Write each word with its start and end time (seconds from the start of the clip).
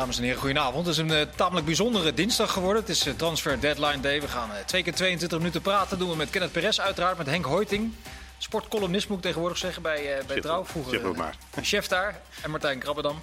Dames 0.00 0.16
en 0.16 0.22
heren, 0.22 0.38
goedenavond. 0.38 0.86
Het 0.86 0.94
is 0.94 1.00
een 1.00 1.10
uh, 1.10 1.22
tamelijk 1.36 1.66
bijzondere 1.66 2.14
dinsdag 2.14 2.52
geworden. 2.52 2.82
Het 2.82 2.90
is 2.90 3.06
uh, 3.06 3.14
transfer 3.14 3.60
deadline 3.60 4.00
day. 4.00 4.20
We 4.20 4.28
gaan 4.28 4.50
uh, 4.50 4.56
twee 4.66 4.82
keer 4.82 4.94
22 4.94 5.38
minuten 5.38 5.60
praten. 5.60 5.98
doen 5.98 6.10
we 6.10 6.16
met 6.16 6.30
Kenneth 6.30 6.52
Perez 6.52 6.78
uiteraard, 6.78 7.18
met 7.18 7.26
Henk 7.26 7.44
Hoiting. 7.44 7.92
Sportcolumnist 8.38 9.08
moet 9.08 9.16
ik 9.16 9.22
tegenwoordig 9.22 9.58
zeggen 9.58 9.82
bij, 9.82 10.22
bij 10.26 10.40
Trouw. 10.40 10.64
Vroeger 10.64 11.16
maar. 11.16 11.34
chef 11.62 11.86
daar. 11.88 12.20
En 12.42 12.50
Martijn 12.50 12.78
Krabbedam. 12.78 13.20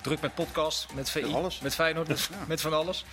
druk 0.00 0.20
met 0.20 0.34
podcast, 0.34 0.86
met 0.94 1.10
VI, 1.10 1.36
met, 1.62 1.74
Feyenoord, 1.74 2.08
met, 2.08 2.28
met 2.46 2.60
van 2.60 2.72
alles. 2.72 3.04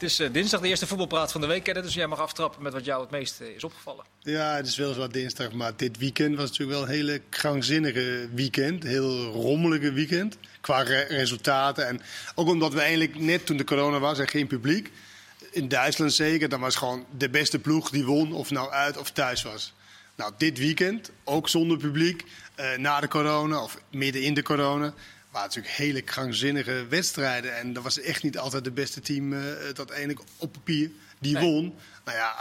Het 0.00 0.10
is 0.10 0.32
dinsdag 0.32 0.60
de 0.60 0.68
eerste 0.68 0.86
voetbalpraat 0.86 1.32
van 1.32 1.40
de 1.40 1.46
week, 1.46 1.62
Kenneth. 1.62 1.84
Dus 1.84 1.94
jij 1.94 2.06
mag 2.06 2.18
aftrappen 2.18 2.62
met 2.62 2.72
wat 2.72 2.84
jou 2.84 3.00
het 3.00 3.10
meest 3.10 3.40
is 3.40 3.64
opgevallen. 3.64 4.04
Ja, 4.18 4.54
het 4.56 4.66
is 4.66 4.76
wel 4.76 4.92
zo 4.92 5.08
dinsdag. 5.08 5.52
Maar 5.52 5.72
dit 5.76 5.98
weekend 5.98 6.36
was 6.36 6.48
natuurlijk 6.48 6.78
wel 6.78 6.88
een 6.88 6.94
hele 6.94 7.20
krankzinnige 7.28 8.28
weekend. 8.34 8.82
Heel 8.82 9.24
rommelige 9.24 9.92
weekend 9.92 10.36
qua 10.60 10.82
resultaten. 11.08 11.86
En 11.86 12.00
ook 12.34 12.48
omdat 12.48 12.72
we 12.72 12.80
eigenlijk 12.80 13.18
net 13.18 13.46
toen 13.46 13.56
de 13.56 13.64
corona 13.64 13.98
was 13.98 14.18
en 14.18 14.28
geen 14.28 14.46
publiek. 14.46 14.90
In 15.50 15.68
Duitsland 15.68 16.12
zeker, 16.12 16.48
dan 16.48 16.60
was 16.60 16.76
gewoon 16.76 17.06
de 17.16 17.30
beste 17.30 17.58
ploeg 17.58 17.90
die 17.90 18.04
won, 18.04 18.32
of 18.32 18.50
nou 18.50 18.70
uit 18.70 18.98
of 18.98 19.10
thuis 19.10 19.42
was. 19.42 19.72
Nou, 20.16 20.32
dit 20.36 20.58
weekend, 20.58 21.10
ook 21.24 21.48
zonder 21.48 21.78
publiek, 21.78 22.24
uh, 22.60 22.76
na 22.76 23.00
de 23.00 23.08
corona 23.08 23.62
of 23.62 23.78
midden 23.90 24.22
in 24.22 24.34
de 24.34 24.42
corona, 24.42 24.94
waren 25.30 25.48
natuurlijk 25.48 25.74
hele 25.74 26.02
krankzinnige 26.02 26.86
wedstrijden. 26.88 27.56
En 27.56 27.72
dat 27.72 27.82
was 27.82 28.00
echt 28.00 28.22
niet 28.22 28.38
altijd 28.38 28.64
de 28.64 28.70
beste 28.70 29.00
team 29.00 29.32
uh, 29.32 29.40
dat 29.74 29.90
eigenlijk 29.90 30.20
op 30.36 30.52
papier 30.52 30.90
die 31.18 31.38
won. 31.38 31.74
Nou 32.04 32.16
ja, 32.18 32.34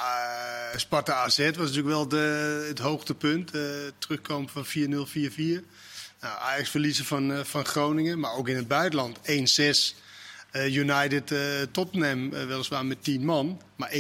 uh, 0.73 0.80
Sparta 0.80 1.13
AZ 1.13 1.38
was 1.38 1.55
natuurlijk 1.55 1.88
wel 1.88 2.07
de, 2.07 2.66
het 2.67 2.80
hoogtepunt. 2.80 3.52
terugkomen 3.97 4.49
van 4.49 4.66
4-0, 4.66 4.70
4-4. 5.09 5.66
Nou, 6.22 6.39
Ajax 6.39 6.69
verliezen 6.69 7.05
van, 7.05 7.31
uh, 7.31 7.39
van 7.44 7.66
Groningen, 7.66 8.19
maar 8.19 8.33
ook 8.33 8.47
in 8.47 8.55
het 8.55 8.67
buitenland 8.67 9.17
1-6. 9.17 9.21
Uh, 10.52 10.66
eh, 10.66 10.75
United 10.75 11.31
uh, 11.31 11.39
Tottenham 11.71 12.30
weliswaar 12.30 12.86
met 12.86 13.03
10 13.03 13.25
man, 13.25 13.61
maar 13.75 13.92
1-6 13.92 13.95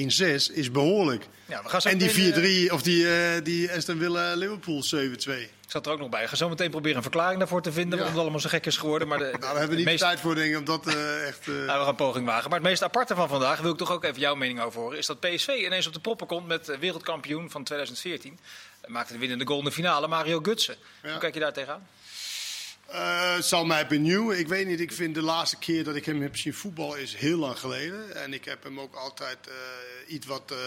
is 0.53 0.71
behoorlijk. 0.71 1.27
Ja, 1.45 1.63
we 1.63 1.69
gaan 1.69 1.81
zo 1.81 1.89
en 1.89 1.97
die 1.97 2.67
4-3 2.69 2.73
of 2.73 2.81
die, 2.81 3.07
die 3.41 3.71
Aston 3.71 3.99
Villa 3.99 4.33
Liverpool 4.33 4.83
7-2. 4.95 5.58
Ik 5.69 5.75
zat 5.75 5.85
er 5.85 5.91
ook 5.91 5.99
nog 5.99 6.09
bij. 6.09 6.23
Ik 6.23 6.29
ga 6.29 6.35
zo 6.35 6.49
meteen 6.49 6.69
proberen 6.69 6.97
een 6.97 7.03
verklaring 7.03 7.39
daarvoor 7.39 7.61
te 7.61 7.71
vinden. 7.71 7.89
Ja. 7.89 7.95
Waarom 7.95 8.13
het 8.13 8.21
allemaal 8.21 8.39
zo 8.39 8.49
gek 8.49 8.65
is 8.65 8.77
geworden. 8.77 9.07
Maar 9.07 9.17
de, 9.17 9.23
nou, 9.29 9.39
daar 9.39 9.49
hebben 9.49 9.69
we 9.69 9.75
niet 9.75 9.85
meest... 9.85 9.99
tijd 9.99 10.19
voor, 10.19 10.35
denk 10.35 10.51
ik, 10.51 10.57
om 10.57 10.65
dat 10.65 10.87
echt... 10.87 11.47
Uh... 11.47 11.55
Nou, 11.55 11.65
we 11.65 11.71
gaan 11.71 11.87
een 11.87 11.95
poging 11.95 12.25
wagen. 12.25 12.49
Maar 12.49 12.59
het 12.59 12.67
meest 12.67 12.83
aparte 12.83 13.15
van 13.15 13.27
vandaag, 13.27 13.59
wil 13.59 13.71
ik 13.71 13.77
toch 13.77 13.91
ook 13.91 14.03
even 14.03 14.19
jouw 14.19 14.35
mening 14.35 14.61
over 14.61 14.81
horen... 14.81 14.97
is 14.97 15.05
dat 15.05 15.19
PSV 15.19 15.47
ineens 15.47 15.87
op 15.87 15.93
de 15.93 15.99
proppen 15.99 16.27
komt 16.27 16.47
met 16.47 16.77
wereldkampioen 16.79 17.49
van 17.49 17.63
2014. 17.63 18.39
Maakte 18.87 19.13
de 19.13 19.19
winnende 19.19 19.45
goal 19.45 19.59
in 19.59 19.65
de 19.65 19.71
finale, 19.71 20.07
Mario 20.07 20.39
Gutsen. 20.41 20.75
Ja. 21.03 21.09
Hoe 21.09 21.19
kijk 21.19 21.33
je 21.33 21.39
daar 21.39 21.53
tegenaan? 21.53 21.87
Uh, 22.91 23.35
het 23.35 23.45
zal 23.45 23.65
mij 23.65 23.87
benieuwen. 23.87 24.39
Ik 24.39 24.47
weet 24.47 24.67
niet, 24.67 24.79
ik 24.79 24.91
vind 24.91 25.15
de 25.15 25.21
laatste 25.21 25.57
keer 25.57 25.83
dat 25.83 25.95
ik 25.95 26.05
hem 26.05 26.21
heb 26.21 26.37
zien 26.37 26.53
voetballen 26.53 26.99
is 26.99 27.15
heel 27.15 27.37
lang 27.37 27.59
geleden. 27.59 28.15
En 28.15 28.33
ik 28.33 28.45
heb 28.45 28.63
hem 28.63 28.79
ook 28.79 28.95
altijd 28.95 29.37
uh, 29.47 30.13
iets 30.13 30.25
wat, 30.25 30.51
uh, 30.51 30.57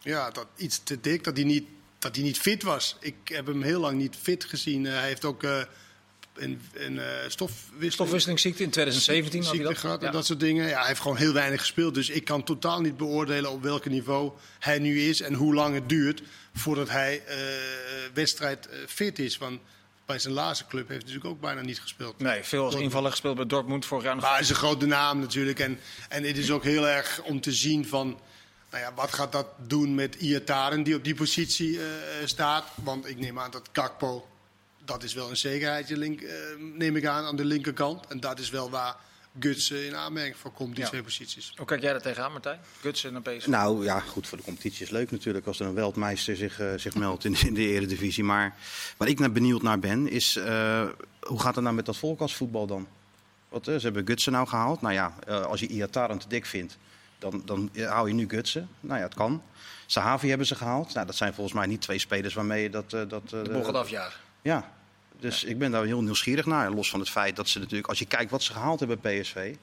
ja, 0.00 0.30
dat, 0.30 0.46
iets 0.56 0.82
te 0.82 1.00
dik, 1.00 1.24
dat 1.24 1.36
hij, 1.36 1.44
niet, 1.44 1.68
dat 2.06 2.16
hij 2.16 2.24
niet 2.24 2.38
fit 2.38 2.62
was. 2.62 2.96
Ik 3.00 3.14
heb 3.24 3.46
hem 3.46 3.62
heel 3.62 3.80
lang 3.80 3.98
niet 3.98 4.16
fit 4.22 4.44
gezien. 4.44 4.84
hij 4.84 5.06
heeft 5.06 5.24
ook 5.24 5.42
een, 5.42 6.60
een 6.74 7.00
stofwisseling, 7.28 7.92
stofwisselingsziekte 7.92 8.62
in 8.62 8.70
2017 8.70 9.44
ziekte 9.44 9.62
dat? 9.62 9.78
gehad 9.78 10.02
en 10.02 10.12
dat 10.12 10.26
soort 10.26 10.40
dingen. 10.40 10.68
Ja, 10.68 10.78
hij 10.78 10.86
heeft 10.86 11.00
gewoon 11.00 11.16
heel 11.16 11.32
weinig 11.32 11.60
gespeeld. 11.60 11.94
Dus 11.94 12.08
ik 12.08 12.24
kan 12.24 12.42
totaal 12.42 12.80
niet 12.80 12.96
beoordelen 12.96 13.50
op 13.50 13.62
welk 13.62 13.86
niveau 13.86 14.32
hij 14.58 14.78
nu 14.78 15.00
is 15.00 15.20
en 15.20 15.34
hoe 15.34 15.54
lang 15.54 15.74
het 15.74 15.88
duurt 15.88 16.22
voordat 16.54 16.88
hij 16.88 17.22
wedstrijd 18.14 18.68
fit 18.86 19.18
is. 19.18 19.38
Want 19.38 19.60
bij 20.06 20.18
zijn 20.18 20.34
laatste 20.34 20.66
club 20.66 20.88
heeft 20.88 21.02
hij 21.02 21.12
natuurlijk 21.12 21.34
ook 21.34 21.40
bijna 21.40 21.60
niet 21.60 21.80
gespeeld. 21.80 22.18
Nee, 22.18 22.42
veel 22.42 22.64
als 22.64 22.74
invaller 22.74 23.10
gespeeld 23.10 23.36
bij 23.36 23.46
Dortmund 23.46 23.86
vorig 23.86 24.04
jaar. 24.04 24.16
Maar 24.16 24.30
hij 24.30 24.40
is 24.40 24.48
een 24.48 24.54
grote 24.54 24.86
naam 24.86 25.18
natuurlijk. 25.18 25.58
En, 25.58 25.78
en 26.08 26.24
het 26.24 26.38
is 26.38 26.50
ook 26.50 26.64
heel 26.64 26.88
erg 26.88 27.22
om 27.22 27.40
te 27.40 27.52
zien 27.52 27.86
van... 27.86 28.20
Nou 28.70 28.82
ja, 28.82 28.94
wat 28.94 29.12
gaat 29.12 29.32
dat 29.32 29.46
doen 29.58 29.94
met 29.94 30.14
Iataren 30.14 30.82
die 30.82 30.94
op 30.94 31.04
die 31.04 31.14
positie 31.14 31.70
uh, 31.70 31.82
staat? 32.24 32.64
Want 32.74 33.08
ik 33.08 33.18
neem 33.18 33.38
aan 33.38 33.50
dat 33.50 33.68
Kakpo, 33.72 34.26
dat 34.84 35.02
is 35.02 35.14
wel 35.14 35.30
een 35.30 35.36
zekerheidje, 35.36 35.96
link, 35.96 36.20
uh, 36.20 36.30
neem 36.58 36.96
ik 36.96 37.06
aan, 37.06 37.24
aan 37.24 37.36
de 37.36 37.44
linkerkant. 37.44 38.06
En 38.06 38.20
dat 38.20 38.38
is 38.38 38.50
wel 38.50 38.70
waar 38.70 38.96
Gutsen 39.38 39.86
in 39.86 39.96
aanmerking 39.96 40.36
voor 40.36 40.50
komt, 40.50 40.76
die 40.76 40.84
twee 40.84 41.02
posities. 41.02 41.52
Hoe 41.56 41.66
kijk 41.66 41.82
jij 41.82 41.92
daar 41.92 42.02
tegenaan, 42.02 42.32
Martijn? 42.32 42.60
Gutsen 42.80 43.14
en 43.14 43.22
PSV? 43.22 43.46
Nou 43.46 43.84
ja, 43.84 44.00
goed, 44.00 44.26
voor 44.26 44.38
de 44.38 44.44
competitie 44.44 44.84
is 44.84 44.90
leuk 44.90 45.10
natuurlijk 45.10 45.46
als 45.46 45.60
er 45.60 45.66
een 45.66 45.74
wereldmeister 45.74 46.36
zich, 46.36 46.60
uh, 46.60 46.72
zich 46.76 46.94
meldt 46.94 47.24
in, 47.24 47.36
in, 47.46 47.54
de 47.54 47.66
eredivisie. 47.66 48.24
Maar 48.24 48.56
waar 48.96 49.08
ik 49.08 49.18
naar 49.18 49.32
benieuwd 49.32 49.62
naar 49.62 49.78
ben, 49.78 50.08
is 50.08 50.36
uh, 50.36 50.88
hoe 51.20 51.40
gaat 51.40 51.54
het 51.54 51.64
nou 51.64 51.76
met 51.76 51.86
dat 51.86 51.96
volkasvoetbal 51.96 52.66
dan? 52.66 52.86
Wat, 53.48 53.68
uh, 53.68 53.76
ze 53.76 53.80
hebben 53.80 54.06
Gutsen 54.06 54.32
nou 54.32 54.48
gehaald. 54.48 54.80
Nou 54.80 54.94
ja, 54.94 55.14
als 55.26 55.60
je 55.60 55.66
Iataren 55.66 56.18
te 56.18 56.28
dik 56.28 56.46
vindt, 56.46 56.78
dan, 57.30 57.42
dan 57.44 57.70
hou 57.86 58.08
je 58.08 58.14
nu 58.14 58.28
Gutsen. 58.28 58.68
Nou 58.80 58.98
ja, 58.98 59.04
het 59.04 59.14
kan. 59.14 59.42
Sahavi 59.86 60.28
hebben 60.28 60.46
ze 60.46 60.54
gehaald. 60.54 60.94
Nou, 60.94 61.06
dat 61.06 61.16
zijn 61.16 61.34
volgens 61.34 61.56
mij 61.56 61.66
niet 61.66 61.80
twee 61.80 61.98
spelers 61.98 62.34
waarmee 62.34 62.62
je 62.62 62.70
dat... 62.70 62.90
dat 62.90 63.28
de 63.28 63.48
boel 63.52 63.64
gaat 63.64 63.74
afjagen. 63.74 64.20
Ja, 64.42 64.72
dus 65.18 65.44
ik 65.44 65.58
ben 65.58 65.70
daar 65.70 65.84
heel 65.84 66.02
nieuwsgierig 66.02 66.46
naar. 66.46 66.70
Los 66.70 66.90
van 66.90 67.00
het 67.00 67.10
feit 67.10 67.36
dat 67.36 67.48
ze 67.48 67.58
natuurlijk, 67.58 67.88
als 67.88 67.98
je 67.98 68.06
kijkt 68.06 68.30
wat 68.30 68.42
ze 68.42 68.52
gehaald 68.52 68.78
hebben 68.78 69.00
bij 69.00 69.20
PSV. 69.20 69.54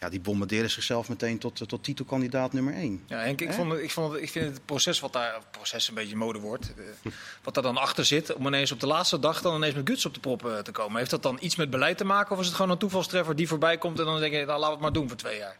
Ja, 0.00 0.08
die 0.08 0.20
bombarderen 0.20 0.70
zichzelf 0.70 1.08
meteen 1.08 1.38
tot, 1.38 1.68
tot 1.68 1.84
titelkandidaat 1.84 2.52
nummer 2.52 2.74
1. 2.74 3.04
Ja, 3.06 3.18
Henk, 3.18 3.40
ik, 3.40 3.52
vond, 3.52 3.72
ik, 3.72 3.90
vond, 3.90 4.16
ik 4.16 4.30
vind 4.30 4.44
het 4.44 4.64
proces 4.64 5.00
wat 5.00 5.12
daar, 5.12 5.40
proces 5.50 5.88
een 5.88 5.94
beetje 5.94 6.12
een 6.12 6.18
modewoord, 6.18 6.72
uh, 6.76 7.12
wat 7.42 7.54
daar 7.54 7.62
dan 7.62 7.76
achter 7.76 8.04
zit, 8.04 8.34
om 8.34 8.46
ineens 8.46 8.72
op 8.72 8.80
de 8.80 8.86
laatste 8.86 9.18
dag 9.18 9.42
dan 9.42 9.56
ineens 9.56 9.74
met 9.74 9.88
guts 9.88 10.06
op 10.06 10.14
de 10.14 10.20
prop 10.20 10.46
uh, 10.46 10.58
te 10.58 10.72
komen. 10.72 10.98
Heeft 10.98 11.10
dat 11.10 11.22
dan 11.22 11.38
iets 11.40 11.56
met 11.56 11.70
beleid 11.70 11.98
te 11.98 12.04
maken 12.04 12.32
of 12.32 12.40
is 12.40 12.46
het 12.46 12.54
gewoon 12.54 12.70
een 12.70 12.78
toevalstreffer 12.78 13.36
die 13.36 13.48
voorbij 13.48 13.78
komt 13.78 13.98
en 13.98 14.04
dan 14.04 14.20
denk 14.20 14.32
je, 14.32 14.44
nou, 14.44 14.48
laten 14.48 14.66
we 14.66 14.72
het 14.72 14.80
maar 14.80 14.92
doen 14.92 15.08
voor 15.08 15.16
twee 15.16 15.38
jaar? 15.38 15.56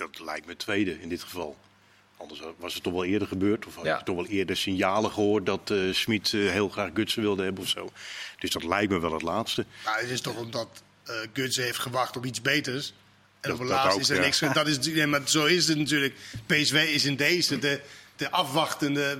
Dat 0.00 0.20
lijkt 0.20 0.46
me 0.46 0.56
tweede 0.56 1.00
in 1.00 1.08
dit 1.08 1.22
geval. 1.22 1.56
Anders 2.16 2.42
was 2.58 2.74
het 2.74 2.82
toch 2.82 2.92
wel 2.92 3.04
eerder 3.04 3.28
gebeurd. 3.28 3.66
Of 3.66 3.74
had 3.74 3.84
je 3.84 4.00
toch 4.04 4.16
wel 4.16 4.26
eerder 4.26 4.56
signalen 4.56 5.10
gehoord 5.10 5.46
dat 5.46 5.70
uh, 5.70 5.94
Smit 5.94 6.32
uh, 6.32 6.50
heel 6.50 6.68
graag 6.68 6.90
Gutsen 6.94 7.22
wilde 7.22 7.42
hebben 7.42 7.62
of 7.62 7.68
zo. 7.68 7.90
Dus 8.38 8.50
dat 8.50 8.64
lijkt 8.64 8.92
me 8.92 9.00
wel 9.00 9.12
het 9.12 9.22
laatste. 9.22 9.66
Nou, 9.84 10.00
het 10.00 10.10
is 10.10 10.20
toch 10.20 10.36
omdat 10.36 10.82
uh, 11.08 11.14
Gutsen 11.32 11.64
heeft 11.64 11.78
gewacht 11.78 12.16
op 12.16 12.24
iets 12.24 12.42
beters. 12.42 12.92
En 13.40 13.52
op 13.52 13.58
het 13.58 13.68
laatst 13.68 13.98
is 13.98 14.10
er 14.10 14.16
ja. 14.16 14.22
niks. 14.22 14.38
Dat 14.38 14.66
is, 14.66 14.78
nee, 14.78 15.06
maar 15.06 15.20
zo 15.24 15.44
is 15.44 15.68
het 15.68 15.78
natuurlijk. 15.78 16.14
PSV 16.46 16.90
is 16.94 17.04
in 17.04 17.16
deze 17.16 17.58
de, 17.58 17.80
de 18.16 18.30
afwachtende 18.30 19.18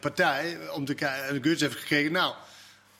partij. 0.00 0.70
Om 0.70 0.84
te 0.84 0.94
kijken. 0.94 1.28
En 1.28 1.42
Gutsen 1.42 1.68
heeft 1.68 1.80
gekregen. 1.80 2.12
Nou, 2.12 2.34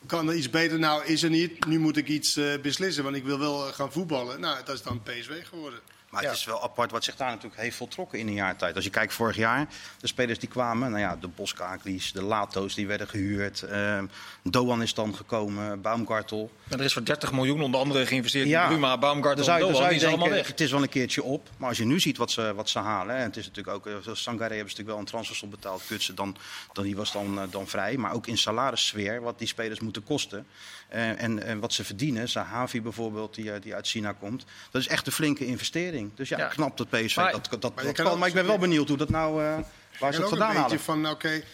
kan 0.06 0.28
er 0.28 0.34
iets 0.34 0.50
beter? 0.50 0.78
Nou, 0.78 1.04
is 1.04 1.22
er 1.22 1.30
niet. 1.30 1.66
Nu 1.66 1.78
moet 1.78 1.96
ik 1.96 2.08
iets 2.08 2.38
beslissen. 2.62 3.04
Want 3.04 3.16
ik 3.16 3.24
wil 3.24 3.38
wel 3.38 3.58
gaan 3.58 3.92
voetballen. 3.92 4.40
Nou, 4.40 4.64
dat 4.64 4.74
is 4.74 4.82
dan 4.82 5.02
PSV 5.02 5.46
geworden. 5.46 5.80
Maar 6.12 6.22
het 6.22 6.32
is 6.32 6.44
wel 6.44 6.62
apart 6.62 6.90
wat 6.90 7.04
zich 7.04 7.16
daar 7.16 7.28
natuurlijk 7.28 7.60
heeft 7.60 7.76
voltrokken 7.76 8.18
in 8.18 8.26
een 8.26 8.34
jaar 8.34 8.56
tijd. 8.56 8.74
Als 8.74 8.84
je 8.84 8.90
kijkt 8.90 9.14
vorig 9.14 9.36
jaar, 9.36 9.66
de 10.00 10.06
spelers 10.06 10.38
die 10.38 10.48
kwamen, 10.48 10.90
nou 10.90 11.02
ja, 11.02 11.16
de 11.16 11.28
Boskaklies, 11.28 12.12
de 12.12 12.22
Lato's 12.22 12.74
die 12.74 12.86
werden 12.86 13.08
gehuurd. 13.08 13.64
Uh, 13.70 14.02
Doan 14.42 14.82
is 14.82 14.94
dan 14.94 15.14
gekomen, 15.14 15.80
Baumgartel. 15.80 16.50
er 16.68 16.80
is 16.80 16.92
voor 16.92 17.04
30 17.04 17.32
miljoen 17.32 17.62
onder 17.62 17.80
andere 17.80 18.06
geïnvesteerd 18.06 18.48
ja. 18.48 18.62
in 18.62 18.68
Bruma, 18.68 18.98
Baumgartel 18.98 19.48
en 19.48 19.60
Doan, 19.60 19.88
die 19.88 20.06
allemaal 20.06 20.28
weg. 20.28 20.46
Het 20.46 20.60
is 20.60 20.70
wel 20.70 20.82
een 20.82 20.88
keertje 20.88 21.22
op, 21.22 21.48
maar 21.56 21.68
als 21.68 21.78
je 21.78 21.84
nu 21.84 22.00
ziet 22.00 22.16
wat 22.16 22.30
ze, 22.30 22.54
wat 22.54 22.68
ze 22.68 22.78
halen. 22.78 23.16
Hè, 23.16 23.22
het 23.22 23.36
is 23.36 23.46
natuurlijk 23.46 23.76
ook, 23.76 23.86
uh, 23.86 23.94
Sangare 24.14 24.54
hebben 24.54 24.70
ze 24.70 24.76
natuurlijk 24.76 24.88
wel 24.88 24.98
een 24.98 25.04
transfersom 25.04 25.50
betaald. 25.50 25.82
Kutsen, 25.86 26.14
dan, 26.14 26.36
dan, 26.72 26.84
die 26.84 26.96
was 26.96 27.12
dan, 27.12 27.38
uh, 27.38 27.42
dan 27.50 27.66
vrij. 27.66 27.96
Maar 27.96 28.12
ook 28.12 28.26
in 28.26 28.38
salarissfeer, 28.38 29.20
wat 29.20 29.38
die 29.38 29.48
spelers 29.48 29.80
moeten 29.80 30.04
kosten. 30.04 30.46
Uh, 30.94 31.22
en, 31.22 31.42
en 31.42 31.58
wat 31.58 31.72
ze 31.72 31.84
verdienen, 31.84 32.28
Sahavi 32.28 32.82
bijvoorbeeld, 32.82 33.34
die, 33.34 33.58
die 33.58 33.74
uit 33.74 33.88
China 33.88 34.12
komt. 34.12 34.44
Dat 34.70 34.82
is 34.82 34.88
echt 34.88 35.06
een 35.06 35.12
flinke 35.12 35.46
investering. 35.46 36.10
Dus 36.14 36.28
ja, 36.28 36.38
ja. 36.38 36.46
knap 36.46 36.76
dat 36.76 36.88
PSV 36.88 37.16
maar, 37.16 37.32
dat, 37.32 37.48
dat, 37.60 37.74
maar, 37.74 37.84
dat 37.84 37.94
kan, 37.94 38.18
maar 38.18 38.28
ik 38.28 38.34
ben 38.34 38.46
wel 38.46 38.58
benieuwd 38.58 38.88
hoe 38.88 38.96
dat 38.96 39.08
nou, 39.08 39.42
uh, 39.42 39.58
waar 39.98 40.14
ze 40.14 40.20
het 40.20 40.28
vandaan 40.28 40.56
halen. 40.56 40.80
van, 40.80 41.00
oké, 41.00 41.10
okay, 41.10 41.44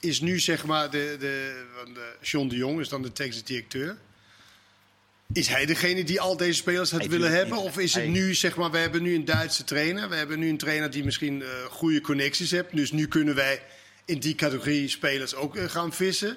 is 0.00 0.20
nu 0.20 0.38
zeg 0.38 0.64
maar 0.64 0.90
de, 0.90 1.16
de, 1.18 1.64
de, 1.94 2.16
John 2.20 2.48
de 2.48 2.56
Jong 2.56 2.80
is 2.80 2.88
dan 2.88 3.02
de 3.02 3.12
technisch 3.12 3.44
directeur. 3.44 3.96
Is 5.32 5.48
hij 5.48 5.66
degene 5.66 6.04
die 6.04 6.20
al 6.20 6.36
deze 6.36 6.52
spelers 6.52 6.90
had 6.90 7.06
willen 7.06 7.30
hebben? 7.30 7.58
Of 7.58 7.78
is 7.78 7.94
het 7.94 8.08
nu, 8.08 8.34
zeg 8.34 8.56
maar, 8.56 8.70
we 8.70 8.78
hebben 8.78 9.02
nu 9.02 9.14
een 9.14 9.24
Duitse 9.24 9.64
trainer. 9.64 10.08
We 10.08 10.14
hebben 10.14 10.38
nu 10.38 10.48
een 10.48 10.58
trainer 10.58 10.90
die 10.90 11.04
misschien 11.04 11.40
uh, 11.40 11.48
goede 11.70 12.00
connecties 12.00 12.50
heeft. 12.50 12.76
Dus 12.76 12.92
nu 12.92 13.08
kunnen 13.08 13.34
wij 13.34 13.62
in 14.04 14.18
die 14.18 14.34
categorie 14.34 14.88
spelers 14.88 15.34
ook 15.34 15.56
uh, 15.56 15.64
gaan 15.64 15.92
vissen. 15.92 16.36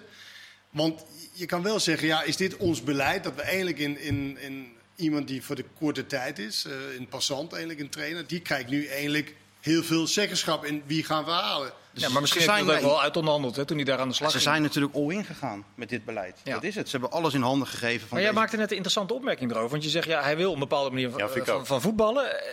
Want 0.72 1.06
je 1.34 1.46
kan 1.46 1.64
wel 1.64 1.80
zeggen, 1.80 2.08
ja, 2.08 2.24
is 2.24 2.38
dit 2.38 2.58
ons 2.58 2.84
beleid? 2.84 3.24
Dat 3.24 3.36
we 3.36 3.42
eigenlijk 3.42 3.80
in, 3.80 4.00
in, 4.00 4.38
in 4.40 4.74
iemand 4.96 5.28
die 5.28 5.44
voor 5.44 5.56
de 5.56 5.66
korte 5.80 6.06
tijd 6.06 6.40
is, 6.40 6.66
uh, 6.68 6.74
een 6.98 7.08
passant 7.08 7.52
eigenlijk, 7.52 7.82
een 7.82 7.90
trainer, 7.90 8.28
die 8.28 8.40
krijgt 8.40 8.70
nu 8.70 8.86
eigenlijk 8.88 9.36
heel 9.60 9.84
veel 9.84 10.08
zeggenschap 10.08 10.66
in 10.66 10.84
wie 10.86 11.04
gaan 11.04 11.26
we 11.26 11.32
halen. 11.32 11.74
Dus 11.94 12.04
ja, 12.04 12.10
maar 12.10 12.22
misschien 12.22 12.42
zijn 12.42 12.66
we 12.66 12.82
wel 12.82 13.02
uit 13.02 13.18
onderhandeld 13.18 13.56
hè, 13.56 13.66
toen 13.66 13.78
hij 13.78 13.86
daar 13.86 14.00
aan 14.00 14.08
de 14.08 14.14
slag 14.14 14.32
Ze 14.32 14.38
ging. 14.38 14.50
zijn 14.50 14.62
natuurlijk 14.62 14.96
all-in 14.96 15.26
gegaan 15.26 15.66
met 15.76 15.90
dit 15.90 16.06
beleid. 16.06 16.40
Ja. 16.44 16.54
Dat 16.54 16.64
is 16.64 16.76
het. 16.76 16.90
Ze 16.90 16.98
hebben 16.98 17.18
alles 17.18 17.34
in 17.34 17.42
handen 17.42 17.68
gegeven. 17.68 18.00
Van 18.00 18.18
maar 18.18 18.22
jij 18.22 18.34
maakte 18.34 18.56
net 18.56 18.66
een 18.70 18.76
interessante 18.76 19.14
opmerking 19.14 19.52
erover. 19.52 19.70
Want 19.70 19.84
je 19.84 19.90
zegt, 19.90 20.08
ja, 20.08 20.22
hij 20.22 20.38
wil 20.38 20.54
een 20.54 20.60
bepaalde 20.60 20.90
manier 20.90 21.10
ja, 21.18 21.28
van, 21.28 21.66
van, 21.66 21.82
voetballen. 21.82 22.42
Eh, 22.42 22.48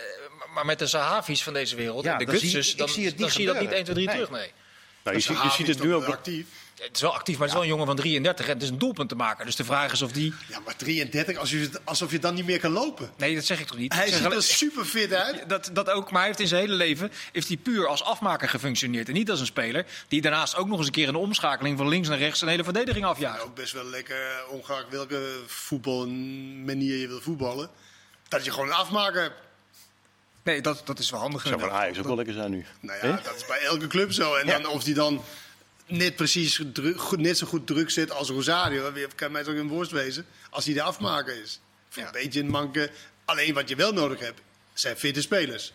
maar 0.53 0.65
met 0.65 0.79
de 0.79 0.87
Sahavis 0.87 1.43
van 1.43 1.53
deze 1.53 1.75
wereld, 1.75 2.03
ja, 2.03 2.17
de 2.17 2.27
Gutsus, 2.27 2.75
dan, 2.75 2.89
zie, 2.89 3.15
dan 3.15 3.29
zie 3.29 3.41
je 3.41 3.47
dat 3.47 3.59
niet 3.59 3.71
1, 3.71 3.83
2, 3.83 3.95
3 3.95 4.07
nee. 4.07 4.15
terug. 4.15 4.31
Nee. 4.31 4.51
Nou, 5.03 5.15
je, 5.15 5.21
ziet, 5.21 5.41
je 5.41 5.49
ziet 5.49 5.67
het 5.67 5.83
nu 5.83 5.93
ook. 5.93 6.05
actief. 6.05 6.47
Het 6.79 6.95
is 6.95 7.01
wel 7.01 7.13
actief, 7.13 7.37
maar 7.37 7.47
het 7.47 7.49
is 7.49 7.53
wel 7.53 7.61
een 7.63 7.69
jongen 7.69 7.85
van 7.85 7.95
33 7.95 8.47
en 8.47 8.53
het 8.53 8.61
is 8.63 8.69
een 8.69 8.77
doelpunt 8.77 9.09
te 9.09 9.15
maken. 9.15 9.45
Dus 9.45 9.55
de 9.55 9.63
vraag 9.63 9.91
is 9.91 10.01
of 10.01 10.11
die... 10.11 10.33
Ja, 10.47 10.59
maar 10.65 10.75
33, 10.75 11.37
als 11.37 11.49
je, 11.49 11.69
alsof 11.83 12.11
je 12.11 12.19
dan 12.19 12.33
niet 12.33 12.45
meer 12.45 12.59
kan 12.59 12.71
lopen. 12.71 13.11
Nee, 13.17 13.35
dat 13.35 13.45
zeg 13.45 13.59
ik 13.59 13.67
toch 13.67 13.77
niet? 13.77 13.93
Hij 13.93 14.11
ziet 14.11 14.33
er 14.33 14.43
super 14.43 14.85
fit 14.85 15.13
uit. 15.13 15.43
Dat, 15.49 15.69
dat 15.73 15.89
ook, 15.89 16.11
maar 16.11 16.19
hij 16.19 16.27
heeft 16.27 16.39
in 16.39 16.47
zijn 16.47 16.61
hele 16.61 16.73
leven 16.73 17.11
heeft 17.31 17.47
hij 17.47 17.57
puur 17.57 17.87
als 17.87 18.03
afmaker 18.03 18.49
gefunctioneerd. 18.49 19.07
En 19.07 19.13
niet 19.13 19.29
als 19.29 19.39
een 19.39 19.45
speler 19.45 19.85
die 20.07 20.21
daarnaast 20.21 20.55
ook 20.55 20.67
nog 20.67 20.77
eens 20.77 20.85
een 20.85 20.91
keer 20.93 21.07
in 21.07 21.13
de 21.13 21.19
omschakeling 21.19 21.77
van 21.77 21.87
links 21.87 22.07
naar 22.07 22.17
rechts 22.17 22.41
een 22.41 22.47
hele 22.47 22.63
verdediging 22.63 23.05
afjaagt. 23.05 23.43
Ook 23.43 23.55
best 23.55 23.73
wel 23.73 23.85
lekker, 23.85 24.45
ongeacht 24.49 24.85
welke 24.89 25.43
voetbalmanier 25.47 26.97
je 26.97 27.07
wil 27.07 27.21
voetballen. 27.21 27.69
Dat 28.27 28.45
je 28.45 28.51
gewoon 28.51 28.67
een 28.67 28.73
afmaker 28.73 29.21
hebt. 29.21 29.35
Nee, 30.43 30.61
dat, 30.61 30.81
dat 30.85 30.99
is 30.99 31.09
wel 31.09 31.19
handig. 31.19 31.41
Zou 31.47 31.59
van. 31.59 31.71
Ajax 31.71 31.97
ook 31.99 32.05
wel 32.05 32.15
lekker 32.15 32.33
zijn 32.33 32.51
nu. 32.51 32.65
Nou 32.79 33.07
ja, 33.07 33.19
dat 33.23 33.35
is 33.35 33.45
bij 33.45 33.61
elke 33.61 33.87
club 33.87 34.11
zo. 34.11 34.35
En 34.35 34.47
dan, 34.47 34.65
of 34.67 34.83
die 34.83 34.93
dan 34.93 35.23
net 35.89 36.15
precies 36.15 36.61
dru- 36.73 36.93
goed, 36.97 37.19
net 37.19 37.37
zo 37.37 37.47
goed 37.47 37.67
druk 37.67 37.89
zit 37.89 38.11
als 38.11 38.29
Rosario. 38.29 38.91
Wie- 38.93 39.07
Kan 39.15 39.31
mij 39.31 39.43
toch 39.43 39.55
een 39.55 39.67
worst 39.67 39.91
wezen. 39.91 40.25
Als 40.49 40.65
hij 40.65 40.73
de 40.73 40.81
afmaker 40.81 41.41
is. 41.41 41.59
Ja. 41.93 42.05
Een 42.05 42.11
beetje 42.11 42.39
een 42.39 42.49
manke. 42.49 42.91
Alleen 43.25 43.53
wat 43.53 43.69
je 43.69 43.75
wel 43.75 43.93
nodig 43.93 44.19
hebt, 44.19 44.41
zijn 44.73 44.97
fitte 44.97 45.21
spelers. 45.21 45.73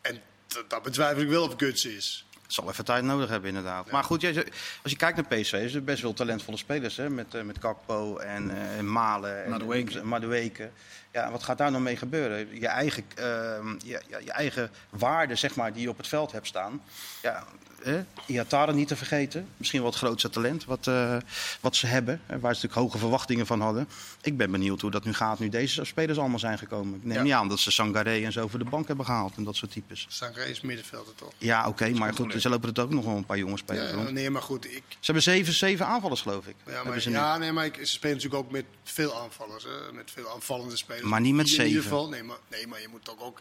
En 0.00 0.20
dat, 0.46 0.70
dat 0.70 0.82
betwijfel 0.82 1.22
ik 1.22 1.28
wel 1.28 1.42
of 1.44 1.54
Guts 1.56 1.84
is. 1.84 2.22
Zal 2.46 2.68
even 2.70 2.84
tijd 2.84 3.04
nodig 3.04 3.28
hebben, 3.28 3.48
inderdaad. 3.48 3.90
Maar 3.90 4.04
goed, 4.04 4.20
jij- 4.20 4.46
als 4.82 4.92
je 4.92 4.96
kijkt 4.96 5.16
naar 5.16 5.40
PSV, 5.40 5.52
is 5.52 5.74
er 5.74 5.84
best 5.84 6.02
wel 6.02 6.12
talentvolle 6.12 6.56
spelers. 6.56 6.96
Hè? 6.96 7.10
Met, 7.10 7.34
eh, 7.34 7.42
met 7.42 7.58
Kakpo 7.58 8.16
en 8.16 8.50
eh, 8.50 8.78
en 8.78 8.92
Malen 8.92 9.44
en 9.44 9.50
Madueke. 9.50 9.98
en 9.98 10.06
Madueke. 10.08 10.70
Ja, 11.12 11.30
wat 11.30 11.42
gaat 11.42 11.58
daar 11.58 11.70
nou 11.70 11.82
mee 11.82 11.96
gebeuren? 11.96 12.60
Je 12.60 12.66
eigen, 12.66 13.04
ehm, 13.14 13.68
je, 13.84 14.00
je, 14.08 14.30
eigen 14.32 14.70
waarde, 14.90 15.34
zeg 15.34 15.54
maar, 15.54 15.72
die 15.72 15.82
je 15.82 15.88
op 15.88 15.96
het 15.96 16.08
veld 16.08 16.32
hebt 16.32 16.46
staan. 16.46 16.82
Ja, 17.22 17.44
hè? 17.82 18.04
Iataren 18.26 18.74
niet 18.74 18.88
te 18.88 18.96
vergeten. 18.96 19.48
Misschien 19.56 19.80
wel 19.80 19.90
het 19.90 19.98
grootste 19.98 20.30
talent 20.30 20.64
wat, 20.64 20.86
eh, 20.86 21.16
wat 21.60 21.76
ze 21.76 21.86
hebben. 21.86 22.20
Waar 22.26 22.38
ze 22.38 22.40
natuurlijk 22.46 22.74
hoge 22.74 22.98
verwachtingen 22.98 23.46
van 23.46 23.60
hadden. 23.60 23.88
Ik 24.22 24.36
ben 24.36 24.50
benieuwd 24.50 24.80
hoe 24.80 24.90
dat 24.90 25.04
nu 25.04 25.14
gaat, 25.14 25.38
nu 25.38 25.48
deze 25.48 25.84
spelers 25.84 26.18
allemaal 26.18 26.38
zijn 26.38 26.58
gekomen. 26.58 26.94
Ik 26.94 27.04
neem 27.04 27.16
Ja. 27.16 27.22
niet 27.22 27.32
aan 27.32 27.48
dat 27.48 27.58
ze 27.58 27.70
Sangaré 27.70 28.24
en 28.24 28.32
zo 28.32 28.48
voor 28.48 28.58
de 28.58 28.64
bank 28.64 28.86
hebben 28.86 29.04
gehaald. 29.04 29.36
En 29.36 29.44
dat 29.44 29.56
soort 29.56 29.72
types. 29.72 30.06
Sangaré 30.08 30.44
is 30.44 30.60
middenvelder 30.60 31.14
toch? 31.14 31.32
Ja, 31.38 31.68
oké, 31.68 31.88
maar 31.90 32.14
goed, 32.14 32.34
ze 32.38 32.48
lopen 32.48 32.74
er 32.74 32.82
ook 32.82 32.90
nog 32.90 33.04
wel 33.04 33.16
een 33.16 33.26
paar 33.26 33.38
jonge 33.38 33.50
Ja, 33.50 33.56
spelers 33.56 33.92
rond. 33.92 34.10
nee, 34.10 34.30
maar 34.30 34.42
goed. 34.42 34.64
Ik, 34.64 34.82
Ze 34.88 34.96
hebben 35.00 35.22
zeven, 35.22 35.52
zeven 35.52 35.86
aanvallers, 35.86 36.20
geloof 36.20 36.46
ik. 36.46 36.54
ja, 36.66 36.84
maar, 36.84 37.08
ja, 37.10 37.36
nee, 37.38 37.52
maar 37.52 37.64
ik, 37.64 37.74
ze 37.76 37.86
spelen 37.86 38.16
natuurlijk 38.16 38.44
ook 38.44 38.50
met 38.50 38.64
veel 38.84 39.20
aanvallers. 39.20 39.64
Hè? 39.64 39.92
Met 39.92 40.10
veel 40.10 40.30
aanvallende 40.34 40.76
spelers. 40.76 40.97
Maar 41.02 41.20
niet 41.20 41.34
met 41.34 41.48
Vier 41.48 41.60
In 41.60 41.66
ieder 41.66 41.82
zeven. 41.82 41.96
geval. 41.96 42.08
Nee, 42.08 42.22
maar, 42.22 42.36
nee, 42.50 42.66
maar 42.66 42.80
je 42.80 42.88
moet 42.90 43.04
toch 43.04 43.22
ook 43.22 43.40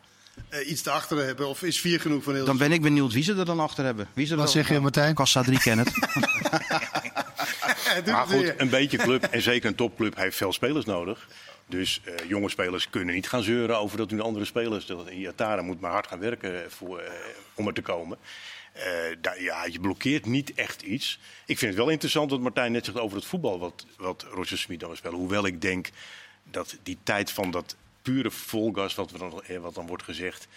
eh, 0.50 0.70
iets 0.70 0.84
daarachter 0.84 1.26
hebben. 1.26 1.48
Of 1.48 1.64
is 1.64 1.80
vier 1.80 2.00
genoeg 2.02 2.24
van 2.24 2.36
heel 2.36 2.46
Dan 2.46 2.58
ben 2.58 2.72
ik 2.72 2.82
benieuwd 2.82 3.14
wie 3.14 3.24
ze 3.24 3.36
er 3.36 3.46
dan 3.46 3.60
achter 3.60 3.86
hebben. 3.86 4.08
Wie 4.14 4.26
ze 4.26 4.36
Wat 4.36 4.52
zeg 4.52 4.70
je, 4.70 4.80
Martijn? 4.80 5.16
Kassa 5.16 5.44
3 5.44 5.60
kennen. 5.60 5.86
Ja, 7.86 8.02
doe 8.04 8.14
Maar 8.14 8.28
goed, 8.28 8.54
een 8.58 8.70
beetje 8.70 8.98
club 8.98 9.24
en 9.24 9.42
zeker 9.42 9.70
een 9.70 9.76
topclub 9.76 10.16
heeft 10.16 10.38
veel 10.38 10.54
spelers 10.54 10.86
nodig. 10.86 11.28
Dus 11.70 12.02
eh, 12.04 12.30
jonge 12.30 12.50
spelers 12.50 12.90
kunnen 12.90 13.16
niet 13.16 13.30
gaan 13.30 13.44
zeuren 13.44 13.80
over 13.80 13.98
dat 13.98 14.12
nu 14.12 14.18
de 14.18 14.24
andere 14.24 14.46
spelers. 14.46 14.86
Dat 14.86 15.10
Iatara 15.10 15.62
moet 15.62 15.80
maar 15.80 15.92
hard 15.92 16.08
gaan 16.08 16.20
werken 16.20 16.72
voor, 16.72 17.00
eh, 17.00 17.12
om 17.54 17.68
er 17.68 17.74
te 17.74 17.82
komen. 17.82 18.18
Eh, 18.74 18.84
daar, 19.22 19.42
ja, 19.42 19.66
je 19.66 19.80
blokkeert 19.80 20.26
niet 20.26 20.54
echt 20.54 20.82
iets. 20.82 21.20
Ik 21.46 21.58
vind 21.58 21.72
het 21.72 21.80
wel 21.80 21.90
interessant 21.90 22.32
wat 22.32 22.40
Martijn 22.40 22.72
net 22.72 22.86
zegt 22.86 23.00
over 23.00 23.18
het 23.18 23.26
voetbal. 23.26 23.60
Wat, 23.60 23.86
wat 23.98 24.26
Roger 24.32 24.58
Smit 24.58 24.80
dan 24.80 24.90
wil 24.90 24.98
spelen. 24.98 25.18
Hoewel 25.18 25.46
ik 25.46 25.62
denk 25.62 25.90
dat 26.52 26.78
die 26.84 26.98
tijd 27.04 27.32
van 27.32 27.52
dat 27.52 27.76
pure 28.02 28.32
volgas, 28.32 28.96
wat, 28.96 29.12
we 29.12 29.18
dan, 29.18 29.42
eh, 29.44 29.58
wat 29.58 29.76
dan 29.76 29.88
wordt 29.88 30.04
gezegd. 30.04 30.48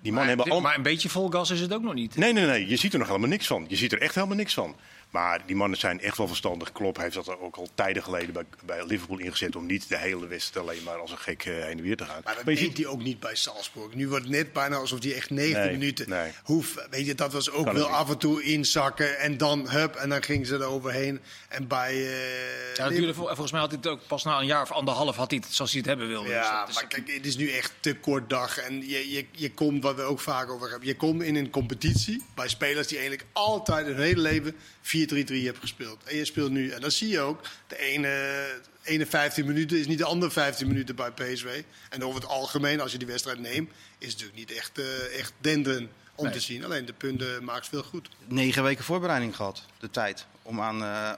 Die 0.00 0.12
mannen 0.12 0.14
Maar, 0.14 0.26
hebben 0.26 0.44
dit- 0.44 0.54
al... 0.54 0.60
maar 0.60 0.76
een 0.76 0.82
beetje 0.82 1.08
vol 1.08 1.30
gas 1.30 1.50
is 1.50 1.60
het 1.60 1.72
ook 1.72 1.82
nog 1.82 1.94
niet. 1.94 2.16
Nee, 2.16 2.32
nee, 2.32 2.46
nee. 2.46 2.66
Je 2.68 2.76
ziet 2.76 2.92
er 2.92 2.98
nog 2.98 3.08
helemaal 3.08 3.28
niks 3.28 3.46
van. 3.46 3.64
Je 3.68 3.76
ziet 3.76 3.92
er 3.92 4.00
echt 4.00 4.14
helemaal 4.14 4.36
niks 4.36 4.54
van. 4.54 4.76
Maar 5.10 5.40
die 5.46 5.56
mannen 5.56 5.78
zijn 5.78 6.00
echt 6.00 6.16
wel 6.16 6.26
verstandig. 6.26 6.72
Klopp 6.72 6.96
heeft 6.96 7.14
dat 7.14 7.38
ook 7.40 7.56
al 7.56 7.68
tijden 7.74 8.02
geleden 8.02 8.32
bij, 8.32 8.44
bij 8.64 8.86
Liverpool 8.86 9.18
ingezet... 9.18 9.56
om 9.56 9.66
niet 9.66 9.88
de 9.88 9.98
hele 9.98 10.26
wedstrijd 10.26 10.66
alleen 10.68 10.82
maar 10.82 10.98
als 10.98 11.10
een 11.10 11.18
gek 11.18 11.44
eh, 11.44 11.52
heen 11.54 11.62
en 11.78 11.82
weer 11.82 11.96
te 11.96 12.04
gaan. 12.04 12.20
Maar 12.24 12.34
dat 12.34 12.44
Maar 12.44 12.54
je 12.54 12.60
deed 12.60 12.68
ziet, 12.68 12.76
hij 12.78 12.86
ook 12.86 13.02
niet 13.02 13.20
bij 13.20 13.34
Salzburg. 13.34 13.94
Nu 13.94 14.08
wordt 14.08 14.24
het 14.24 14.32
net 14.32 14.52
bijna 14.52 14.76
alsof 14.76 15.02
hij 15.02 15.14
echt 15.14 15.30
90 15.30 15.62
Nee, 15.62 15.72
minuten 15.72 16.08
nee. 16.08 16.30
hoeft. 16.42 16.86
Weet 16.90 17.06
je, 17.06 17.14
dat 17.14 17.32
was 17.32 17.50
ook 17.50 17.64
Kan 17.64 17.74
wel 17.74 17.86
niet. 17.86 17.96
af 17.96 18.10
en 18.10 18.18
toe 18.18 18.42
inzakken 18.42 19.18
en 19.18 19.36
dan 19.36 19.68
hup 19.70 19.94
en 19.94 20.08
dan 20.08 20.22
gingen 20.22 20.46
ze 20.46 20.54
er 20.54 20.64
overheen. 20.64 21.20
En 21.48 21.66
bij. 21.68 21.92
eh, 21.94 22.74
Ja, 22.74 22.84
dat 22.84 22.92
duurde 22.92 23.14
vol- 23.14 23.26
volgens 23.26 23.50
mij 23.52 23.60
had 23.60 23.70
hij 23.70 23.78
het 23.82 23.90
ook 23.90 24.06
pas 24.06 24.24
na 24.24 24.38
een 24.38 24.46
jaar 24.46 24.62
of 24.62 24.70
anderhalf 24.72 25.16
had 25.16 25.30
hij 25.30 25.40
het 25.44 25.54
zoals 25.54 25.70
hij 25.70 25.80
het 25.80 25.88
hebben 25.88 26.08
wilde. 26.08 26.26
Dus 26.28 26.34
Ja, 26.36 26.68
is- 26.68 26.74
maar 26.74 26.86
kijk, 26.86 27.10
het 27.14 27.26
is 27.26 27.36
nu 27.36 27.50
echt 27.50 27.72
te 27.80 27.94
kort 27.94 28.30
dag. 28.30 28.58
En 28.58 28.88
je, 28.88 29.10
je, 29.10 29.26
je 29.30 29.50
komt, 29.52 29.82
wat 29.82 29.96
we 29.96 30.02
ook 30.02 30.20
vaak 30.20 30.50
over 30.50 30.70
hebben, 30.70 30.88
je 30.88 30.96
komt 30.96 31.22
in 31.22 31.36
een 31.36 31.50
competitie 31.50 32.24
bij 32.34 32.48
spelers 32.48 32.86
die 32.88 32.98
eigenlijk 32.98 33.28
altijd 33.32 33.86
hun 33.86 33.98
hele 34.00 34.20
leven 34.20 34.54
4-3-3 34.82 34.97
hebben 35.06 35.56
gespeeld. 35.60 36.02
En 36.04 36.16
je 36.16 36.24
speelt 36.24 36.50
nu, 36.50 36.70
en 36.70 36.80
dat 36.80 36.92
zie 36.92 37.08
je 37.08 37.20
ook, 37.20 37.40
de 37.66 37.78
ene, 37.78 38.44
ene 38.82 39.06
15 39.06 39.46
minuten 39.46 39.78
is 39.78 39.86
niet 39.86 39.98
de 39.98 40.04
andere 40.04 40.32
15 40.32 40.66
minuten 40.68 40.96
bij 40.96 41.10
PSV. 41.10 41.62
En 41.90 42.04
over 42.04 42.20
het 42.20 42.30
algemeen, 42.30 42.80
als 42.80 42.92
je 42.92 42.98
die 42.98 43.06
wedstrijd 43.06 43.38
neemt, 43.38 43.70
is 43.98 44.12
het 44.12 44.20
natuurlijk 44.20 44.48
niet 44.48 44.58
echt, 44.58 44.78
eh, 44.78 45.18
echt 45.18 45.32
denderen 45.40 45.90
om 46.14 46.24
Nee. 46.24 46.32
te 46.32 46.40
zien. 46.40 46.64
Alleen 46.64 46.84
de 46.84 46.92
punten 46.92 47.44
maakt 47.44 47.68
veel 47.68 47.82
goed. 47.82 48.08
Negen 48.26 48.62
weken 48.62 48.84
voorbereiding 48.84 49.36
gehad, 49.36 49.64
de 49.78 49.90
tijd, 49.90 50.26
om 50.42 50.60
aan, 50.60 50.82
eh, 50.82 51.12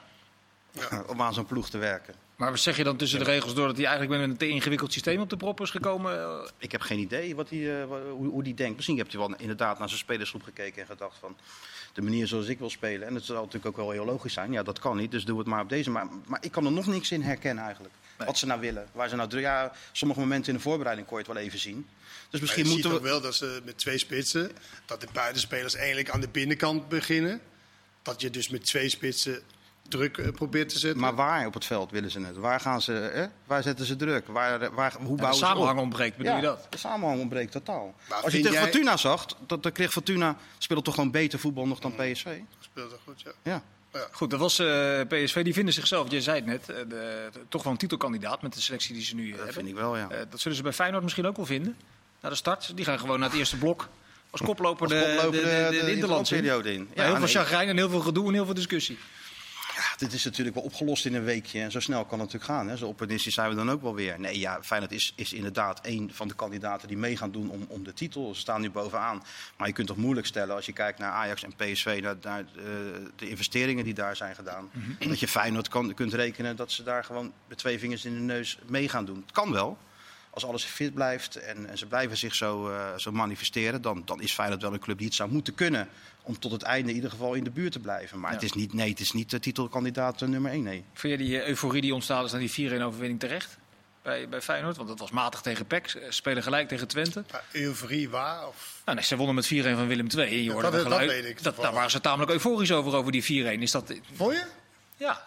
Ja. 0.72 1.04
om 1.12 1.22
aan 1.22 1.34
zo'n 1.34 1.46
ploeg 1.46 1.70
te 1.70 1.78
werken. 1.78 2.14
Maar 2.36 2.50
wat 2.50 2.60
zeg 2.60 2.76
je 2.76 2.84
dan 2.84 2.96
tussen 2.96 3.18
de 3.18 3.24
regels 3.24 3.54
door 3.54 3.66
dat 3.66 3.76
hij 3.76 3.86
eigenlijk 3.86 4.20
met 4.20 4.30
een 4.30 4.36
te 4.36 4.48
ingewikkeld 4.48 4.92
systeem 4.92 5.20
op 5.20 5.30
de 5.30 5.36
prop 5.36 5.60
is 5.60 5.70
gekomen? 5.70 6.20
Eh, 6.20 6.48
Ik 6.58 6.72
heb 6.72 6.80
geen 6.80 6.98
idee 6.98 7.34
wat 7.34 7.50
hij, 7.50 7.80
eh, 7.80 7.86
hoe, 8.10 8.28
hoe 8.28 8.42
die 8.42 8.54
denkt. 8.54 8.76
Misschien 8.76 8.96
heeft 8.96 9.12
hij 9.12 9.20
wel 9.20 9.34
inderdaad 9.38 9.78
naar 9.78 9.88
zijn 9.88 10.00
spelersgroep 10.00 10.42
gekeken 10.42 10.80
en 10.80 10.86
gedacht 10.86 11.18
van... 11.20 11.36
de 11.92 12.02
manier 12.02 12.26
zoals 12.26 12.46
ik 12.46 12.58
wil 12.58 12.70
spelen. 12.70 13.08
En 13.08 13.14
het 13.14 13.24
zal 13.24 13.36
natuurlijk 13.36 13.66
ook 13.66 13.76
wel 13.76 13.90
heel 13.90 14.04
logisch 14.04 14.32
zijn. 14.32 14.52
Ja, 14.52 14.62
dat 14.62 14.78
kan 14.78 14.96
niet, 14.96 15.10
dus 15.10 15.24
doe 15.24 15.38
het 15.38 15.46
maar 15.46 15.62
op 15.62 15.68
deze. 15.68 15.90
Maar, 15.90 16.06
maar 16.26 16.44
ik 16.44 16.52
kan 16.52 16.64
er 16.64 16.72
nog 16.72 16.86
niks 16.86 17.10
in 17.10 17.22
herkennen 17.22 17.64
eigenlijk. 17.64 17.94
Nee. 18.18 18.26
Wat 18.26 18.38
ze 18.38 18.46
nou 18.46 18.60
willen. 18.60 18.88
Waar 18.92 19.08
ze 19.08 19.16
nou, 19.16 19.40
ja, 19.40 19.72
sommige 19.92 20.20
momenten 20.20 20.52
in 20.52 20.56
de 20.56 20.62
voorbereiding 20.62 21.06
kon 21.06 21.18
je 21.18 21.24
het 21.24 21.32
wel 21.32 21.42
even 21.42 21.58
zien. 21.58 21.86
Dus 22.30 22.40
Misschien 22.40 22.40
misschien 22.40 22.64
je 22.64 22.70
moeten 22.70 22.90
ziet 22.90 23.00
we... 23.00 23.06
ook 23.06 23.12
wel 23.12 23.20
dat 23.20 23.34
ze 23.34 23.62
met 23.64 23.78
twee 23.78 23.98
spitsen, 23.98 24.50
dat 24.86 25.00
de 25.00 25.08
buitenspelers 25.12 25.74
eigenlijk 25.74 26.10
aan 26.10 26.20
de 26.20 26.28
binnenkant 26.28 26.88
beginnen. 26.88 27.40
Dat 28.02 28.20
je 28.20 28.30
dus 28.30 28.48
met 28.48 28.64
twee 28.64 28.88
spitsen 28.88 29.42
druk 29.90 30.18
eh, 30.18 30.28
probeert 30.32 30.68
te 30.68 30.78
zetten. 30.78 31.00
Maar 31.00 31.14
waar 31.14 31.46
op 31.46 31.54
het 31.54 31.64
veld 31.64 31.90
willen 31.90 32.10
ze 32.10 32.20
het? 32.20 32.36
Waar, 32.36 32.60
gaan 32.60 32.82
ze, 32.82 32.92
hè? 32.92 33.26
waar 33.46 33.62
zetten 33.62 33.86
ze 33.86 33.96
druk? 33.96 34.26
Waar, 34.26 34.74
waar, 34.74 34.92
hoe 34.92 35.06
de 35.08 35.14
bouwen 35.14 35.34
ze 35.38 35.44
samenhang 35.44 35.76
op? 35.78 35.82
ontbreekt, 35.84 36.16
bedoel 36.16 36.32
ja, 36.32 36.38
je 36.38 36.44
dat? 36.44 36.66
de 36.70 36.78
samenhang 36.78 37.20
ontbreekt 37.20 37.52
totaal. 37.52 37.94
Maar 38.08 38.18
Als 38.18 38.32
je 38.32 38.38
tegen 38.38 38.52
jij- 38.52 38.62
Fortuna 38.62 38.96
zag, 38.96 39.26
dat, 39.46 39.62
dan 39.62 39.72
kreeg 39.72 39.90
Fortuna 39.90 40.36
speelde 40.58 40.82
toch 40.82 40.94
gewoon 40.94 41.10
beter 41.10 41.38
voetbal 41.38 41.66
nog 41.66 41.78
dan 41.78 41.94
PSV. 41.94 42.26
speelt 42.60 42.90
dat 42.90 43.00
goed, 43.04 43.20
ja. 43.24 43.32
Ja. 43.42 43.62
Goed, 44.12 44.30
dat 44.30 44.40
was 44.40 44.58
eh, 44.58 45.00
PSV. 45.08 45.42
Die 45.44 45.52
vinden 45.52 45.74
zichzelf, 45.74 46.10
je 46.10 46.20
zei 46.22 46.36
het 46.36 46.46
net, 46.46 46.68
eh, 46.68 46.76
de, 46.76 46.84
de- 46.88 47.40
toch 47.48 47.62
wel 47.62 47.72
een 47.72 47.78
titelkandidaat 47.78 48.42
met 48.42 48.52
de 48.54 48.60
selectie 48.60 48.94
die 48.94 49.04
ze 49.04 49.14
nu 49.14 49.22
eh, 49.24 49.28
Dat 49.28 49.36
hebben. 49.36 49.54
vind 49.54 49.68
ik 49.68 49.74
wel, 49.74 49.96
ja. 49.96 50.08
Eh, 50.10 50.18
dat 50.30 50.40
zullen 50.40 50.56
ze 50.56 50.62
bij 50.62 50.72
Feyenoord 50.72 51.02
misschien 51.02 51.26
ook 51.26 51.36
wel 51.36 51.46
vinden. 51.46 51.76
Na 52.20 52.28
de 52.28 52.34
start. 52.34 52.76
Die 52.76 52.84
gaan 52.84 52.98
gewoon 52.98 53.18
naar 53.20 53.28
het 53.28 53.38
eerste 53.38 53.56
blok 53.56 53.88
als 54.30 54.40
koploper 54.40 54.82
Als 54.82 54.92
de, 54.92 55.00
koploper 55.16 55.30
de, 55.40 55.46
de, 55.46 55.68
de, 55.70 56.62
de 56.62 56.72
in. 56.72 56.88
Ja, 56.94 57.04
heel 57.04 57.16
veel 57.16 57.26
chagrijn 57.26 57.68
en 57.68 57.76
heel 57.76 57.90
veel 57.90 58.00
gedoe 58.00 58.26
en 58.28 58.34
heel 58.34 58.44
veel 58.44 58.54
discussie. 58.54 58.98
Ja, 59.80 59.96
dit 59.96 60.12
is 60.12 60.24
natuurlijk 60.24 60.56
wel 60.56 60.64
opgelost 60.64 61.06
in 61.06 61.14
een 61.14 61.24
weekje. 61.24 61.60
En 61.60 61.70
zo 61.70 61.80
snel 61.80 62.04
kan 62.04 62.20
het 62.20 62.32
natuurlijk 62.32 62.44
gaan. 62.44 62.68
Hè. 62.68 62.76
Zo 62.76 62.86
opportunistisch 62.86 63.34
zijn 63.34 63.48
we 63.48 63.54
dan 63.54 63.70
ook 63.70 63.82
wel 63.82 63.94
weer. 63.94 64.20
Nee, 64.20 64.38
ja, 64.38 64.62
Feyenoord 64.62 64.92
is, 64.92 65.12
is 65.16 65.32
inderdaad 65.32 65.80
een 65.82 66.10
van 66.12 66.28
de 66.28 66.34
kandidaten 66.34 66.88
die 66.88 66.96
mee 66.96 67.16
gaan 67.16 67.30
doen 67.30 67.50
om, 67.50 67.64
om 67.68 67.84
de 67.84 67.92
titel. 67.92 68.34
Ze 68.34 68.40
staan 68.40 68.60
nu 68.60 68.70
bovenaan. 68.70 69.22
Maar 69.56 69.66
je 69.66 69.72
kunt 69.72 69.86
toch 69.86 69.96
moeilijk 69.96 70.26
stellen 70.26 70.54
als 70.54 70.66
je 70.66 70.72
kijkt 70.72 70.98
naar 70.98 71.10
Ajax 71.10 71.42
en 71.42 71.54
PSV... 71.56 72.00
naar, 72.02 72.16
naar 72.22 72.40
eh, 72.40 72.64
de 73.16 73.28
investeringen 73.28 73.84
die 73.84 73.94
daar 73.94 74.16
zijn 74.16 74.34
gedaan. 74.34 74.70
Dat 74.98 75.20
je 75.20 75.28
Feyenoord 75.28 75.68
kan, 75.68 75.94
kunt 75.94 76.12
rekenen 76.12 76.56
dat 76.56 76.72
ze 76.72 76.82
daar 76.82 77.04
gewoon 77.04 77.32
met 77.48 77.58
twee 77.58 77.78
vingers 77.78 78.04
in 78.04 78.14
de 78.14 78.20
neus 78.20 78.58
mee 78.66 78.88
gaan 78.88 79.04
doen. 79.04 79.20
Het 79.20 79.32
kan 79.32 79.52
wel. 79.52 79.78
Als 80.30 80.44
alles 80.44 80.64
fit 80.64 80.94
blijft 80.94 81.36
en, 81.36 81.68
en 81.68 81.78
ze 81.78 81.86
blijven 81.86 82.16
zich 82.16 82.34
zo, 82.34 82.70
eh, 82.70 82.96
zo 82.96 83.12
manifesteren... 83.12 83.82
Dan, 83.82 84.02
dan 84.04 84.20
is 84.20 84.32
Feyenoord 84.32 84.62
wel 84.62 84.72
een 84.72 84.78
club 84.78 84.98
die 84.98 85.06
het 85.06 85.16
zou 85.16 85.30
moeten 85.30 85.54
kunnen... 85.54 85.88
om 86.22 86.38
tot 86.38 86.52
het 86.52 86.62
einde 86.62 86.88
in 86.88 86.94
ieder 86.94 87.10
geval 87.10 87.34
in 87.34 87.44
de 87.44 87.50
buurt 87.50 87.72
te 87.72 87.78
blijven. 87.78 88.20
Maar 88.20 88.30
Ja. 88.30 88.36
het 88.36 88.44
is 88.44 88.52
niet, 88.52 88.72
nee, 88.72 88.90
het 88.90 89.00
is 89.00 89.12
niet 89.12 89.30
de 89.30 89.40
titelkandidaat 89.40 90.22
eh, 90.22 90.28
nummer 90.28 90.50
1, 90.52 90.62
nee. 90.62 90.84
Vind 90.94 91.18
je 91.20 91.26
die 91.26 91.40
eh, 91.40 91.48
euforie 91.48 91.80
die 91.80 91.94
ontstaat 91.94 92.24
is 92.24 92.30
naar 92.32 92.40
die 92.40 92.70
4-1 92.70 92.82
overwinning 92.82 93.20
terecht? 93.20 93.58
Bij, 94.02 94.28
bij 94.28 94.40
Feyenoord, 94.42 94.76
want 94.76 94.88
dat 94.88 94.98
was 94.98 95.10
matig 95.10 95.40
tegen 95.40 95.66
PEC. 95.66 95.88
Ze 95.88 96.06
Spelen 96.08 96.42
gelijk 96.42 96.68
tegen 96.68 96.88
Twente. 96.88 97.24
Maar 97.32 97.44
euforie 97.52 98.08
waar? 98.08 98.46
Of... 98.48 98.82
Nou, 98.84 98.96
nee, 98.96 99.06
ze 99.06 99.16
wonnen 99.16 99.34
met 99.34 99.46
4-1 99.46 99.48
van 99.76 99.86
Willem 99.86 100.06
II. 100.16 100.34
Je 100.36 100.44
Ja, 100.44 100.52
hoorde 100.52 100.70
dat- 100.70 100.72
dat 100.76 100.82
geluid. 100.82 101.10
weet 101.10 101.24
ik 101.24 101.34
Dat, 101.34 101.42
toevallig. 101.42 101.62
daar 101.62 101.72
waren 101.72 101.90
ze 101.90 102.00
tamelijk 102.00 102.30
euforisch 102.32 102.72
over, 102.72 102.94
over 102.96 103.12
die 103.12 103.22
4-1. 103.58 103.62
Is 103.62 103.70
dat... 103.70 103.94
Vond 104.14 104.32
je? 104.32 104.44
Ja, 104.96 105.26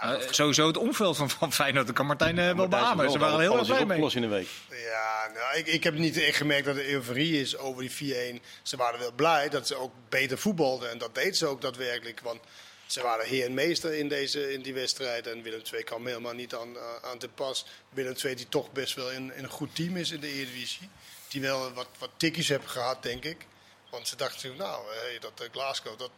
Eh, 0.00 0.30
sowieso 0.30 0.66
het 0.66 0.76
omveld 0.76 1.16
van, 1.16 1.30
van 1.30 1.52
Feyenoord. 1.52 1.86
Dat 1.86 1.94
kan 1.94 2.06
Martijn 2.06 2.38
eh, 2.38 2.54
wel 2.54 2.68
beamen. 2.68 3.10
Ze 3.10 3.18
waren 3.18 3.34
er 3.34 3.40
heel 3.40 3.58
erg 3.58 3.66
blij 3.66 3.78
mee. 3.78 3.88
opgelost 3.88 4.16
in 4.16 4.22
een 4.22 4.30
week. 4.30 4.48
Ja, 4.70 5.30
nou, 5.34 5.56
ik, 5.56 5.66
ik 5.66 5.84
heb 5.84 5.94
niet 5.94 6.16
echt 6.16 6.36
gemerkt 6.36 6.66
dat 6.66 6.76
er 6.76 6.88
euforie 6.88 7.40
is 7.40 7.56
over 7.56 7.82
die 7.82 8.40
4-1. 8.40 8.44
Ze 8.62 8.76
waren 8.76 8.98
wel 9.00 9.12
blij 9.12 9.48
dat 9.48 9.66
ze 9.66 9.74
ook 9.74 9.92
beter 10.08 10.38
voetbalden. 10.38 10.90
En 10.90 10.98
dat 10.98 11.14
deed 11.14 11.36
ze 11.36 11.46
ook 11.46 11.60
daadwerkelijk. 11.60 12.20
Want 12.20 12.40
ze 12.86 13.02
waren 13.02 13.26
heer 13.26 13.44
en 13.44 13.54
meester 13.54 13.94
in, 13.94 14.08
deze, 14.08 14.52
in 14.52 14.62
die 14.62 14.74
wedstrijd. 14.74 15.26
En 15.26 15.42
Willem 15.42 15.62
II 15.72 15.82
kwam 15.82 16.06
helemaal 16.06 16.34
niet 16.34 16.54
aan, 16.54 16.76
aan 17.02 17.18
te 17.18 17.28
pas. 17.28 17.66
Willem 17.90 18.14
II 18.24 18.34
die 18.34 18.48
toch 18.48 18.72
best 18.72 18.94
wel 18.94 19.10
in, 19.10 19.34
in 19.36 19.44
een 19.44 19.50
goed 19.50 19.74
team 19.74 19.96
is 19.96 20.10
in 20.10 20.20
de 20.20 20.32
Eredivisie. 20.32 20.88
Die 21.28 21.40
wel 21.40 21.72
wat, 21.72 21.88
wat 21.98 22.10
tikkies 22.16 22.48
hebben 22.48 22.68
gehad, 22.68 23.02
denk 23.02 23.24
ik. 23.24 23.46
Want 23.90 24.08
ze 24.08 24.16
dachten 24.16 24.36
natuurlijk, 24.36 24.62
nou, 24.62 24.84
hey, 24.94 25.18
dat 25.18 25.32
uh, 25.42 25.48
Glasgow, 25.52 25.98
dat, 25.98 26.10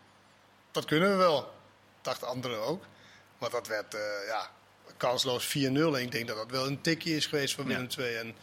dat 0.70 0.84
kunnen 0.84 1.10
we 1.10 1.16
wel. 1.16 1.52
Dachten 2.02 2.26
anderen 2.26 2.58
ook. 2.58 2.84
Maar 3.42 3.50
dat 3.50 3.66
werd, 3.66 3.94
uh, 3.94 4.00
ja, 4.26 4.50
kansloos 4.96 5.46
4-0. 5.46 5.50
En 5.58 5.94
ik 5.94 6.12
denk 6.12 6.26
dat 6.26 6.36
dat 6.36 6.50
wel 6.50 6.66
een 6.66 6.80
tikje 6.80 7.16
is 7.16 7.26
geweest 7.26 7.54
voor 7.54 7.64
Willem 7.64 7.88
II. 7.98 8.16
En, 8.16 8.34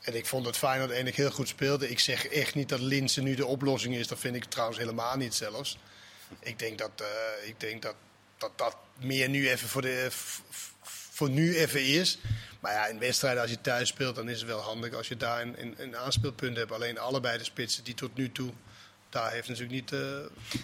en 0.00 0.14
ik 0.14 0.26
vond 0.26 0.44
dat 0.44 0.56
Feyenoord 0.56 1.14
heel 1.16 1.30
goed 1.30 1.48
speelde. 1.48 1.90
Ik 1.90 1.98
zeg 1.98 2.26
echt 2.26 2.54
niet 2.54 2.68
dat 2.68 2.80
Linse 2.80 3.22
nu 3.22 3.34
de 3.34 3.46
oplossing 3.46 3.94
is. 3.94 4.08
Dat 4.08 4.18
vind 4.18 4.36
ik 4.36 4.44
trouwens 4.44 4.78
helemaal 4.78 5.16
niet 5.16 5.34
zelfs. 5.34 5.78
Ik 6.40 6.58
denk 6.58 6.78
dat, 6.78 6.90
uh, 7.00 7.48
ik 7.48 7.60
denk 7.60 7.82
dat, 7.82 7.94
dat 8.38 8.58
dat 8.58 8.76
meer 8.96 9.28
nu 9.28 9.50
even 9.50 9.68
voor, 9.68 9.82
de, 9.82 10.08
voor 11.10 11.30
nu 11.30 11.56
even 11.56 11.84
is. 11.84 12.18
Maar 12.60 12.72
ja, 12.72 12.86
in 12.86 12.98
wedstrijden 12.98 13.42
als 13.42 13.50
je 13.50 13.60
thuis 13.60 13.88
speelt, 13.88 14.14
dan 14.14 14.28
is 14.28 14.38
het 14.38 14.48
wel 14.48 14.60
handig 14.60 14.94
als 14.94 15.08
je 15.08 15.16
daar 15.16 15.40
een, 15.40 15.60
een, 15.60 15.74
een 15.78 15.96
aanspeelpunt 15.96 16.56
hebt. 16.56 16.72
Alleen 16.72 16.98
allebei 16.98 17.38
de 17.38 17.44
spitsen 17.44 17.84
die 17.84 17.94
tot 17.94 18.16
nu 18.16 18.32
toe 18.32 18.52
daar 19.10 19.30
heeft 19.30 19.48
natuurlijk 19.48 19.74
niet. 19.74 19.92
Uh, 19.92 20.00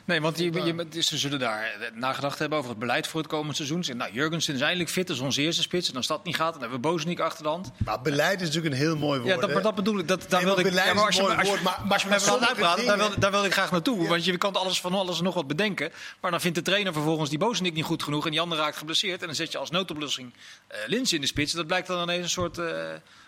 nee, 0.04 0.20
want 0.20 0.36
die, 0.36 0.52
je, 0.52 1.02
ze 1.02 1.18
zullen 1.18 1.38
daar 1.38 1.76
nagedacht 1.94 2.38
hebben 2.38 2.58
over 2.58 2.70
het 2.70 2.78
beleid 2.78 3.06
voor 3.06 3.20
het 3.20 3.28
komende 3.28 3.54
seizoen. 3.54 3.96
Nou, 3.96 4.12
Jurgensen 4.12 4.54
is 4.54 4.60
eindelijk 4.60 4.90
fit, 4.90 5.06
dat 5.06 5.16
is 5.16 5.22
onze 5.22 5.42
eerste 5.42 5.62
spits. 5.62 5.90
En 5.90 5.96
als 5.96 6.06
dat 6.06 6.24
niet 6.24 6.36
gaat, 6.36 6.52
dan 6.52 6.60
hebben 6.60 6.80
we 6.80 6.88
Bozeniek 6.88 7.20
achter 7.20 7.42
de 7.42 7.48
hand. 7.48 7.70
Maar 7.84 8.00
beleid 8.00 8.40
is 8.40 8.46
natuurlijk 8.46 8.74
een 8.74 8.80
heel 8.80 8.96
mooi 8.96 9.20
woord. 9.20 9.34
Ja, 9.34 9.40
dat, 9.40 9.52
maar 9.52 9.62
dat 9.62 9.74
bedoel 9.74 9.98
ik. 9.98 10.08
Dat, 10.08 10.20
daar 10.20 10.44
nee, 10.44 10.54
wilde 10.54 10.68
ik. 10.68 10.74
Ja, 10.74 10.94
maar 10.94 11.06
als 11.06 11.16
je, 11.16 11.22
als 11.22 11.48
je, 11.48 11.60
maar, 11.62 11.80
als 11.88 12.02
je 12.02 12.08
me 12.08 12.46
uitpraten, 12.46 12.86
daar, 12.86 12.98
wil, 12.98 13.10
daar 13.18 13.30
wil 13.30 13.44
ik 13.44 13.52
graag 13.52 13.70
naartoe. 13.70 14.02
Ja. 14.02 14.08
Want 14.08 14.24
je 14.24 14.38
kan 14.38 14.54
alles 14.54 14.80
van 14.80 14.94
alles 14.94 15.20
nog 15.20 15.34
wat 15.34 15.46
bedenken. 15.46 15.92
Maar 16.20 16.30
dan 16.30 16.40
vindt 16.40 16.56
de 16.56 16.62
trainer 16.62 16.92
vervolgens 16.92 17.30
die 17.30 17.38
Bozeniek 17.38 17.74
niet 17.74 17.84
goed 17.84 18.02
genoeg. 18.02 18.24
En 18.24 18.30
die 18.30 18.40
andere 18.40 18.60
raakt 18.60 18.76
geblesseerd. 18.76 19.20
En 19.20 19.26
dan 19.26 19.36
zet 19.36 19.52
je 19.52 19.58
als 19.58 19.70
noodoplossing 19.70 20.32
uh, 20.32 20.78
Lins 20.86 21.12
in 21.12 21.20
de 21.20 21.26
spits. 21.26 21.52
Dat 21.52 21.66
blijkt 21.66 21.86
dan 21.86 22.02
ineens 22.02 22.22
een 22.22 22.30
soort 22.30 22.58
uh, 22.58 22.66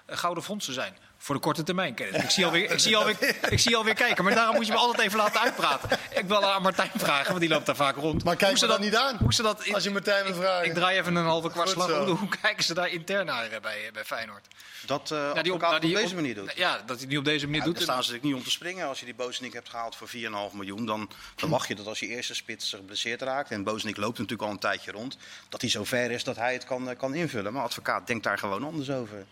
gouden 0.06 0.44
fonds 0.44 0.66
te 0.66 0.72
zijn. 0.72 0.96
Voor 1.26 1.34
de 1.34 1.40
korte 1.40 1.62
termijn. 1.62 1.96
Ik 1.96 2.30
zie, 2.30 2.44
alweer, 2.44 2.70
ik, 2.70 2.78
zie 2.78 2.96
alweer, 2.96 3.16
ik 3.50 3.58
zie 3.58 3.76
alweer 3.76 3.94
kijken, 3.94 4.24
maar 4.24 4.34
daarom 4.34 4.54
moet 4.54 4.66
je 4.66 4.72
me 4.72 4.78
altijd 4.78 5.06
even 5.06 5.18
laten 5.18 5.40
uitpraten. 5.40 5.98
Ik 6.14 6.24
wil 6.24 6.44
aan 6.44 6.62
Martijn 6.62 6.90
vragen, 6.94 7.26
want 7.26 7.40
die 7.40 7.48
loopt 7.48 7.66
daar 7.66 7.76
vaak 7.76 7.96
rond. 7.96 8.24
Maar 8.24 8.36
kijk 8.36 8.50
hoe 8.50 8.58
ze 8.58 8.66
dat 8.66 8.80
niet 8.80 8.96
aan? 8.96 9.16
Hoe 9.16 9.34
ze 9.34 9.42
dat 9.42 9.64
in, 9.64 9.74
Als 9.74 9.84
je 9.84 9.90
Martijn 9.90 10.24
wil 10.24 10.34
vragen. 10.34 10.64
Ik, 10.64 10.70
ik, 10.70 10.74
draai 10.74 10.98
even 10.98 11.16
een 11.16 11.24
halve 11.24 11.50
kwartslag. 11.50 11.90
Hoe, 11.90 12.16
hoe 12.16 12.28
kijken 12.40 12.64
ze 12.64 12.74
daar 12.74 12.88
intern 12.88 13.26
naar 13.26 13.48
bij, 13.62 13.90
bij 13.92 14.04
Feyenoord? 14.04 14.46
Dat 14.86 15.10
uh, 15.10 15.30
ja, 15.34 15.42
die 15.42 15.52
op, 15.52 15.62
op, 15.62 15.80
deze 15.80 16.14
manier 16.14 16.34
doet. 16.34 16.52
Ja, 16.56 16.80
dat 16.86 16.98
hij 16.98 17.06
niet 17.06 17.18
op 17.18 17.24
deze 17.24 17.44
manier 17.44 17.60
ja, 17.60 17.66
doet. 17.66 17.74
Daar 17.74 17.82
staan 17.82 18.02
ze 18.04 18.10
natuurlijk 18.10 18.34
niet 18.34 18.34
om 18.34 18.42
te 18.42 18.56
springen. 18.56 18.86
Als 18.88 18.98
je 18.98 19.04
die 19.04 19.14
Bozenik 19.14 19.52
hebt 19.52 19.68
gehaald 19.68 19.96
voor 19.96 20.08
4,5 20.08 20.14
miljoen, 20.52 20.86
dan 20.86 21.10
verwacht 21.36 21.68
je 21.68 21.74
dat 21.74 21.86
als 21.86 21.98
je 21.98 22.06
eerste 22.06 22.34
spits 22.34 22.70
geblesseerd 22.70 23.22
raakt, 23.22 23.50
en 23.50 23.64
Bozenik 23.64 23.96
loopt 23.96 24.18
natuurlijk 24.18 24.48
al 24.48 24.54
een 24.54 24.60
tijdje 24.60 24.92
rond, 24.92 25.16
dat 25.48 25.60
hij 25.60 25.70
zo 25.70 25.84
ver 25.84 26.10
is 26.10 26.24
dat 26.24 26.36
hij 26.36 26.52
het 26.52 26.64
kan, 26.64 26.96
kan 26.96 27.14
invullen. 27.14 27.52
Maar 27.52 27.62
advocaat 27.62 28.06
denkt 28.06 28.24
daar 28.24 28.38
gewoon 28.38 28.64
anders 28.64 28.90
over. 28.90 29.26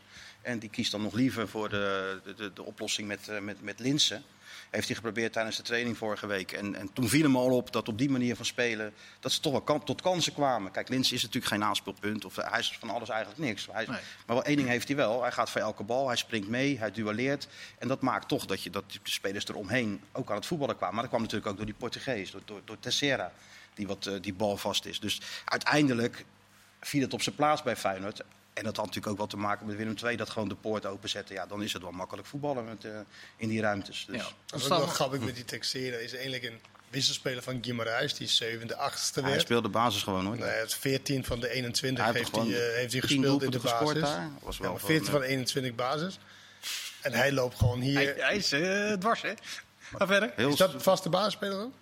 En 0.45 0.59
die 0.59 0.71
kiest 0.71 0.91
dan 0.91 1.03
nog 1.03 1.15
liever 1.15 1.49
voor 1.49 1.69
de, 1.69 2.21
de, 2.37 2.53
de 2.53 2.63
oplossing 2.63 3.09
met, 3.09 3.29
uh, 3.31 3.39
met, 3.39 3.63
met 3.63 3.79
Linsen. 3.79 4.23
Heeft 4.71 4.87
hij 4.87 4.97
geprobeerd 4.97 5.33
tijdens 5.33 5.57
de 5.57 5.63
training 5.63 5.99
vorige 5.99 6.27
week. 6.27 6.53
En, 6.53 6.75
en 6.75 6.93
toen 6.93 7.09
viel 7.09 7.23
hem 7.23 7.37
al 7.37 7.57
op 7.57 7.73
dat 7.73 7.89
op 7.89 7.99
die 7.99 8.11
manier 8.11 8.37
van 8.37 8.45
spelen. 8.45 8.93
dat 9.21 9.33
ze 9.33 9.41
toch 9.41 9.53
wel 9.53 9.61
kan, 9.61 9.85
tot 9.85 10.03
kansen 10.03 10.33
kwamen. 10.33 10.71
Kijk, 10.71 10.89
Linsen 10.89 11.17
is 11.17 11.23
natuurlijk 11.23 11.53
geen 11.53 11.65
aanspeelpunt. 11.65 12.25
Of 12.25 12.37
hij 12.37 12.59
is 12.59 12.77
van 12.79 12.91
alles 12.91 13.09
eigenlijk 13.09 13.41
niks. 13.41 13.69
Hij, 13.73 13.87
nee. 13.87 13.99
Maar 14.27 14.37
wel 14.37 14.45
één 14.45 14.57
ding 14.57 14.69
heeft 14.69 14.89
hij 14.89 14.97
wel. 14.97 15.23
Hij 15.23 15.33
gaat 15.33 15.51
voor 15.51 15.61
elke 15.61 15.83
bal. 15.83 16.07
Hij 16.07 16.17
springt 16.17 16.49
mee. 16.49 16.79
Hij 16.79 16.91
duelleert. 16.91 17.49
En 17.79 17.89
dat 17.89 18.01
maakt 18.01 18.29
toch 18.29 18.47
dat, 18.47 18.63
je, 18.63 18.71
dat 18.71 18.93
de 18.93 18.99
spelers 19.03 19.49
eromheen 19.49 20.01
ook 20.13 20.31
aan 20.31 20.37
het 20.37 20.47
voetballen 20.47 20.77
kwamen. 20.77 20.95
Maar 20.95 21.05
dat 21.05 21.13
kwam 21.13 21.23
natuurlijk 21.23 21.51
ook 21.51 21.57
door 21.57 21.67
die 21.67 21.75
Portugees. 21.79 22.31
Door, 22.31 22.43
door, 22.45 22.61
door 22.65 22.79
Tessera. 22.79 23.33
Die, 23.75 23.87
wat, 23.87 24.07
uh, 24.07 24.15
die 24.21 24.35
bal 24.35 24.57
vast 24.57 24.85
is. 24.85 25.01
Dus 25.01 25.21
uiteindelijk 25.45 26.25
viel 26.81 27.03
het 27.03 27.13
op 27.13 27.23
zijn 27.23 27.35
plaats 27.35 27.63
bij 27.63 27.77
Feyenoord. 27.77 28.23
En 28.54 28.64
dat 28.64 28.76
had 28.76 28.87
natuurlijk 28.87 29.12
ook 29.12 29.18
wat 29.18 29.30
te 29.30 29.37
maken 29.37 29.66
met 29.66 29.76
Willem 29.76 29.94
II, 30.04 30.16
dat 30.16 30.30
gewoon 30.30 30.49
de 30.49 30.54
poort 30.54 30.87
openzetten. 30.87 31.34
Ja, 31.34 31.46
dan 31.46 31.62
is 31.62 31.73
het 31.73 31.82
wel 31.82 31.90
makkelijk 31.90 32.26
voetballen 32.26 32.64
met, 32.64 32.84
uh, 32.84 32.99
in 33.37 33.49
die 33.49 33.61
ruimtes. 33.61 34.04
Dus. 34.08 34.16
Ja. 34.16 34.28
Dat 34.46 34.61
is 34.61 34.68
wel 34.68 34.87
grappig 34.87 35.20
met 35.20 35.34
die 35.34 35.44
Texera. 35.44 35.96
is 35.96 36.12
eigenlijk 36.12 36.44
een 36.44 36.61
wisselspeler 36.88 37.42
van 37.42 37.64
Guimarães, 37.64 38.16
die 38.16 38.28
zevende, 38.28 38.76
achtste 38.76 39.20
werd. 39.20 39.32
Hij 39.32 39.42
speelde 39.42 39.68
basis 39.68 40.02
gewoon 40.02 40.26
hoor. 40.26 40.37
Nee, 40.37 40.49
het 40.49 40.75
14 40.75 41.25
van 41.25 41.40
de 41.40 41.49
21 41.49 42.04
hij 42.04 42.12
heeft, 42.12 42.37
hij, 42.37 42.46
uh, 42.46 42.56
heeft 42.56 42.92
hij 42.92 43.00
gespeeld 43.00 43.42
in 43.42 43.50
de 43.50 43.58
basis. 43.58 44.00
Daar. 44.00 44.30
Was 44.42 44.58
wel 44.58 44.73
ja, 44.73 44.78
14 44.78 45.11
van 45.11 45.20
de 45.20 45.26
21 45.26 45.75
basis. 45.75 46.18
En 47.00 47.12
hij 47.12 47.32
loopt 47.32 47.58
gewoon 47.58 47.80
hier. 47.80 47.94
Hij, 47.94 48.14
hij 48.16 48.37
is 48.37 48.52
uh, 48.52 48.92
dwars, 48.92 49.23
hè? 49.23 49.32
Ga 49.78 50.06
verder. 50.06 50.32
Heel 50.37 50.49
is 50.49 50.56
dat 50.56 50.82
vaste 50.82 51.08
basisspeler 51.08 51.58
ook? 51.58 51.73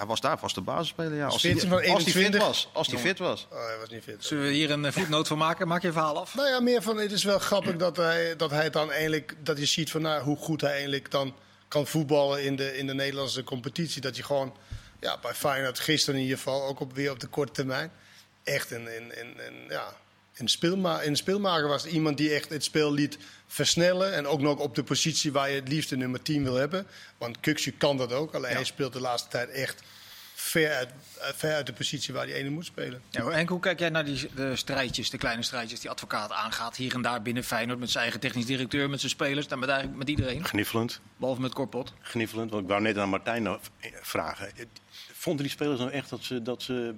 Hij 0.00 0.08
was 0.08 0.20
daar 0.20 0.38
vast 0.38 0.54
de 0.54 0.60
basisspeler, 0.60 1.14
ja. 1.14 1.26
Als, 1.26 1.42
hij, 1.42 1.52
als 1.92 2.04
hij 2.04 2.12
fit 2.12 2.36
was. 2.36 2.68
Als 2.72 2.86
hij 2.86 2.98
fit 2.98 3.18
was. 3.18 3.46
Oh, 3.50 3.66
hij 3.66 3.78
was 3.78 3.88
niet 3.88 4.02
fit. 4.02 4.24
Zullen 4.24 4.44
we 4.44 4.50
hier 4.50 4.70
een 4.70 4.92
voetnoot 4.92 5.28
van 5.28 5.38
maken? 5.38 5.68
Maak 5.68 5.82
je 5.82 5.92
verhaal 5.92 6.18
af. 6.18 6.34
Nou 6.34 6.48
ja, 6.48 6.60
meer 6.60 6.82
van, 6.82 6.96
het 6.96 7.12
is 7.12 7.24
wel 7.24 7.38
grappig 7.38 7.76
dat 7.76 7.96
hij, 7.96 8.36
dat 8.36 8.50
hij 8.50 8.70
dan 8.70 8.90
eigenlijk, 8.90 9.36
dat 9.42 9.58
je 9.58 9.64
ziet 9.64 9.90
van 9.90 10.02
nou, 10.02 10.22
hoe 10.22 10.36
goed 10.36 10.60
hij 10.60 10.70
eigenlijk 10.70 11.10
dan 11.10 11.34
kan 11.68 11.86
voetballen 11.86 12.44
in 12.44 12.56
de, 12.56 12.76
in 12.76 12.86
de 12.86 12.94
Nederlandse 12.94 13.44
competitie. 13.44 14.00
Dat 14.00 14.16
je 14.16 14.22
gewoon, 14.22 14.56
ja, 15.00 15.18
bij 15.22 15.34
Feyenoord 15.34 15.78
gisteren 15.78 16.14
in 16.14 16.22
ieder 16.22 16.38
geval, 16.38 16.66
ook 16.66 16.80
op, 16.80 16.94
weer 16.94 17.10
op 17.10 17.20
de 17.20 17.26
korte 17.26 17.52
termijn, 17.52 17.92
echt 18.44 18.70
een, 18.70 18.96
een, 18.96 19.20
een, 19.20 19.46
een 19.46 19.64
ja, 19.68 19.94
een, 20.40 20.48
speelma 20.48 21.04
een 21.04 21.16
speelmaker 21.16 21.68
was. 21.68 21.86
Iemand 21.86 22.16
die 22.16 22.30
echt 22.30 22.48
het 22.48 22.64
spel 22.64 22.92
liet 22.92 23.18
versnellen. 23.46 24.14
En 24.14 24.26
ook 24.26 24.40
nog 24.40 24.58
op 24.58 24.74
de 24.74 24.82
positie 24.82 25.32
waar 25.32 25.48
je 25.50 25.54
het 25.54 25.68
liefst 25.68 25.88
de 25.88 25.96
nummer 25.96 26.22
10 26.22 26.42
wil 26.42 26.54
hebben. 26.54 26.86
Want 27.18 27.40
Kuksje 27.40 27.70
kan 27.70 27.96
dat 27.96 28.12
ook. 28.12 28.34
Alleen 28.34 28.50
ja. 28.50 28.56
hij 28.56 28.64
speelt 28.64 28.92
de 28.92 29.00
laatste 29.00 29.28
tijd 29.28 29.50
echt 29.50 29.82
ver 30.40 30.74
uit, 30.74 30.88
ver 31.36 31.54
uit 31.54 31.66
de 31.66 31.72
positie 31.72 32.14
waar 32.14 32.26
die 32.26 32.34
ene 32.34 32.50
moet 32.50 32.64
spelen. 32.64 33.02
Ja, 33.10 33.28
en 33.28 33.48
hoe 33.48 33.60
kijk 33.60 33.78
jij 33.78 33.88
naar 33.88 34.04
die 34.04 34.28
de 34.34 34.56
strijdjes, 34.56 35.10
de 35.10 35.18
kleine 35.18 35.42
strijdjes 35.42 35.80
die 35.80 35.90
advocaat 35.90 36.32
aangaat? 36.32 36.76
Hier 36.76 36.94
en 36.94 37.02
daar 37.02 37.22
binnen 37.22 37.44
Feyenoord 37.44 37.78
met 37.78 37.90
zijn 37.90 38.02
eigen 38.02 38.20
technisch 38.20 38.46
directeur, 38.46 38.90
met 38.90 39.00
zijn 39.00 39.12
spelers, 39.12 39.48
dan 39.48 39.58
met, 39.58 39.68
eigenlijk 39.68 39.98
met 39.98 40.08
iedereen? 40.08 40.44
Gniffelend. 40.44 41.00
Behalve 41.16 41.40
met 41.40 41.54
Korpot. 41.54 41.92
Gniffelend, 42.00 42.50
want 42.50 42.62
ik 42.62 42.68
wou 42.68 42.80
net 42.80 42.98
aan 42.98 43.08
Martijn 43.08 43.58
vragen. 44.00 44.52
Vonden 45.12 45.42
die 45.42 45.52
spelers 45.52 45.78
nou 45.78 45.90
echt 45.90 46.10
dat 46.10 46.24
ze, 46.24 46.42
dat 46.42 46.62
ze 46.62 46.94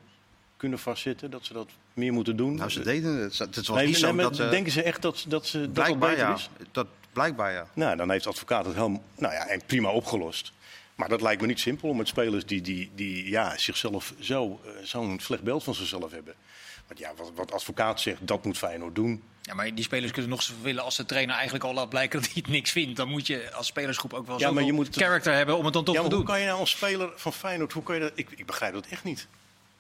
kunnen 0.57 0.79
vastzitten, 0.79 1.31
dat 1.31 1.45
ze 1.45 1.53
dat 1.53 1.69
meer 1.95 2.13
moeten 2.13 2.37
doen? 2.37 2.55
Nou, 2.55 2.71
ze 2.71 2.81
deden 2.81 3.17
het. 3.17 3.39
Het 3.39 3.67
was 3.67 3.77
nee, 3.77 3.87
niet 3.87 3.97
zo 3.97 4.13
nee, 4.13 4.27
dat... 4.27 4.39
Uh, 4.39 4.51
denken 4.51 4.73
ze 4.73 4.83
echt 4.83 5.03
dat, 5.03 5.25
dat 5.29 5.47
ze 5.47 5.69
blijkbaar, 5.73 6.11
dat 6.11 6.19
ja. 6.19 6.35
is? 6.35 6.51
Dat, 6.73 6.87
blijkbaar, 7.13 7.53
ja. 7.53 7.67
Nou, 7.75 7.97
dan 7.97 8.11
heeft 8.11 8.25
de 8.25 8.31
advocaat 8.31 8.65
het 8.65 8.75
helemaal 8.75 9.03
nou 9.19 9.35
ja, 9.35 9.47
en 9.47 9.61
prima 9.67 9.91
opgelost. 9.91 10.53
Maar 10.95 11.09
dat 11.09 11.21
lijkt 11.23 11.41
me 11.41 11.47
niet 11.47 11.61
simpel 11.61 11.89
om 11.89 11.97
met 11.97 12.09
spelers 12.09 12.47
die, 12.47 12.61
die, 12.61 12.91
die 12.95 13.31
ja, 13.31 13.59
zichzelf 13.59 14.15
zo, 14.21 14.61
uh, 14.65 14.71
zo'n 14.83 15.21
slecht 15.21 15.43
beeld 15.43 15.65
van 15.65 15.75
zichzelf 15.75 16.11
hebben. 16.11 16.35
Want 16.87 16.99
ja, 16.99 17.13
wat, 17.17 17.33
wat 17.35 17.53
advocaat 17.53 18.01
zegt, 18.01 18.27
dat 18.27 18.45
moet 18.45 18.59
Feyenoord 18.59 18.95
doen. 18.95 19.23
Ja, 19.43 19.55
maar 19.55 19.75
die 19.75 19.85
spelers 19.85 20.13
kunnen 20.13 20.31
nog 20.31 20.43
zoveel 20.43 20.63
willen 20.63 20.83
als 20.83 20.97
de 20.97 21.05
trainer 21.05 21.35
eigenlijk 21.35 21.65
al 21.65 21.75
laat 21.75 21.89
blijken 21.89 22.21
dat 22.21 22.33
hij 22.33 22.43
het 22.43 22.53
niks 22.53 22.71
vindt. 22.71 22.97
Dan 22.97 23.09
moet 23.09 23.27
je 23.27 23.53
als 23.53 23.67
spelersgroep 23.67 24.13
ook 24.13 24.27
wel 24.27 24.39
ja, 24.39 24.51
maar 24.51 24.63
je 24.63 24.73
moet 24.73 24.97
karakter 24.97 25.33
hebben 25.33 25.57
om 25.57 25.65
het 25.65 25.75
dan 25.75 25.85
toch 25.85 25.95
ja, 25.95 26.03
te 26.03 26.09
doen. 26.09 26.19
Hoe 26.19 26.27
kan 26.27 26.41
je 26.41 26.47
nou 26.47 26.59
als 26.59 26.71
speler 26.71 27.13
van 27.17 27.33
Feyenoord, 27.33 27.73
hoe 27.73 27.83
kan 27.83 27.95
je 27.95 28.01
dat, 28.01 28.13
ik, 28.15 28.31
ik 28.31 28.47
begrijp 28.47 28.73
dat 28.73 28.87
echt 28.87 29.05
niet. 29.05 29.29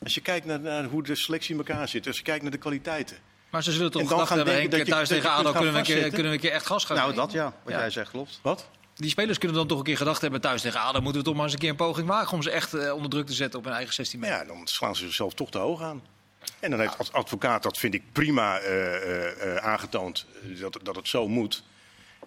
Als 0.03 0.15
je 0.15 0.21
kijkt 0.21 0.47
naar, 0.47 0.61
naar, 0.61 0.85
hoe 0.85 1.03
de 1.03 1.15
selectie 1.15 1.53
in 1.55 1.59
elkaar 1.67 1.89
zit, 1.89 2.07
als 2.07 2.17
je 2.17 2.23
kijkt 2.23 2.43
naar 2.43 2.51
de 2.51 2.59
kwaliteiten. 2.59 3.17
Maar 3.51 3.63
ze 3.63 3.73
zullen 3.73 3.91
toch 3.91 4.09
gedacht 4.09 4.35
hebben, 4.35 4.55
Henk, 4.55 4.87
thuis 4.87 5.09
tegen 5.09 5.31
ADO 5.31 5.53
kunnen 5.53 5.73
we, 5.73 5.79
een 5.79 5.85
keer, 5.85 6.09
kunnen 6.09 6.27
we 6.27 6.33
een 6.33 6.41
keer 6.41 6.53
echt 6.53 6.67
gas 6.67 6.85
gaan 6.85 6.97
Nou, 6.97 7.15
dat 7.15 7.33
ja, 7.33 7.45
wat 7.45 7.73
ja. 7.73 7.79
jij 7.79 7.91
zegt 7.91 8.11
klopt. 8.11 8.39
Wat? 8.43 8.69
Die 8.95 9.11
spelers 9.11 9.39
kunnen 9.39 9.57
dan 9.57 9.67
toch 9.67 9.79
een 9.79 9.85
keer 9.85 9.97
gedacht 9.97 10.21
hebben 10.21 10.41
thuis 10.41 10.63
tegen 10.63 10.81
ADO. 10.81 11.01
Moeten 11.01 11.21
we 11.21 11.27
toch 11.27 11.35
maar 11.35 11.45
eens 11.45 11.53
een 11.53 11.59
keer 11.59 11.71
een 11.71 11.77
poging 11.77 12.09
wagen 12.09 12.33
om 12.33 12.43
ze 12.43 12.51
echt 12.51 12.75
uh, 12.75 12.95
onder 12.95 13.11
druk 13.11 13.27
te 13.27 13.33
zetten 13.33 13.59
op 13.59 13.65
hun 13.65 13.75
eigen 13.75 13.95
16 13.95 14.21
meter. 14.21 14.37
Ja, 14.37 14.45
dan 14.45 14.67
slaan 14.67 14.97
ze 14.97 15.05
zichzelf 15.05 15.35
toch 15.35 15.51
te 15.51 15.59
hoog 15.59 15.83
aan. 15.83 16.03
En 16.61 16.71
dan 16.71 16.81
heeft 16.81 16.99
als 16.99 17.13
advocaat, 17.13 17.63
dat 17.63 17.79
vind 17.79 17.95
ik 17.95 18.03
prima 18.13 18.63
uh, 18.63 18.67
uh, 18.67 19.57
aangetoond, 19.57 20.27
dat, 20.61 20.79
dat 20.83 20.97
het 20.97 21.09
zo 21.09 21.29
moet. 21.29 21.63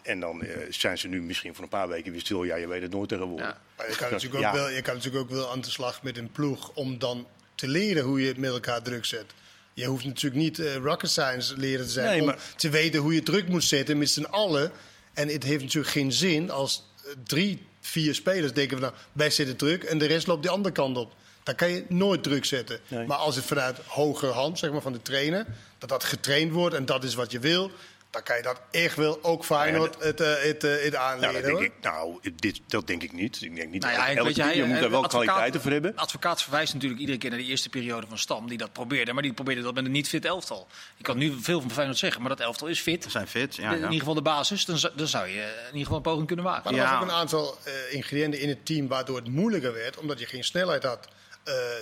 En 0.01 0.20
dan 0.20 0.44
uh, 0.44 0.50
zijn 0.70 0.98
ze 0.98 1.08
nu 1.08 1.22
misschien 1.22 1.55
voor 1.55 1.63
een 1.63 1.70
paar 1.70 1.88
weken 1.88 2.12
weer 2.12 2.22
stil. 2.22 2.44
Ja, 2.44 2.55
je 2.55 2.67
weet 2.67 2.82
het 2.82 2.91
nooit 2.91 3.10
tegenwoordig. 3.10 3.48
Ja. 3.48 3.58
Maar 3.77 3.89
je 3.89 3.96
kan, 3.96 4.12
natuurlijk 4.12 4.36
ook 4.36 4.41
ja. 4.41 4.53
wel, 4.53 4.70
je 4.70 4.82
kan 4.82 4.96
natuurlijk 4.96 5.24
ook 5.24 5.29
wel 5.29 5.51
aan 5.51 5.62
de 5.62 5.70
slag 5.70 6.03
met 6.03 6.17
een 6.17 6.32
ploeg 6.32 6.72
om 6.74 7.00
dan 7.00 7.27
te 7.55 7.67
leren 7.67 8.03
hoe 8.03 8.21
je 8.21 8.27
het 8.27 8.38
met 8.38 8.50
elkaar 8.50 8.81
druk 8.81 9.05
zet. 9.05 9.25
Je 9.74 9.85
hoeft 9.85 10.05
natuurlijk 10.05 10.41
niet 10.43 10.59
uh, 10.59 10.75
rocket 10.75 11.09
science 11.09 11.57
leren 11.57 11.85
te 11.85 11.91
zijn 11.91 12.07
nee, 12.07 12.19
om 12.19 12.25
maar... 12.25 12.39
te 12.55 12.69
weten 12.69 13.00
hoe 13.00 13.13
je 13.13 13.24
druk 13.24 13.47
moet 13.47 13.63
zetten 13.63 13.97
met 13.97 14.09
z'n 14.09 14.24
allen. 14.24 14.71
En 15.13 15.27
het 15.27 15.43
heeft 15.43 15.63
natuurlijk 15.63 15.93
geen 15.93 16.12
zin 16.12 16.51
als 16.51 16.83
drie, 17.24 17.65
vier 17.79 18.15
spelers 18.15 18.53
denken 18.53 18.77
van 18.79 18.88
nou, 18.88 19.01
wij 19.12 19.29
zitten 19.29 19.55
druk 19.55 19.83
en 19.83 19.97
de 19.97 20.05
rest 20.05 20.27
loopt 20.27 20.41
die 20.41 20.51
andere 20.51 20.74
kant 20.74 20.97
op. 20.97 21.13
Dan 21.43 21.55
kan 21.55 21.69
je 21.69 21.85
nooit 21.89 22.24
druk 22.24 22.45
zetten. 22.45 22.79
Nee. 22.88 23.05
Maar 23.05 23.17
als 23.17 23.35
het 23.35 23.45
vanuit 23.45 23.77
hoge 23.85 24.25
hand, 24.25 24.59
zeg 24.59 24.71
maar 24.71 24.81
van 24.81 24.93
de 24.93 25.01
trainer, 25.01 25.45
dat 25.77 25.89
dat 25.89 26.03
getraind 26.03 26.51
wordt 26.51 26.75
en 26.75 26.85
dat 26.85 27.03
is 27.03 27.13
wat 27.13 27.31
je 27.31 27.39
wil, 27.39 27.71
dan 28.15 28.24
kan 28.24 28.36
je 28.38 28.43
dat 28.43 28.62
echt 28.72 28.95
wel 28.95 29.19
ook 29.22 29.45
Feyenoord 29.45 29.95
ja, 30.00 30.05
het, 30.05 30.22
uh, 30.22 30.27
het, 30.41 30.63
uh, 30.63 30.84
het 30.84 30.95
aanleren. 30.95 31.34
Nou, 31.34 31.43
dat 31.43 31.60
denk, 31.60 31.60
ik, 31.60 31.74
nou 31.81 32.19
dit, 32.36 32.62
dat 32.67 32.88
denk 32.88 33.03
ik 33.03 33.13
niet. 33.13 33.41
Ik 33.41 33.55
denk 33.55 33.72
niet 33.72 33.81
nou 33.81 33.93
ja, 33.93 34.10
elke 34.10 34.24
weet 34.24 34.55
je, 34.55 34.63
moet 34.63 34.79
daar 34.79 34.89
wel 34.89 35.01
kwaliteiten 35.01 35.62
voor 35.62 35.72
hebben. 35.72 35.95
Advocaat 35.95 36.41
verwijst 36.41 36.74
natuurlijk 36.74 37.00
iedere 37.01 37.17
keer 37.17 37.29
naar 37.29 37.39
de 37.39 37.45
eerste 37.45 37.69
periode 37.69 38.07
van 38.07 38.17
Stam, 38.17 38.48
die 38.48 38.57
dat 38.57 38.74
probeerde. 38.74 39.13
Maar 39.13 39.24
die 39.24 39.34
probeerde 39.34 39.62
dat 39.62 39.74
met 39.74 39.86
een 39.86 39.91
niet 39.91 40.07
fit 40.07 40.25
elftal. 40.25 40.67
Je 40.98 41.03
kan 41.03 41.17
nu 41.17 41.34
veel 41.41 41.62
van 41.62 41.72
Feyenoord 41.72 41.98
zeggen, 41.98 42.22
maar 42.22 42.29
dat 42.29 42.39
elftal 42.39 42.67
is 42.67 42.79
fit. 42.79 43.03
Ze 43.03 43.10
zijn 43.10 43.27
fit, 43.27 43.55
ja, 43.55 43.72
In 43.72 43.81
ieder 43.81 44.00
geval 44.00 44.13
de 44.13 44.22
basis, 44.22 44.65
dan, 44.65 44.91
dan 44.95 45.07
zou 45.07 45.27
je 45.27 45.41
in 45.41 45.65
ieder 45.65 45.81
geval 45.81 45.95
een 45.95 46.01
poging 46.01 46.27
kunnen 46.27 46.45
wagen. 46.45 46.63
Maar 46.63 46.74
er 46.74 46.79
ja. 46.79 46.91
was 46.91 47.01
ook 47.01 47.10
een 47.10 47.15
aantal 47.15 47.57
uh, 47.67 47.93
ingrediënten 47.93 48.39
in 48.39 48.50
het 48.50 48.65
team 48.65 48.88
waardoor 48.88 49.15
het 49.15 49.27
moeilijker 49.27 49.74
werd, 49.74 49.98
omdat 49.98 50.19
je 50.19 50.25
geen 50.25 50.43
snelheid 50.43 50.84
had 50.84 51.07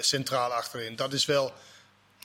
centraal 0.01 0.53
achterin. 0.53 0.95
Dat 0.95 1.13
is 1.13 1.25
wel 1.25 1.53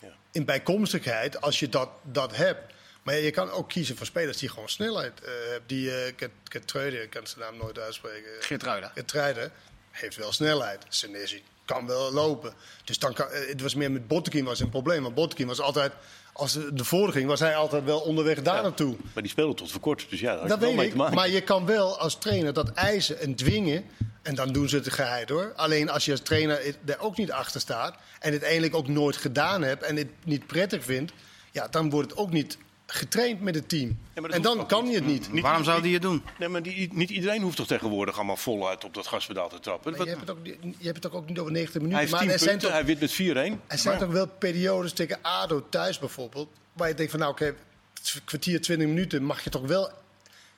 ja. 0.00 0.08
in 0.32 0.44
bijkomstigheid, 0.44 1.40
als 1.40 1.58
je 1.58 1.68
dat, 1.68 1.88
dat 2.02 2.36
hebt. 2.36 2.76
Maar 3.08 3.18
je 3.18 3.30
kan 3.30 3.50
ook 3.50 3.68
kiezen 3.68 3.96
voor 3.96 4.06
spelers 4.06 4.36
die 4.36 4.48
gewoon 4.48 4.68
snelheid 4.68 5.12
uh, 5.22 5.28
hebben. 5.50 5.62
Die 5.66 5.86
uh, 5.86 6.28
Gertruiden, 6.44 7.02
ik 7.02 7.10
kan 7.10 7.26
zijn 7.26 7.40
naam 7.40 7.56
nooit 7.56 7.78
uitspreken. 7.78 8.30
Geertruiden. 8.40 8.90
Geertruiden. 8.94 9.52
heeft 9.90 10.16
wel 10.16 10.32
snelheid. 10.32 10.84
Senesi 10.88 11.42
kan 11.64 11.86
wel 11.86 12.12
lopen. 12.12 12.52
Dus 12.84 12.98
dan 12.98 13.14
kan, 13.14 13.30
eh, 13.30 13.48
het 13.48 13.60
was 13.60 13.74
meer 13.74 13.90
met 13.90 14.08
Bottekin 14.08 14.44
was 14.44 14.60
een 14.60 14.68
probleem. 14.68 15.02
Want 15.02 15.14
Bottekin 15.14 15.46
was 15.46 15.60
altijd, 15.60 15.92
als 16.32 16.52
de 16.52 16.84
vorige 16.84 17.12
ging, 17.12 17.28
was 17.28 17.40
hij 17.40 17.56
altijd 17.56 17.84
wel 17.84 18.00
onderweg 18.00 18.42
daar 18.42 18.62
naartoe. 18.62 18.96
Maar 19.14 19.22
die 19.22 19.32
speelde 19.32 19.54
tot 19.54 19.70
voor 19.70 19.80
kort, 19.80 20.06
dus 20.10 20.20
ja, 20.20 20.46
dat 20.46 20.58
weet 20.58 20.80
ik. 20.80 20.94
Maar 20.94 21.28
je 21.28 21.40
kan 21.40 21.66
wel 21.66 21.98
als 21.98 22.18
trainer 22.18 22.52
dat 22.52 22.72
eisen 22.72 23.20
en 23.20 23.34
dwingen. 23.34 23.84
En 24.22 24.34
dan 24.34 24.52
doen 24.52 24.68
ze 24.68 24.76
het 24.76 24.92
geheid 24.92 25.28
hoor. 25.28 25.52
Alleen 25.56 25.90
als 25.90 26.04
je 26.04 26.10
als 26.10 26.20
trainer 26.20 26.76
er 26.84 26.98
ook 26.98 27.16
niet 27.16 27.32
achter 27.32 27.60
staat. 27.60 27.96
En 28.18 28.32
het 28.32 28.42
eigenlijk 28.42 28.74
ook 28.74 28.88
nooit 28.88 29.16
gedaan 29.16 29.62
hebt. 29.62 29.82
En 29.82 29.96
het 29.96 30.08
niet 30.24 30.46
prettig 30.46 30.84
vindt. 30.84 31.12
Ja, 31.50 31.68
dan 31.68 31.90
wordt 31.90 32.10
het 32.10 32.18
ook 32.18 32.30
niet 32.30 32.58
getraind 32.90 33.40
met 33.40 33.54
het 33.54 33.68
team. 33.68 33.98
en 34.14 34.42
dan 34.42 34.66
kan 34.66 34.86
je 34.86 34.94
het 34.94 35.06
niet. 35.06 35.32
niet 35.32 35.42
Waarom 35.42 35.64
zou 35.64 35.82
die 35.82 35.92
het 35.92 36.02
doen? 36.02 36.24
Nee, 36.38 36.48
maar 36.48 36.62
die, 36.62 36.92
niet 36.92 37.10
iedereen 37.10 37.42
hoeft 37.42 37.56
toch 37.56 37.66
tegenwoordig 37.66 38.16
allemaal 38.16 38.36
voluit 38.36 38.84
op 38.84 38.94
dat 38.94 39.06
gaspedaal 39.06 39.48
te 39.48 39.60
trappen. 39.60 39.92
je, 39.92 40.08
hebt 40.08 40.20
het 40.20 40.30
ook, 40.30 40.38
je 40.78 40.86
hebt 40.86 41.04
het 41.04 41.12
ook 41.12 41.28
niet 41.28 41.38
over 41.38 41.52
90 41.52 41.80
minuten. 41.82 42.08
Hij 42.08 42.18
heeft 42.18 42.40
maar 42.40 42.50
punten, 42.50 42.72
hij 42.72 42.84
wint 42.84 43.00
met 43.00 43.12
4-1. 43.12 43.66
Er 43.66 43.78
zijn 43.78 43.98
toch 43.98 44.10
wel 44.10 44.26
periodes 44.26 44.92
tegen 44.92 45.18
ADO 45.22 45.66
thuis 45.68 45.98
bijvoorbeeld... 45.98 46.48
waar 46.72 46.88
je 46.88 46.94
denkt 46.94 47.10
van 47.10 47.20
nou 47.20 47.32
oké, 47.32 47.44
okay, 47.44 48.22
kwartier, 48.24 48.60
20 48.60 48.86
minuten 48.86 49.22
mag 49.22 49.44
je 49.44 49.50
toch 49.50 49.66
wel 49.66 49.90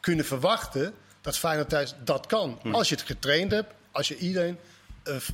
kunnen 0.01 0.25
verwachten... 0.25 0.95
dat 1.21 1.39
Feyenoord 1.39 1.69
thuis 1.69 1.95
dat 2.05 2.27
kan. 2.27 2.59
Hm. 2.63 2.75
Als 2.75 2.89
je 2.89 2.95
het 2.95 3.05
getraind 3.05 3.51
hebt, 3.51 3.73
als 3.91 4.09
je 4.09 4.17
iedereen 4.17 4.59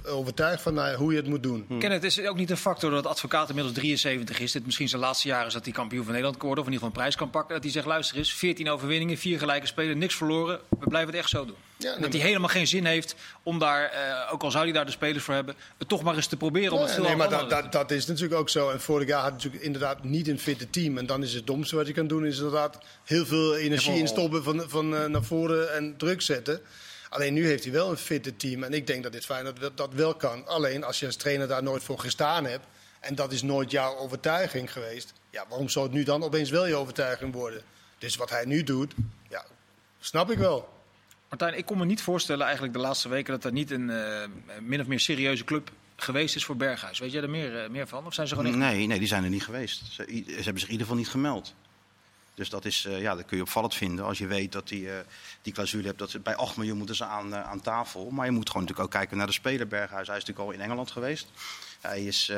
overtuigd 0.05 0.63
van 0.63 0.79
uh, 0.79 0.95
hoe 0.95 1.13
je 1.13 1.19
het 1.19 1.27
moet 1.27 1.43
doen. 1.43 1.65
Hmm. 1.69 1.79
Ken 1.79 1.91
het 1.91 2.05
is 2.05 2.21
ook 2.21 2.37
niet 2.37 2.51
een 2.51 2.57
factor 2.57 2.91
dat 2.91 3.07
advocaat 3.07 3.49
inmiddels 3.49 3.77
73 3.77 4.41
is. 4.41 4.53
Dit 4.53 4.65
misschien 4.65 4.89
zijn 4.89 5.01
laatste 5.01 5.29
jaar 5.29 5.47
is 5.47 5.53
dat 5.53 5.65
hij 5.65 5.73
kampioen 5.73 6.03
van 6.03 6.13
Nederland 6.13 6.37
kan 6.37 6.47
worden. 6.47 6.65
Of 6.65 6.71
in 6.71 6.77
ieder 6.77 6.89
geval 6.89 7.05
een 7.05 7.11
prijs 7.11 7.31
kan 7.31 7.41
pakken. 7.41 7.55
Dat 7.55 7.65
hij 7.65 7.73
zegt, 7.73 7.87
luister 7.87 8.17
eens, 8.17 8.33
14 8.33 8.71
overwinningen, 8.71 9.19
4 9.19 9.39
gelijke 9.39 9.67
spelen, 9.67 9.99
niks 9.99 10.15
verloren. 10.15 10.61
We 10.69 10.89
blijven 10.89 11.11
het 11.11 11.21
echt 11.21 11.29
zo 11.29 11.45
doen. 11.45 11.57
Ja, 11.79 11.99
dat 11.99 12.13
hij 12.13 12.23
helemaal 12.23 12.49
geen 12.49 12.67
zin 12.67 12.85
heeft 12.85 13.15
om 13.43 13.59
daar, 13.59 13.93
uh, 13.93 14.33
ook 14.33 14.43
al 14.43 14.51
zou 14.51 14.65
hij 14.65 14.73
daar 14.73 14.85
de 14.85 14.91
spelers 14.91 15.25
voor 15.25 15.35
hebben, 15.35 15.55
het 15.79 15.89
toch 15.89 16.03
maar 16.03 16.15
eens 16.15 16.27
te 16.27 16.37
proberen. 16.37 16.73
Om 16.73 16.83
het 16.83 16.99
nee, 16.99 17.17
maar 17.17 17.29
dat, 17.29 17.51
dat, 17.51 17.73
dat, 17.73 17.91
is 17.91 18.07
natuurlijk 18.07 18.41
ook 18.41 18.49
zo. 18.49 18.71
En 18.71 18.81
vorig 18.81 19.09
jaar 19.09 19.21
had 19.21 19.27
hij 19.29 19.37
natuurlijk 19.37 19.65
inderdaad 19.65 20.05
niet 20.05 20.29
een 20.29 20.39
fitte 20.39 20.71
team. 20.71 20.99
En 20.99 21.07
dan 21.07 21.23
is 21.23 21.35
het 21.35 21.47
domste 21.47 21.77
wat 21.77 21.87
je 21.87 21.93
kan 21.93 22.07
doen, 22.07 22.27
is 22.27 22.37
inderdaad 22.37 22.79
heel 23.05 23.27
veel 23.27 23.57
energie 23.57 23.99
instoppen 23.99 24.43
van, 24.43 24.65
van 24.67 25.11
naar 25.11 25.25
voren 25.25 25.75
en 25.75 25.95
druk 25.97 26.23
zetten. 26.23 26.61
Alleen 27.17 27.35
nu 27.35 27.47
heeft 27.47 27.65
hij 27.65 27.73
wel 27.73 27.91
een 27.91 27.97
fitte 27.97 28.37
team. 28.37 28.63
En 28.63 28.73
ik 28.73 28.87
denk 28.87 29.03
dat 29.03 29.13
dit 29.13 29.25
Feyenoord 29.25 29.61
dat, 29.61 29.77
dat 29.77 29.93
wel 29.93 30.15
kan. 30.15 30.47
Alleen 30.47 30.85
als 30.85 31.01
je 31.01 31.07
als 31.07 31.17
trainer 31.17 31.49
daar 31.49 31.63
nooit 31.63 31.83
voor 31.83 31.99
gestaan 31.99 32.45
hebt. 32.45 32.67
En 33.01 33.15
dat 33.15 33.33
is 33.33 33.43
nooit 33.43 33.71
jouw 33.71 33.97
overtuiging 33.97 34.73
geweest. 34.73 35.13
Ja, 35.31 35.45
waarom 35.49 35.69
zou 35.69 35.85
het 35.85 35.95
nu 35.95 36.03
dan 36.03 36.23
opeens 36.23 36.51
wel 36.51 36.67
je 36.67 36.75
overtuiging 36.75 37.33
worden? 37.33 37.63
Dus 37.99 38.17
wat 38.17 38.31
hij 38.31 38.45
nu 38.45 38.63
doet, 38.63 38.95
ja, 39.29 39.45
snap 39.99 40.31
ik 40.31 40.39
wel. 40.39 40.69
Martijn, 41.29 41.59
ik 41.59 41.67
kon 41.67 41.79
me 41.79 41.85
niet 41.85 42.03
voorstellen 42.03 42.45
eigenlijk 42.45 42.75
de 42.75 42.81
laatste 42.81 43.09
weken 43.09 43.33
dat 43.33 43.45
er 43.45 43.53
niet 43.53 43.71
een 43.71 43.89
uh, 43.89 44.25
min 44.61 44.81
of 44.81 44.87
meer 44.87 45.01
serieuze 45.01 45.45
club 45.45 45.71
geweest 45.97 46.37
is 46.37 46.45
voor 46.45 46.57
Berghuis. 46.57 46.99
Weet 46.99 47.13
jij 47.13 47.23
er 47.23 47.31
meer, 47.31 47.65
uh, 47.65 47.71
meer 47.71 47.87
van? 47.87 48.07
Of 48.07 48.15
zijn 48.15 48.29
ze 48.29 48.35
gewoon 48.35 48.59
nee, 48.59 48.87
nee, 48.87 48.99
die 48.99 49.09
zijn 49.09 49.25
er 49.25 49.31
niet 49.31 49.45
geweest. 49.45 49.93
Ze, 49.93 50.05
ze, 50.27 50.33
hebben 50.35 50.43
zich 50.45 50.69
in 50.69 50.73
ieder 50.73 50.87
geval 50.87 50.97
niet 50.97 51.09
gemeld. 51.09 51.55
Dus 52.37 52.49
dat, 52.49 52.65
is, 52.65 52.85
uh, 52.89 53.01
ja, 53.01 53.15
dat 53.15 53.25
kun 53.25 53.37
je 53.37 53.43
opvallend 53.43 53.75
vinden 53.75 54.05
als 54.05 54.19
je 54.19 54.27
weet 54.27 54.53
dat 54.53 54.69
die, 54.69 54.83
uh, 54.83 54.93
die 55.43 55.53
clausule 55.53 55.87
hebt. 55.87 55.99
Dat 55.99 56.11
ze, 56.11 56.19
bij 56.19 56.37
8 56.37 56.57
miljoen 56.57 56.77
moeten 56.77 56.97
ze 56.97 57.05
aan, 57.05 57.29
uh, 57.29 57.43
aan 57.43 57.61
tafel. 57.61 58.11
Maar 58.11 58.27
je 58.27 58.33
moet 58.33 58.47
gewoon 58.47 58.63
natuurlijk 58.63 58.89
ook 58.89 58.99
kijken 58.99 59.17
naar 59.17 59.27
de 59.27 59.33
speler 59.33 59.69
Berghuis. 59.69 60.07
Hij 60.07 60.17
is 60.17 60.25
natuurlijk 60.25 60.49
al 60.49 60.61
in 60.61 60.65
Engeland 60.65 60.91
geweest. 60.91 61.29
Hij 61.81 62.05
is, 62.05 62.33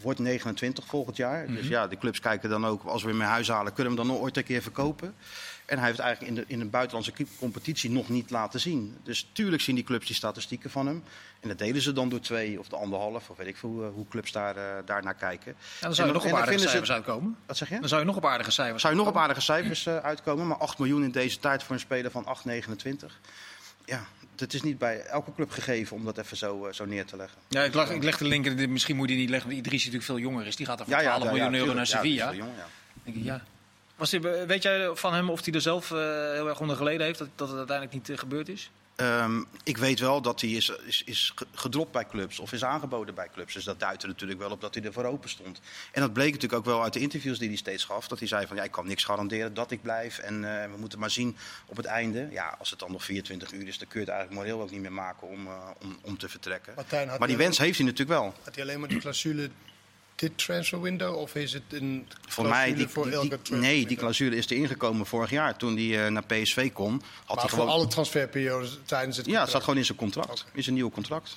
wordt 0.00 0.18
29 0.18 0.86
volgend 0.86 1.16
jaar. 1.16 1.40
Mm 1.40 1.46
-hmm. 1.46 1.54
Dus 1.54 1.68
ja, 1.68 1.86
de 1.86 1.98
clubs 1.98 2.20
kijken 2.20 2.50
dan 2.50 2.66
ook, 2.66 2.84
als 2.84 3.02
we 3.02 3.08
hem 3.08 3.20
in 3.20 3.26
huis 3.26 3.48
halen, 3.48 3.72
kunnen 3.72 3.92
we 3.92 3.98
hem 3.98 4.08
dan 4.08 4.18
ooit 4.18 4.36
een 4.36 4.44
keer 4.44 4.62
verkopen. 4.62 5.14
En 5.66 5.76
hij 5.76 5.86
heeft 5.86 5.98
het 5.98 6.06
eigenlijk 6.06 6.36
in 6.36 6.44
de, 6.44 6.52
in 6.52 6.58
de 6.58 6.64
buitenlandse 6.64 7.12
competitie 7.38 7.90
nog 7.90 8.08
niet 8.08 8.30
laten 8.30 8.60
zien. 8.60 8.96
Dus 9.02 9.28
tuurlijk 9.32 9.62
zien 9.62 9.74
die 9.74 9.84
clubs 9.84 10.06
die 10.06 10.14
statistieken 10.14 10.70
van 10.70 10.86
hem. 10.86 11.02
En 11.40 11.48
dat 11.48 11.58
delen 11.58 11.82
ze 11.82 11.92
dan 11.92 12.08
door 12.08 12.20
twee 12.20 12.58
of 12.58 12.68
de 12.68 12.76
anderhalf, 12.76 13.30
of 13.30 13.36
weet 13.36 13.46
ik 13.46 13.56
veel 13.56 13.68
hoe, 13.68 13.84
hoe 13.84 14.08
clubs 14.08 14.32
daar, 14.32 14.56
uh, 14.56 14.62
daar 14.84 15.02
naar 15.02 15.14
kijken. 15.14 15.54
Ja, 15.80 15.86
dan 15.86 15.94
zou 15.94 16.08
je 16.08 16.14
nog 16.14 16.24
op 16.24 16.32
aardige 16.32 16.58
cijfers 16.58 16.92
uitkomen. 16.92 17.36
Wat 17.46 17.56
zeg 17.56 17.68
je? 17.68 17.80
Dan 17.80 17.88
zou 17.88 18.00
je 18.00 18.06
nog 18.06 18.16
op 18.16 18.26
aardige 18.26 18.50
cijfers 18.50 18.82
Zou 18.82 18.94
je 18.94 19.00
nog 19.00 19.08
op 19.08 19.16
aardige 19.16 19.40
cijfers 19.40 19.86
uh, 19.86 19.96
uitkomen, 19.96 20.46
maar 20.46 20.56
8 20.56 20.78
miljoen 20.78 21.04
in 21.04 21.10
deze 21.10 21.38
tijd 21.38 21.62
voor 21.62 21.74
een 21.74 21.80
speler 21.80 22.10
van 22.10 22.36
8,29. 22.48 23.06
Ja, 23.84 24.06
het 24.36 24.54
is 24.54 24.62
niet 24.62 24.78
bij 24.78 25.00
elke 25.00 25.34
club 25.34 25.50
gegeven 25.50 25.96
om 25.96 26.04
dat 26.04 26.18
even 26.18 26.36
zo, 26.36 26.66
uh, 26.66 26.72
zo 26.72 26.84
neer 26.84 27.04
te 27.04 27.16
leggen. 27.16 27.38
Ja, 27.48 27.62
ik, 27.62 27.74
lag, 27.74 27.90
ik 27.90 28.02
leg 28.02 28.18
de 28.18 28.24
link, 28.24 28.68
misschien 28.68 28.96
moet 28.96 29.08
je 29.08 29.16
niet 29.16 29.30
leggen, 29.30 29.48
want 29.48 29.60
Idris 29.60 29.78
natuurlijk 29.78 30.04
veel 30.04 30.18
jonger 30.18 30.46
is. 30.46 30.56
Die 30.56 30.66
gaat 30.66 30.80
er 30.80 30.84
voor 30.84 30.94
ja, 30.94 31.00
12 31.00 31.22
ja, 31.24 31.30
miljoen 31.30 31.54
euro 31.54 31.72
naar 31.72 31.86
Sevilla. 31.86 32.30
Ja, 32.30 32.36
jong, 32.36 32.50
ja. 32.56 32.66
Denk 33.04 33.16
ik, 33.16 33.24
ja. 33.24 33.42
Was 33.96 34.10
weet 34.46 34.62
jij 34.62 34.90
van 34.94 35.14
hem 35.14 35.30
of 35.30 35.44
hij 35.44 35.54
er 35.54 35.60
zelf 35.60 35.90
uh, 35.90 35.98
heel 36.32 36.48
erg 36.48 36.60
onder 36.60 36.76
geleden 36.76 37.06
heeft 37.06 37.18
dat, 37.18 37.28
dat 37.34 37.48
het 37.48 37.56
uiteindelijk 37.56 37.96
niet 37.96 38.08
uh, 38.08 38.18
gebeurd 38.18 38.48
is? 38.48 38.70
Um, 38.96 39.46
ik 39.64 39.76
weet 39.76 40.00
wel 40.00 40.20
dat 40.20 40.40
hij 40.40 40.50
is, 40.50 40.72
is, 40.86 41.02
is 41.04 41.34
gedropt 41.54 41.92
bij 41.92 42.06
clubs 42.06 42.38
of 42.38 42.52
is 42.52 42.64
aangeboden 42.64 43.14
bij 43.14 43.28
clubs. 43.32 43.54
Dus 43.54 43.64
dat 43.64 43.80
duidde 43.80 44.06
natuurlijk 44.06 44.40
wel 44.40 44.50
op 44.50 44.60
dat 44.60 44.74
hij 44.74 44.84
er 44.84 44.92
voor 44.92 45.04
open 45.04 45.28
stond. 45.28 45.60
En 45.92 46.00
dat 46.00 46.12
bleek 46.12 46.32
natuurlijk 46.32 46.60
ook 46.60 46.64
wel 46.64 46.82
uit 46.82 46.92
de 46.92 47.00
interviews 47.00 47.38
die 47.38 47.48
hij 47.48 47.56
steeds 47.56 47.84
gaf. 47.84 48.08
Dat 48.08 48.18
hij 48.18 48.28
zei 48.28 48.46
van 48.46 48.56
ja, 48.56 48.62
ik 48.62 48.70
kan 48.70 48.86
niks 48.86 49.04
garanderen 49.04 49.54
dat 49.54 49.70
ik 49.70 49.82
blijf. 49.82 50.18
En 50.18 50.42
uh, 50.42 50.64
we 50.64 50.76
moeten 50.76 50.98
maar 50.98 51.10
zien 51.10 51.36
op 51.66 51.76
het 51.76 51.86
einde. 51.86 52.28
Ja, 52.30 52.56
als 52.58 52.70
het 52.70 52.78
dan 52.78 52.92
nog 52.92 53.04
24 53.04 53.52
uur 53.52 53.66
is, 53.66 53.78
dan 53.78 53.88
kun 53.88 54.00
je 54.00 54.06
het 54.06 54.14
eigenlijk 54.14 54.46
moreel 54.46 54.62
ook 54.62 54.70
niet 54.70 54.80
meer 54.80 54.92
maken 54.92 55.28
om, 55.28 55.46
uh, 55.46 55.52
om, 55.82 55.98
om 56.02 56.18
te 56.18 56.28
vertrekken. 56.28 56.72
Martijn, 56.74 57.10
maar 57.18 57.28
die 57.28 57.36
wens 57.36 57.58
heeft 57.58 57.78
hij 57.78 57.86
natuurlijk 57.86 58.18
wel. 58.18 58.34
Had 58.44 58.54
hij 58.54 58.64
alleen 58.64 58.80
maar 58.80 58.88
die 58.88 58.98
clausule 58.98 59.50
dit 60.14 60.38
transfer 60.38 60.80
window 60.80 61.16
of 61.16 61.34
is 61.34 61.52
het 61.52 61.62
een 61.68 62.08
voor 62.28 62.48
mij 62.48 62.74
die, 62.74 62.88
voor 62.88 63.08
elke 63.08 63.38
die, 63.42 63.56
Nee, 63.56 63.86
die 63.86 63.96
clausule 63.96 64.36
is 64.36 64.46
er 64.46 64.56
ingekomen 64.56 65.06
vorig 65.06 65.30
jaar 65.30 65.56
toen 65.56 65.76
hij 65.76 65.84
uh, 65.84 66.06
naar 66.06 66.24
PSV 66.24 66.72
kon. 66.72 67.02
Had 67.24 67.36
maar 67.36 67.44
hij 67.44 67.58
voor 67.58 67.68
alle 67.68 67.86
transferperiodes 67.86 68.78
tijdens 68.84 69.16
het 69.16 69.26
Ja, 69.26 69.40
het 69.40 69.48
staat 69.48 69.62
gewoon 69.62 69.78
in 69.78 69.84
zijn 69.84 69.98
contract. 69.98 70.40
Okay. 70.40 70.52
In 70.52 70.62
zijn 70.62 70.74
nieuwe 70.74 70.90
contract. 70.90 71.36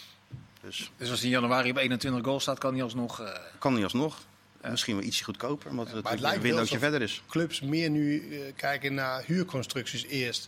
Dus, 0.61 0.91
dus 0.97 1.09
als 1.09 1.19
hij 1.19 1.29
in 1.29 1.35
januari 1.35 1.69
op 1.69 1.77
21 1.77 2.23
goal 2.23 2.39
staat, 2.39 2.57
kan 2.57 2.73
hij 2.73 2.83
alsnog... 2.83 3.21
Uh... 3.21 3.29
Kan 3.59 3.73
hij 3.73 3.83
alsnog. 3.83 4.17
Ja. 4.61 4.69
Misschien 4.69 4.95
wel 4.95 5.05
ietsje 5.05 5.23
goedkoper, 5.23 5.69
omdat 5.69 5.91
het, 5.91 6.09
het 6.09 6.23
een 6.23 6.41
windowtje 6.41 6.79
verder 6.79 7.01
is. 7.01 7.21
clubs 7.29 7.61
meer 7.61 7.89
nu 7.89 8.21
uh, 8.21 8.39
kijken 8.55 8.93
naar 8.93 9.23
huurconstructies 9.25 10.05
eerst. 10.05 10.47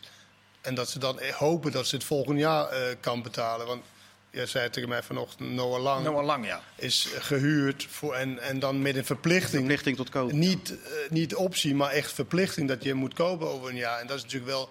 En 0.61 0.75
dat 0.75 0.89
ze 0.89 0.99
dan 0.99 1.19
hopen 1.37 1.71
dat 1.71 1.87
ze 1.87 1.95
het 1.95 2.03
volgend 2.03 2.39
jaar 2.39 2.73
uh, 2.73 2.95
kan 2.99 3.21
betalen. 3.21 3.67
Want 3.67 3.83
Jij 4.31 4.45
zei 4.45 4.69
tegen 4.69 4.89
mij 4.89 5.03
vanochtend, 5.03 5.51
Noah 5.51 5.81
Lang, 5.81 6.03
Noah 6.03 6.25
Lang 6.25 6.45
ja. 6.45 6.61
is 6.75 7.09
gehuurd 7.19 7.85
voor, 7.89 8.13
en, 8.13 8.39
en 8.39 8.59
dan 8.59 8.81
met 8.81 8.95
een 8.95 9.05
verplichting. 9.05 9.51
Verplichting 9.51 9.95
tot 9.95 10.09
kopen. 10.09 10.39
Niet, 10.39 10.71
uh, 10.71 10.77
niet 11.09 11.35
optie, 11.35 11.75
maar 11.75 11.91
echt 11.91 12.13
verplichting 12.13 12.67
dat 12.67 12.83
je 12.83 12.93
moet 12.93 13.13
kopen 13.13 13.47
over 13.47 13.69
een 13.69 13.75
jaar. 13.75 13.99
En 13.99 14.07
dat 14.07 14.17
is 14.17 14.23
natuurlijk 14.23 14.51
wel, 14.51 14.69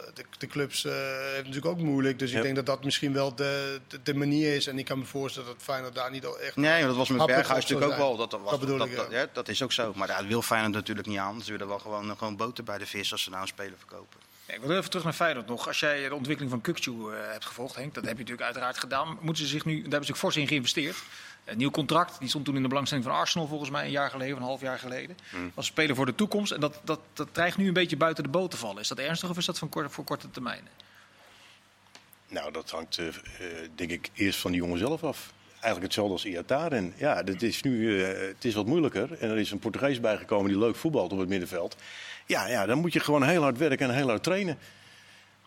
uh, 0.00 0.06
de, 0.14 0.24
de, 0.38 0.46
clubs 0.46 0.84
uh, 0.84 0.92
hebben 0.92 1.36
natuurlijk 1.36 1.66
ook 1.66 1.78
moeilijk. 1.78 2.18
Dus 2.18 2.30
ja. 2.30 2.36
ik 2.36 2.42
denk 2.42 2.56
dat 2.56 2.66
dat 2.66 2.84
misschien 2.84 3.12
wel 3.12 3.34
de, 3.34 3.80
de, 3.88 4.02
de, 4.02 4.14
manier 4.14 4.54
is. 4.54 4.66
En 4.66 4.78
ik 4.78 4.84
kan 4.84 4.98
me 4.98 5.04
voorstellen 5.04 5.48
dat 5.48 5.62
Feyenoord 5.62 5.94
daar 5.94 6.10
niet 6.10 6.24
echt... 6.24 6.56
Nee, 6.56 6.86
dat 6.86 6.96
was 6.96 7.08
met 7.08 7.26
Berghuis 7.26 7.62
natuurlijk 7.62 7.90
ook 7.90 7.98
wel. 7.98 8.16
Dat, 8.16 8.32
was, 8.32 8.50
dat, 8.50 8.60
bedoel 8.60 8.78
dat, 8.78 8.86
ik, 8.86 8.96
ja. 8.96 9.06
ja. 9.10 9.26
dat 9.32 9.48
is 9.48 9.62
ook 9.62 9.72
zo. 9.72 9.92
Maar 9.94 10.06
daar 10.06 10.26
wil 10.26 10.42
Feyenoord 10.42 10.74
natuurlijk 10.74 11.08
niet 11.08 11.18
aan. 11.18 11.42
Ze 11.42 11.50
willen 11.50 11.68
wel 11.68 11.78
gewoon, 11.78 12.16
gewoon 12.16 12.36
boter 12.36 12.64
bij 12.64 12.78
de 12.78 12.86
vis 12.86 13.12
als 13.12 13.22
ze 13.22 13.30
nou 13.30 13.42
een 13.42 13.48
speler 13.48 13.78
verkopen. 13.78 14.29
Ik 14.54 14.60
wil 14.60 14.76
even 14.76 14.90
terug 14.90 15.04
naar 15.04 15.12
Feyenoord 15.12 15.46
nog. 15.46 15.66
Als 15.66 15.80
jij 15.80 16.08
de 16.08 16.14
ontwikkeling 16.14 16.50
van 16.50 16.60
Kukcu 16.60 16.90
uh, 16.90 17.12
hebt 17.30 17.44
gevolgd, 17.44 17.76
Henk, 17.76 17.94
dat 17.94 18.04
heb 18.04 18.12
je 18.12 18.18
natuurlijk 18.18 18.46
uiteraard 18.46 18.78
gedaan. 18.78 19.18
Moeten 19.20 19.44
ze 19.44 19.50
zich 19.50 19.64
nu, 19.64 19.74
daar 19.74 19.82
hebben 19.82 20.00
ze 20.00 20.12
zich 20.12 20.18
fors 20.18 20.36
in 20.36 20.48
geïnvesteerd. 20.48 20.96
Een 21.44 21.56
nieuw 21.56 21.70
contract, 21.70 22.18
die 22.18 22.28
stond 22.28 22.44
toen 22.44 22.56
in 22.56 22.62
de 22.62 22.68
belangstelling 22.68 23.06
van 23.06 23.16
Arsenal 23.16 23.46
volgens 23.46 23.70
mij 23.70 23.84
een 23.84 23.90
jaar 23.90 24.10
geleden, 24.10 24.36
een 24.36 24.42
half 24.42 24.60
jaar 24.60 24.78
geleden. 24.78 25.16
Mm. 25.32 25.52
Als 25.54 25.66
speler 25.66 25.96
voor 25.96 26.06
de 26.06 26.14
toekomst. 26.14 26.52
En 26.52 26.60
dat, 26.60 26.80
dat, 26.84 27.00
dat 27.12 27.28
dreigt 27.32 27.56
nu 27.56 27.66
een 27.66 27.72
beetje 27.72 27.96
buiten 27.96 28.24
de 28.24 28.30
boot 28.30 28.50
te 28.50 28.56
vallen. 28.56 28.80
Is 28.80 28.88
dat 28.88 28.98
ernstig 28.98 29.30
of 29.30 29.36
is 29.36 29.46
dat 29.46 29.58
van 29.58 29.68
kort, 29.68 29.92
voor 29.92 30.04
korte 30.04 30.30
termijn? 30.30 30.68
Nou, 32.28 32.52
dat 32.52 32.70
hangt 32.70 32.98
uh, 32.98 33.08
denk 33.74 33.90
ik 33.90 34.10
eerst 34.14 34.38
van 34.38 34.50
die 34.50 34.60
jongen 34.60 34.78
zelf 34.78 35.04
af. 35.04 35.32
Eigenlijk 35.50 35.82
hetzelfde 35.82 36.12
als 36.12 36.24
Iataren. 36.24 36.94
Ja, 36.96 37.22
dat 37.22 37.42
is 37.42 37.62
nu, 37.62 37.80
uh, 37.80 38.06
het 38.06 38.44
is 38.44 38.54
wat 38.54 38.66
moeilijker. 38.66 39.18
En 39.18 39.30
er 39.30 39.38
is 39.38 39.50
een 39.50 39.58
Portugees 39.58 40.00
bijgekomen 40.00 40.50
die 40.50 40.58
leuk 40.58 40.76
voetbalt 40.76 41.12
op 41.12 41.18
het 41.18 41.28
middenveld. 41.28 41.76
Ja, 42.30 42.46
ja, 42.46 42.66
dan 42.66 42.78
moet 42.78 42.92
je 42.92 43.00
gewoon 43.00 43.22
heel 43.22 43.42
hard 43.42 43.58
werken 43.58 43.88
en 43.88 43.94
heel 43.94 44.08
hard 44.08 44.22
trainen. 44.22 44.58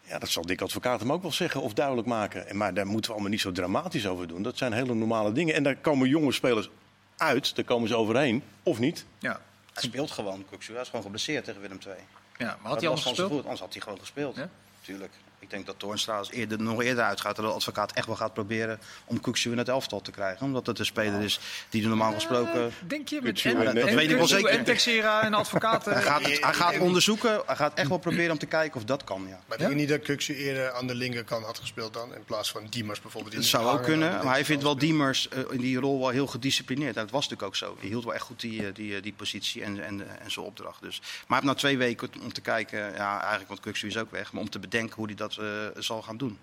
Ja, 0.02 0.20
dat 0.20 0.30
zal 0.30 0.46
Dick 0.46 0.62
Advocaat 0.62 1.00
hem 1.00 1.12
ook 1.12 1.22
wel 1.22 1.32
zeggen 1.32 1.62
of 1.62 1.74
duidelijk 1.74 2.08
maken. 2.08 2.58
Maar 2.58 2.74
daar 2.74 2.86
moeten 2.86 3.06
we 3.06 3.12
allemaal 3.12 3.32
niet 3.32 3.42
zo 3.42 3.52
dramatisch 3.52 4.08
over 4.08 4.28
doen. 4.28 4.42
Dat 4.42 4.58
zijn 4.58 4.74
hele 4.74 4.94
normale 4.94 5.32
dingen. 5.32 5.56
En 5.56 5.64
daar 5.64 5.76
komen 5.76 6.10
jonge 6.10 6.32
spelers 6.32 6.70
uit, 7.18 7.56
daar 7.56 7.66
komen 7.66 7.88
ze 7.88 7.96
overheen, 7.96 8.44
of 8.64 8.80
niet. 8.80 9.06
Ja. 9.20 9.42
Hij 9.74 9.84
speelt 9.84 10.12
gewoon, 10.12 10.46
Kuksu. 10.50 10.72
Hij 10.72 10.82
is 10.82 10.88
gewoon 10.88 11.04
geblesseerd 11.04 11.46
tegen 11.46 11.62
Willem 11.62 11.80
II. 11.88 11.96
Ja, 12.38 12.58
maar 12.62 12.72
had 12.72 12.82
hij 12.82 12.90
al 12.90 12.98
gespeeld? 12.98 13.44
Anders 13.44 13.60
had 13.60 13.74
hij 13.74 13.82
gewoon 13.82 14.00
gespeeld. 14.00 14.36
Ja? 14.36 14.50
Tuurlijk. 14.84 15.12
Ik 15.44 15.50
denk 15.50 15.66
dat 15.66 15.80
Toornstra 15.80 16.24
eerder, 16.30 16.62
nog 16.62 16.84
eerder 16.84 17.04
uitgaat. 17.04 17.36
Dat 17.36 17.46
de 17.46 17.52
advocaat 17.52 17.92
echt 17.92 18.06
wel 18.06 18.16
gaat 18.16 18.34
proberen 18.34 18.80
om 19.06 19.20
Kuksu 19.20 19.52
in 19.52 19.58
het 19.58 19.70
elftal 19.70 20.02
te 20.02 20.12
krijgen. 20.12 20.46
Omdat 20.46 20.66
het 20.66 20.80
een 20.80 20.86
speler 20.86 21.22
is 21.22 21.40
die 21.70 21.82
er 21.82 21.88
normaal 21.88 22.14
gesproken... 22.14 22.66
Uh, 22.66 22.90
denk 22.90 23.08
je 23.08 23.20
met 23.22 23.42
en, 23.42 23.66
dat, 23.66 23.74
weet 23.74 24.10
ik 24.10 24.16
wel 24.16 24.28
zeker. 24.28 24.50
En 24.50 24.64
Texera 24.64 25.22
en 25.22 25.34
advocaat... 25.34 25.86
hij, 25.86 26.02
gaat, 26.02 26.22
hij 26.22 26.54
gaat 26.54 26.80
onderzoeken. 26.80 27.42
Hij 27.46 27.56
gaat 27.56 27.74
echt 27.74 27.88
wel 27.90 27.98
proberen 27.98 28.32
om 28.32 28.38
te 28.38 28.46
kijken 28.46 28.80
of 28.80 28.86
dat 28.86 29.04
kan, 29.04 29.26
ja. 29.28 29.40
Maar 29.48 29.58
denk 29.58 29.70
je 29.70 29.76
niet 29.76 29.90
dat 29.90 30.02
Kuksu 30.02 30.36
eerder 30.36 30.72
aan 30.72 30.88
de 30.88 30.96
linkerkant 30.96 31.46
had 31.46 31.60
gespeeld 31.60 31.94
dan? 31.94 32.16
In 32.16 32.24
plaats 32.24 32.52
van 32.52 32.68
Diemers 32.70 33.02
bijvoorbeeld. 33.02 33.36
Dat 33.36 33.44
zou 33.44 33.78
ook 33.78 33.84
kunnen. 33.84 34.24
Maar 34.24 34.34
hij 34.34 34.46
vindt 34.46 34.64
wel 34.64 34.78
Diemers 34.78 35.28
uh, 35.34 35.40
in 35.52 35.60
die 35.60 35.80
rol 35.80 36.00
wel 36.00 36.10
heel 36.10 36.28
gedisciplineerd. 36.28 36.96
En 36.96 37.02
dat 37.02 37.12
was 37.12 37.30
natuurlijk 37.30 37.48
ook 37.48 37.56
zo. 37.56 37.78
Hij 37.80 37.90
hield 37.90 38.04
wel 38.04 38.14
echt 38.14 38.24
goed 38.24 38.40
die, 38.40 38.72
die, 38.72 39.02
die 39.02 39.14
positie 39.14 39.64
en, 39.64 39.84
en, 39.84 40.20
en 40.20 40.32
zijn 40.32 40.46
opdracht. 40.46 40.82
Dus. 40.82 41.00
Maar 41.00 41.10
hij 41.28 41.38
heeft 41.38 41.44
na 41.44 41.54
twee 41.54 41.78
weken 41.78 42.10
om 42.22 42.34
te 42.34 42.42
kijken... 42.42 42.94
Ja, 42.94 43.20
eigenlijk 43.20 43.48
want 43.48 43.60
Kuksu 43.60 43.88
is 43.88 43.98
ook 43.98 44.12
weg. 44.12 44.32
Maar 44.32 44.42
om 44.42 44.50
te 44.50 44.60
bedenken 44.60 44.73
hoe 44.96 45.06
hij 45.06 45.16
dat 45.16 45.38
uh, 45.40 45.48
zal 45.78 46.02
gaan 46.02 46.18
doen. 46.18 46.40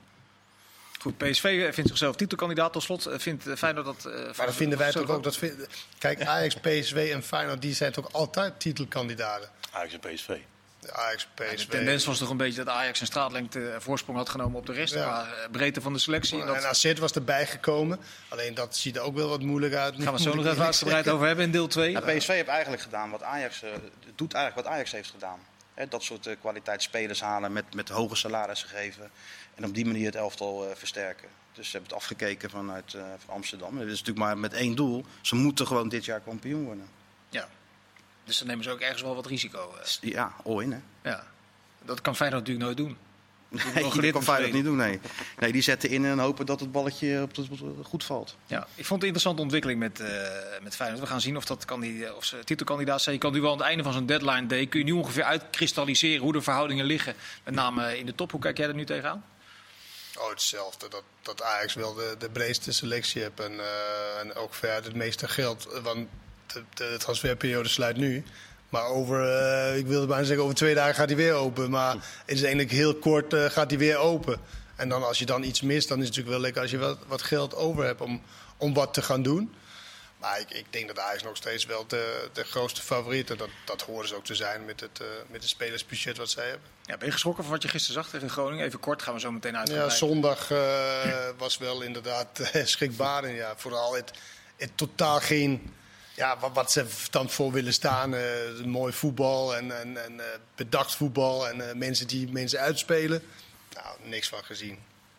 Goed, 1.01 1.19
PSV 1.19 1.75
vindt 1.75 1.89
zichzelf 1.89 2.17
titelkandidaat 2.17 2.73
tot 2.73 2.83
slot. 2.83 3.09
Vindt 3.11 3.45
Feyenoord 3.57 3.87
dat... 3.87 4.05
Uh, 4.07 4.37
maar 4.37 4.47
dat 4.47 4.55
vinden 4.55 4.79
wij 4.79 4.91
toch 4.91 5.09
ook. 5.09 5.23
Dat 5.23 5.37
vind... 5.37 5.67
Kijk, 5.99 6.25
Ajax, 6.25 6.55
PSV 6.55 7.11
en 7.15 7.23
Feyenoord 7.23 7.63
die 7.63 7.75
zijn 7.75 7.93
toch 7.93 8.13
altijd 8.13 8.61
titelkandidaten? 8.61 9.51
Ajax 9.71 9.93
en 9.93 10.01
PSV. 10.01 10.37
Ajax, 10.93 11.27
PSV. 11.35 11.57
de 11.57 11.67
tendens 11.67 12.05
was 12.05 12.19
toch 12.19 12.31
een 12.31 12.37
beetje 12.37 12.65
dat 12.65 12.75
Ajax 12.75 13.01
een 13.01 13.07
straatlengte 13.07 13.77
voorsprong 13.79 14.19
had 14.19 14.29
genomen 14.29 14.59
op 14.59 14.67
de 14.67 14.73
rest. 14.73 14.95
Ja. 14.95 15.27
breedte 15.51 15.81
van 15.81 15.93
de 15.93 15.99
selectie. 15.99 16.41
En, 16.41 16.47
dat... 16.47 16.57
en 16.57 16.65
AZ 16.65 16.93
was 16.99 17.13
erbij 17.13 17.47
gekomen. 17.47 18.01
Alleen 18.29 18.55
dat 18.55 18.77
ziet 18.77 18.97
er 18.97 19.03
ook 19.03 19.15
wel 19.15 19.29
wat 19.29 19.43
moeilijk 19.43 19.75
uit. 19.75 19.95
Gaan 19.95 20.05
we 20.05 20.11
het 20.11 20.21
zo 20.21 20.35
nog 20.35 20.47
even 20.47 20.65
uitgebreid 20.65 21.09
over 21.13 21.27
hebben 21.27 21.45
in 21.45 21.51
deel 21.51 21.67
2. 21.67 21.91
Ja, 21.91 22.01
PSV 22.01 22.27
heeft 22.27 22.49
eigenlijk 22.49 22.83
gedaan 22.83 23.11
wat 23.11 23.23
Ajax, 23.23 23.63
uh, 23.63 23.71
doet 24.15 24.35
eigenlijk 24.35 24.67
wat 24.67 24.75
Ajax 24.75 24.93
heeft 24.93 25.11
gedaan. 25.11 25.39
Dat 25.89 26.03
soort 26.03 26.27
uh, 26.27 26.37
kwaliteitsspelers 26.41 27.21
halen 27.21 27.53
met, 27.53 27.75
met 27.75 27.89
hoge 27.89 28.17
salarissen 28.17 28.69
geven. 28.69 29.11
En 29.55 29.65
op 29.65 29.75
die 29.75 29.87
manier 29.87 30.07
het 30.07 30.15
elftal 30.15 30.69
uh, 30.69 30.75
versterken. 30.75 31.29
Dus 31.53 31.65
ze 31.65 31.73
hebben 31.73 31.91
het 31.91 31.99
afgekeken 31.99 32.51
vanuit 32.51 32.97
van 33.25 33.35
Amsterdam. 33.35 33.79
Het 33.79 33.87
is 33.89 33.99
natuurlijk 33.99 34.19
maar 34.19 34.39
met 34.39 34.53
één 34.53 34.75
doel. 34.75 35.05
Ze 35.21 35.35
moeten 35.35 35.67
gewoon 35.67 35.89
dit 35.89 36.05
jaar 36.05 36.21
kampioen 36.21 36.65
worden. 36.65 36.89
Ja. 37.29 37.49
Dus 38.25 38.39
dan 38.39 38.47
nemen 38.47 38.65
ze 38.65 38.71
ook 38.71 38.81
ergens 38.81 39.03
wel 39.03 39.15
wat 39.15 39.27
risico. 39.27 39.75
Ja, 40.01 40.33
all 40.45 40.63
in 40.63 40.73
hè. 40.73 40.81
Ja. 41.03 41.27
Dat 41.85 42.01
kan 42.01 42.17
Feyenoord 42.17 42.47
natuurlijk 42.47 42.67
nooit 42.67 42.89
doen. 42.89 42.99
Nee, 43.51 43.83
dat 43.83 44.11
kan 44.11 44.23
Feyenoord 44.23 44.53
niet 44.53 44.65
doen, 44.65 44.77
nee. 44.77 45.01
Nee, 45.39 45.53
die 45.53 45.63
zetten 45.63 45.91
in 45.91 46.05
en 46.05 46.19
hopen 46.19 46.47
dat 46.47 46.61
het 46.61 46.73
balletje 46.73 47.23
op 47.23 47.37
het, 47.37 47.49
goed 47.83 48.05
valt. 48.05 48.37
Ja, 48.47 48.59
ik 48.59 48.67
vond 48.75 48.89
het 48.89 48.91
een 48.91 49.01
interessante 49.01 49.43
ontwikkeling 49.43 49.79
met, 49.79 50.01
uh, 50.01 50.09
met 50.63 50.77
Feyenoord. 50.77 51.01
We 51.01 51.07
gaan 51.07 51.21
zien 51.21 51.37
of, 51.37 51.45
dat 51.45 51.67
die, 51.81 52.17
of 52.17 52.25
ze 52.25 52.45
titelkandidaat 52.45 53.03
zijn. 53.03 53.15
Je 53.15 53.21
kan 53.21 53.33
nu 53.33 53.41
wel 53.41 53.53
aan 53.53 53.59
het 53.59 53.67
einde 53.67 53.83
van 53.83 53.93
zo'n 53.93 54.07
deadline 54.07 54.47
day... 54.47 54.67
kun 54.67 54.79
je 54.79 54.85
nu 54.85 54.93
ongeveer 54.93 55.25
uitkristalliseren 55.25 56.23
hoe 56.23 56.33
de 56.33 56.43
verhoudingen 56.43 56.85
liggen. 56.85 57.15
Met 57.45 57.55
name 57.55 57.99
in 57.99 58.07
de 58.07 58.15
top. 58.15 58.31
Hoe 58.31 58.41
kijk 58.41 58.57
jij 58.57 58.69
er 58.69 58.75
nu 58.75 58.85
tegenaan? 58.85 59.25
Oh, 60.19 60.29
hetzelfde. 60.29 60.89
Dat, 60.89 61.03
dat 61.23 61.43
Ajax 61.43 61.75
wel 61.75 61.95
de, 61.95 62.15
de 62.19 62.31
breedste 62.31 62.73
selectie 62.73 63.23
heeft 63.23 63.41
en, 63.41 63.53
uh, 63.53 64.21
en 64.21 64.35
ook 64.35 64.55
ver 64.55 64.75
het 64.75 64.95
meeste 64.95 65.29
geld. 65.29 65.81
Want 65.83 66.09
de, 66.47 66.63
de 66.75 66.97
transferperiode 66.99 67.69
sluit 67.69 67.97
nu. 67.97 68.25
Maar 68.71 68.87
over, 68.87 69.23
uh, 69.23 69.77
ik 69.77 69.87
wilde 69.87 70.07
bijna 70.07 70.25
zeggen, 70.25 70.45
over 70.45 70.57
twee 70.57 70.75
dagen 70.75 70.95
gaat 70.95 71.09
hij 71.09 71.17
weer 71.17 71.35
open. 71.35 71.71
Maar 71.71 71.95
het 71.95 72.37
is 72.37 72.43
eigenlijk 72.43 72.71
heel 72.71 72.95
kort 72.95 73.33
uh, 73.33 73.45
gaat 73.45 73.71
hij 73.71 73.79
weer 73.79 73.97
open. 73.97 74.41
En 74.77 74.89
dan 74.89 75.07
als 75.07 75.19
je 75.19 75.27
dan 75.27 75.43
iets 75.43 75.61
mist, 75.61 75.89
dan 75.89 75.99
is 75.99 76.07
het 76.07 76.17
natuurlijk 76.17 76.29
wel 76.29 76.41
lekker 76.41 76.63
als 76.63 76.71
je 76.71 76.79
wat, 76.79 76.99
wat 77.07 77.23
geld 77.23 77.55
over 77.55 77.85
hebt 77.85 78.01
om, 78.01 78.23
om 78.57 78.75
wat 78.75 78.95
te 78.95 79.03
gaan 79.03 79.23
doen. 79.23 79.55
Maar 80.19 80.41
ik, 80.41 80.51
ik 80.51 80.65
denk 80.71 80.87
dat 80.87 80.99
Ajax 80.99 81.23
nog 81.23 81.37
steeds 81.37 81.67
wel 81.67 81.87
de, 81.87 82.29
de 82.33 82.45
grootste 82.45 82.83
favoriet. 82.83 83.31
En 83.31 83.37
dat, 83.37 83.49
dat 83.65 83.83
horen 83.83 84.09
ze 84.09 84.15
ook 84.15 84.25
te 84.25 84.35
zijn 84.35 84.65
met 84.65 84.81
het, 84.81 84.99
uh, 85.03 85.07
met 85.27 85.41
het 85.41 85.51
spelersbudget 85.51 86.17
wat 86.17 86.31
zij 86.31 86.49
hebben. 86.49 86.69
Ja, 86.85 86.97
ben 86.97 87.07
je 87.07 87.13
geschrokken 87.13 87.45
van 87.45 87.53
wat 87.53 87.63
je 87.63 87.69
gisteren 87.69 88.03
zag 88.03 88.11
tegen 88.13 88.31
Groningen? 88.31 88.67
Even 88.67 88.81
kort, 88.81 89.03
gaan 89.03 89.15
we 89.15 89.21
zo 89.21 89.33
meteen 89.33 89.57
uit. 89.57 89.69
Ja, 89.69 89.89
zondag 89.89 90.49
was 91.37 91.59
wel 91.59 91.83
inderdaad 91.83 92.51
schrikbaar. 92.65 93.25
En 93.25 93.35
ja, 93.35 93.53
vooral 93.57 93.95
het, 93.95 94.11
het 94.57 94.71
totaal 94.75 95.21
geen 95.21 95.73
ja, 96.21 96.39
wat, 96.39 96.51
wat, 96.55 96.73
ze 96.73 96.87
dan 97.11 97.31
voor 97.31 97.53
willen 97.53 97.73
staan. 97.73 98.15
Uh, 98.15 98.21
mooi 98.65 98.93
voetbal 98.93 99.57
en, 99.57 99.81
en, 99.81 100.05
en 100.05 100.13
uh, 100.13 100.25
bedacht 100.55 100.95
voetbal 100.95 101.49
en 101.49 101.57
uh, 101.57 101.65
mensen 101.75 102.07
die 102.07 102.29
mensen 102.33 102.61
uitspelen. 102.61 103.23
Nou, 103.75 103.97
niks 104.03 104.29
van 104.29 104.45
gezien. 104.45 104.79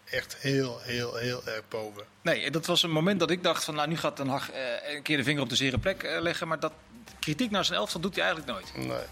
Echt 0.10 0.36
heel, 0.40 0.80
heel, 0.82 1.16
heel 1.16 1.42
erg 1.46 1.62
boven. 1.68 2.04
Nee, 2.22 2.52
dat 2.52 2.66
was 2.66 2.84
een 2.84 2.92
moment 2.92 3.20
dat 3.20 3.32
ik 3.32 3.44
dacht 3.44 3.64
van 3.64 3.76
nou 3.76 3.88
nu 3.88 3.98
gaat 3.98 4.18
Den 4.18 4.28
Haag 4.28 4.50
een 4.88 5.02
keer 5.02 5.18
de 5.18 5.24
vinger 5.24 5.42
op 5.42 5.50
de 5.50 5.56
zere 5.56 5.78
plek 5.78 6.18
leggen. 6.20 6.48
Maar 6.48 6.60
dat 6.60 6.74
kritiek 7.20 7.52
naar 7.52 7.66
zijn 7.66 7.80
elftal 7.80 8.02
doet 8.02 8.16
hij 8.16 8.24
eigenlijk 8.24 8.54
nooit. 8.54 8.88
Nee. 8.88 9.06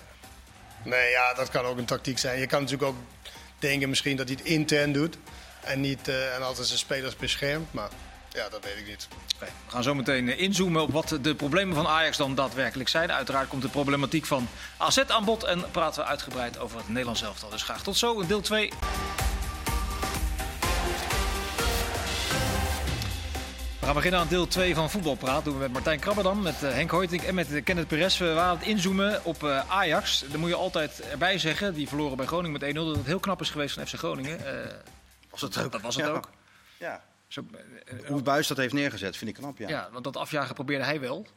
Nee, 0.84 1.10
ja, 1.10 1.34
dat 1.34 1.50
kan 1.50 1.66
ook 1.66 1.78
een 1.78 1.86
tactiek 1.86 2.18
zijn. 2.18 2.40
Je 2.40 2.48
kan 2.48 2.62
natuurlijk 2.62 2.90
ook 2.90 2.98
denken 3.60 3.90
misschien 3.90 4.18
dat 4.18 4.28
hij 4.28 4.38
het 4.38 4.48
intern 4.48 4.92
doet. 4.92 5.18
En, 5.64 5.82
niet, 5.82 6.08
en 6.08 6.42
altijd 6.42 6.68
zijn 6.68 6.80
spelers 6.80 7.16
beschermt. 7.16 7.74
Maar 7.74 7.90
ja, 8.32 8.50
dat 8.50 8.64
weet 8.64 8.78
ik 8.78 8.88
niet. 8.88 9.08
we 9.40 9.48
gaan 9.68 9.84
zo 9.84 9.96
meteen 9.96 10.30
eh, 10.30 10.40
inzoomen 10.40 10.82
op 10.82 10.92
wat 10.92 11.18
de 11.22 11.36
problemen 11.36 11.76
van 11.76 11.88
Ajax 11.88 12.18
dan 12.18 12.36
daadwerkelijk 12.36 12.90
zijn. 12.90 13.12
Uiteraard 13.12 13.48
komt 13.48 13.62
de 13.62 13.70
problematiek 13.70 14.26
van 14.26 14.48
AZ 14.78 14.98
aan 14.98 15.26
bod 15.26 15.44
en 15.44 15.72
praten 15.72 16.04
we 16.04 16.10
uitgebreid 16.10 16.60
over 16.60 16.78
het 16.78 16.88
Nederlands 16.88 17.22
elftal. 17.22 17.50
Dus 17.50 17.64
graag 17.64 17.84
tot 17.84 17.98
zo 17.98 18.20
in 18.20 18.28
deel 18.28 18.42
2. 18.42 18.72
We 23.80 23.86
gaan 23.86 23.94
beginnen 23.94 24.20
aan 24.20 24.28
deel 24.28 24.48
2 24.48 24.76
van 24.76 24.90
Voetbalpraat. 24.90 25.44
doen 25.44 25.54
we 25.54 25.60
met 25.60 25.72
Martijn 25.72 26.00
Krabberdam, 26.00 26.42
met 26.42 26.64
eh, 26.64 26.72
Henk 26.72 26.92
Hoytink 26.92 27.22
en 27.22 27.36
met 27.36 27.64
Kenneth 27.64 27.88
Perez. 27.88 28.18
We 28.18 28.34
waren 28.34 28.58
het 28.58 28.68
inzoomen 28.68 29.26
op 29.26 29.44
eh, 29.44 29.70
Ajax. 29.70 30.24
Daar 30.30 30.40
moet 30.40 30.50
je 30.50 30.56
altijd 30.56 31.02
erbij 31.02 31.38
zeggen. 31.38 31.74
Die 31.74 31.88
verloren 31.88 32.18
bij 32.18 32.26
Groningen 32.26 32.60
met 32.60 32.72
1-0. 32.72 32.74
Dat 32.74 32.96
het 32.96 33.06
heel 33.06 33.20
knap 33.20 33.42
is 33.42 33.50
geweest 33.50 33.74
van 33.74 33.88
FC 33.88 33.96
Groningen. 33.96 34.40
Uh, 34.40 34.72
was 35.30 35.42
het 35.42 35.64
ook. 35.64 35.72
Dat 35.72 35.82
was 35.82 35.96
het 35.96 36.06
ja. 36.06 36.12
ook. 36.12 36.30
Ja. 36.78 37.02
Zo, 37.30 37.46
Hoe 38.08 38.22
Buis 38.22 38.48
dat 38.48 38.58
heeft 38.58 38.74
neergezet, 38.74 39.18
vind 39.18 39.30
ik 39.30 39.36
knap. 39.36 39.58
Ja. 39.58 39.68
ja, 39.70 39.90
want 39.92 40.04
dat 40.04 40.18
afjagen 40.18 40.56
probeerde 40.56 40.84
hij 40.84 41.00
wel. 41.00 41.28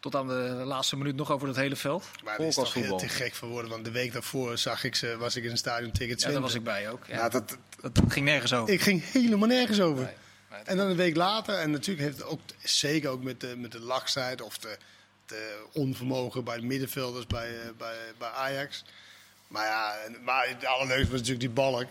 Tot 0.00 0.14
aan 0.14 0.26
de 0.26 0.62
laatste 0.64 0.96
minuut 0.96 1.16
nog 1.16 1.30
over 1.30 1.46
dat 1.46 1.56
hele 1.56 1.76
veld. 1.76 2.10
Maar 2.24 2.38
dat 2.38 2.46
is 2.46 2.54
toch 2.54 2.74
heel 2.74 2.96
te 2.96 3.08
gek 3.08 3.34
voor 3.34 3.48
woorden. 3.48 3.70
Want 3.70 3.84
de 3.84 3.90
week 3.90 4.12
daarvoor 4.12 4.58
zag 4.58 4.84
ik 4.84 4.94
ze, 4.94 5.16
was 5.16 5.36
ik 5.36 5.44
in 5.44 5.50
een 5.50 5.56
stadion 5.56 5.90
tegen 5.90 6.16
Ja, 6.18 6.30
daar 6.30 6.40
was 6.40 6.54
ik 6.54 6.64
bij 6.64 6.90
ook. 6.90 7.06
Ja. 7.06 7.16
Nou, 7.16 7.30
dat, 7.30 7.56
dat, 7.80 7.94
dat, 7.94 8.12
ging 8.12 8.26
nergens 8.26 8.52
over. 8.52 8.74
Ik 8.74 8.80
ging 8.80 9.10
helemaal 9.12 9.48
nergens 9.48 9.80
over. 9.80 10.04
Nee, 10.04 10.14
nee, 10.50 10.60
en 10.64 10.76
dan 10.76 10.88
een 10.88 10.96
week 10.96 11.16
later, 11.16 11.54
en 11.54 11.70
natuurlijk 11.70 12.06
heeft 12.06 12.18
het 12.18 12.26
ook 12.26 12.40
zeker 12.62 13.10
ook 13.10 13.22
met 13.22 13.40
de, 13.40 13.56
met 13.56 13.72
de 13.72 14.40
of 14.44 14.58
de, 14.58 14.76
de 15.26 15.64
onvermogen 15.72 16.44
bij 16.44 16.56
de 16.56 16.66
middenvelders 16.66 17.26
bij, 17.26 17.72
bij, 17.78 17.96
bij 18.18 18.28
Ajax. 18.28 18.84
Maar 19.48 19.66
ja, 19.66 19.94
maar 20.24 20.48
het 20.48 20.64
allerleukste 20.64 21.10
was 21.10 21.20
natuurlijk 21.20 21.40
die 21.40 21.50
balk. 21.50 21.86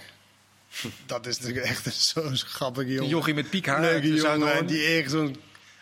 Dat 1.05 1.25
is 1.25 1.39
natuurlijk 1.39 1.65
echt 1.65 1.93
zo'n 1.93 2.35
grappige 2.35 2.87
jongen. 2.87 3.03
Een 3.03 3.09
jochie 3.09 3.33
met 3.33 3.49
piekhaar. 3.49 3.81
Leuke 3.81 4.13
jongen. 4.13 4.65
Die 4.65 4.85
echt 4.85 5.11
zo'n 5.11 5.35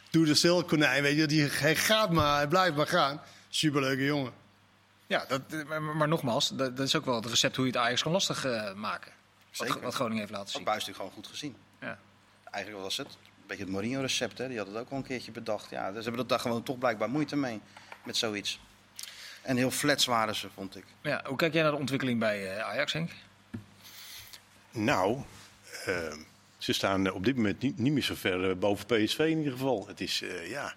doe 0.09 0.25
de 0.25 0.35
silkonijn, 0.35 1.03
weet 1.03 1.17
je. 1.17 1.25
Die, 1.25 1.43
hij 1.43 1.75
gaat 1.75 2.11
maar, 2.11 2.35
hij 2.35 2.47
blijft 2.47 2.75
maar 2.75 2.87
gaan. 2.87 3.21
Superleuke 3.49 4.05
jongen. 4.05 4.31
Ja, 5.07 5.25
dat, 5.27 5.41
maar, 5.67 5.81
maar 5.81 6.07
nogmaals, 6.07 6.49
dat, 6.49 6.77
dat, 6.77 6.87
is 6.87 6.95
ook 6.95 7.05
wel 7.05 7.15
het 7.15 7.25
recept 7.25 7.55
hoe 7.55 7.65
je 7.65 7.71
het 7.71 7.81
Ajax 7.81 8.03
kan 8.03 8.11
lastig 8.11 8.45
uh, 8.45 8.73
maken. 8.73 9.11
Wat, 9.57 9.81
wat, 9.81 9.93
Groningen 9.93 10.19
heeft 10.19 10.31
laten 10.31 10.49
zien. 10.49 10.63
Dat 10.63 10.73
natuurlijk 10.73 10.97
gewoon 10.97 11.13
goed 11.13 11.27
gezien. 11.27 11.55
Ja. 11.81 11.99
Eigenlijk 12.43 12.83
was 12.83 12.97
het 12.97 13.07
een 13.07 13.47
beetje 13.47 13.63
het 13.63 13.71
Mourinho-recept. 13.71 14.37
Die 14.37 14.57
had 14.57 14.67
het 14.67 14.75
ook 14.75 14.89
al 14.89 14.97
een 14.97 15.03
keertje 15.03 15.31
bedacht. 15.31 15.69
Ja, 15.69 15.91
dus 15.91 16.01
hebben 16.01 16.21
dat 16.21 16.29
daar 16.29 16.39
gewoon 16.39 16.63
toch 16.63 16.77
blijkbaar 16.77 17.09
moeite 17.09 17.35
mee. 17.35 17.61
Met 18.05 18.17
zoiets. 18.17 18.59
En 19.41 19.57
heel 19.57 19.71
flats 19.71 20.05
waren 20.05 20.35
ze, 20.35 20.47
vond 20.53 20.75
ik. 20.75 20.85
Ja, 21.01 21.21
hoe 21.25 21.37
kijk 21.37 21.53
jij 21.53 21.61
naar 21.61 21.71
de 21.71 21.77
ontwikkeling 21.77 22.19
bij 22.19 22.57
uh, 22.57 22.63
Ajax, 22.63 22.93
Henk? 22.93 23.11
Nou, 24.71 25.17
uh, 25.87 26.13
ze 26.57 26.73
staan 26.73 27.11
op 27.11 27.25
dit 27.25 27.35
moment 27.35 27.61
niet, 27.61 27.77
niet 27.77 27.93
meer 27.93 28.03
zo 28.03 28.15
ver 28.15 28.49
uh, 28.49 28.55
boven 28.55 28.85
PSV 28.85 29.19
in 29.19 29.37
ieder 29.37 29.51
geval. 29.51 29.87
Het 29.87 30.01
is, 30.01 30.21
uh, 30.21 30.49
ja, 30.49 30.73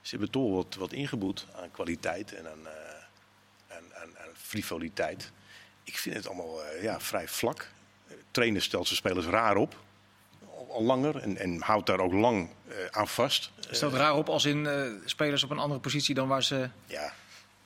ze 0.00 0.10
hebben 0.10 0.30
toch 0.30 0.54
wat, 0.54 0.74
wat 0.74 0.92
ingeboet 0.92 1.46
aan 1.54 1.70
kwaliteit 1.70 2.34
en 2.34 2.46
aan, 2.46 2.68
aan, 3.68 3.94
aan, 3.94 4.18
aan, 4.18 4.28
frivoliteit. 4.34 5.32
Ik 5.84 5.98
vind 5.98 6.16
het 6.16 6.26
allemaal 6.26 6.60
ja, 6.80 7.00
vrij 7.00 7.28
vlak. 7.28 7.68
trainer 8.30 8.62
stelt 8.62 8.86
zijn 8.86 8.98
spelers 8.98 9.26
raar 9.26 9.56
op. 9.56 9.76
Al, 10.56 10.68
al 10.70 10.82
langer 10.82 11.16
en, 11.16 11.36
en, 11.36 11.60
houdt 11.60 11.86
daar 11.86 12.00
ook 12.00 12.12
lang 12.12 12.48
aan 12.90 13.08
vast. 13.08 13.50
Stelt 13.70 13.92
raar 13.92 14.14
op 14.14 14.28
als 14.28 14.44
in 14.44 14.68
spelers 15.04 15.42
op 15.42 15.50
een 15.50 15.58
andere 15.58 15.80
positie 15.80 16.14
dan 16.14 16.28
waar 16.28 16.42
ze, 16.42 16.68
ja, 16.86 17.12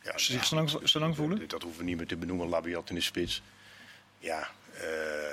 ja, 0.03 0.19
ze 0.19 0.33
zich 0.33 0.45
zo 0.85 0.99
lang, 0.99 1.17
voelen? 1.17 1.39
Dat, 1.39 1.51
dat 1.51 1.63
hoeven 1.63 1.81
we 1.81 1.87
niet 1.87 1.97
meer 1.97 2.07
te 2.07 2.17
benoemen. 2.17 2.49
Labiat 2.49 2.89
in 2.89 2.95
de 2.95 3.01
spits. 3.01 3.43
Ja, 4.19 4.51
uh, 4.75 5.30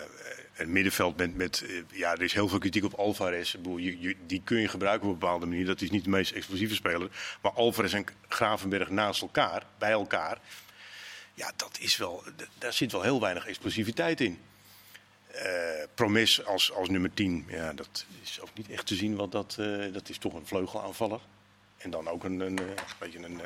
middenveld 0.66 1.18
met, 1.18 1.36
met 1.36 1.64
uh, 1.68 1.84
ja, 1.92 2.12
er 2.12 2.22
is 2.22 2.34
heel 2.34 2.48
veel 2.48 2.60
kritiek 2.60 2.84
op 2.84 2.94
Alvarez. 2.94 3.56
Die 4.28 4.42
kun 4.44 4.60
je 4.60 4.68
gebruiken 4.68 5.08
op 5.08 5.14
een 5.14 5.20
bepaalde 5.20 5.46
manier. 5.46 5.66
Dat 5.66 5.82
is 5.82 5.90
niet 5.90 6.04
de 6.04 6.10
meest 6.10 6.32
explosieve 6.32 6.76
speler. 6.76 7.38
Maar 7.42 7.52
Alvarez 7.52 7.94
en 7.94 8.06
Gravenberg 8.28 8.90
naast 8.90 9.22
elkaar, 9.22 9.64
bij 9.78 9.92
elkaar. 9.92 10.38
Ja, 11.34 11.52
dat 11.56 11.78
is 11.80 11.98
wel, 11.98 12.24
daar 12.58 12.74
zit 12.74 12.92
wel 12.92 13.02
heel 13.02 13.22
weinig 13.22 13.48
explosiviteit 13.48 14.22
in. 14.22 14.40
Uh, 15.36 15.42
Promes 15.94 16.46
als, 16.46 16.74
als 16.74 16.90
nummer 16.90 17.14
10, 17.14 17.46
ja, 17.48 17.74
dat 17.74 18.06
is 18.22 18.40
ook 18.42 18.50
niet 18.54 18.70
echt 18.70 18.86
te 18.86 18.96
zien. 18.96 19.16
Want 19.16 19.32
dat, 19.32 19.56
dat 19.94 20.10
is 20.10 20.18
toch 20.18 20.34
een 20.34 20.46
vleugelaanvaller. 20.46 21.20
En 21.78 21.90
dan 21.90 22.08
ook 22.08 22.24
een, 22.24 22.40
een, 22.40 22.58
een 22.58 22.76
beetje 23.00 23.20
een 23.20 23.42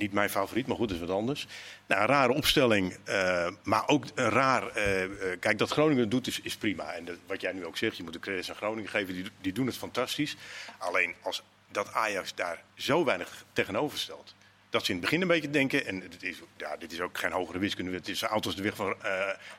niet 0.00 0.12
mijn 0.12 0.30
favoriet, 0.30 0.66
maar 0.66 0.76
goed, 0.76 0.90
is 0.90 0.98
wat 0.98 1.10
anders. 1.10 1.46
Nou, 1.86 2.00
een 2.00 2.06
rare 2.06 2.32
opstelling, 2.32 2.96
uh, 3.08 3.48
maar 3.62 3.88
ook 3.88 4.04
een 4.14 4.28
raar... 4.28 4.76
Uh, 4.76 5.02
uh, 5.02 5.10
kijk, 5.40 5.58
dat 5.58 5.70
Groningen 5.70 6.08
doet 6.08 6.26
is, 6.26 6.40
is 6.40 6.56
prima. 6.56 6.92
En 6.92 7.04
dat, 7.04 7.16
wat 7.26 7.40
jij 7.40 7.52
nu 7.52 7.66
ook 7.66 7.76
zegt, 7.76 7.96
je 7.96 8.02
moet 8.02 8.12
de 8.12 8.18
credits 8.18 8.50
aan 8.50 8.56
Groningen 8.56 8.90
geven, 8.90 9.14
die, 9.14 9.24
die 9.40 9.52
doen 9.52 9.66
het 9.66 9.76
fantastisch. 9.76 10.36
Alleen 10.78 11.14
als 11.22 11.42
dat 11.70 11.92
Ajax 11.92 12.34
daar 12.34 12.62
zo 12.74 13.04
weinig 13.04 13.44
tegenover 13.52 13.98
stelt... 13.98 14.34
Dat 14.70 14.84
ze 14.84 14.90
in 14.90 14.96
het 14.96 15.04
begin 15.04 15.22
een 15.22 15.28
beetje 15.28 15.50
denken, 15.50 15.86
en 15.86 16.00
dit 16.00 16.22
is, 16.22 16.40
ja, 16.56 16.76
dit 16.76 16.92
is 16.92 17.00
ook 17.00 17.18
geen 17.18 17.32
hogere 17.32 17.58
wiskunde, 17.58 17.92
het 17.92 18.08
is 18.08 18.22
auto's 18.22 18.56
de 18.56 18.62
weg 18.62 18.76
van, 18.76 18.94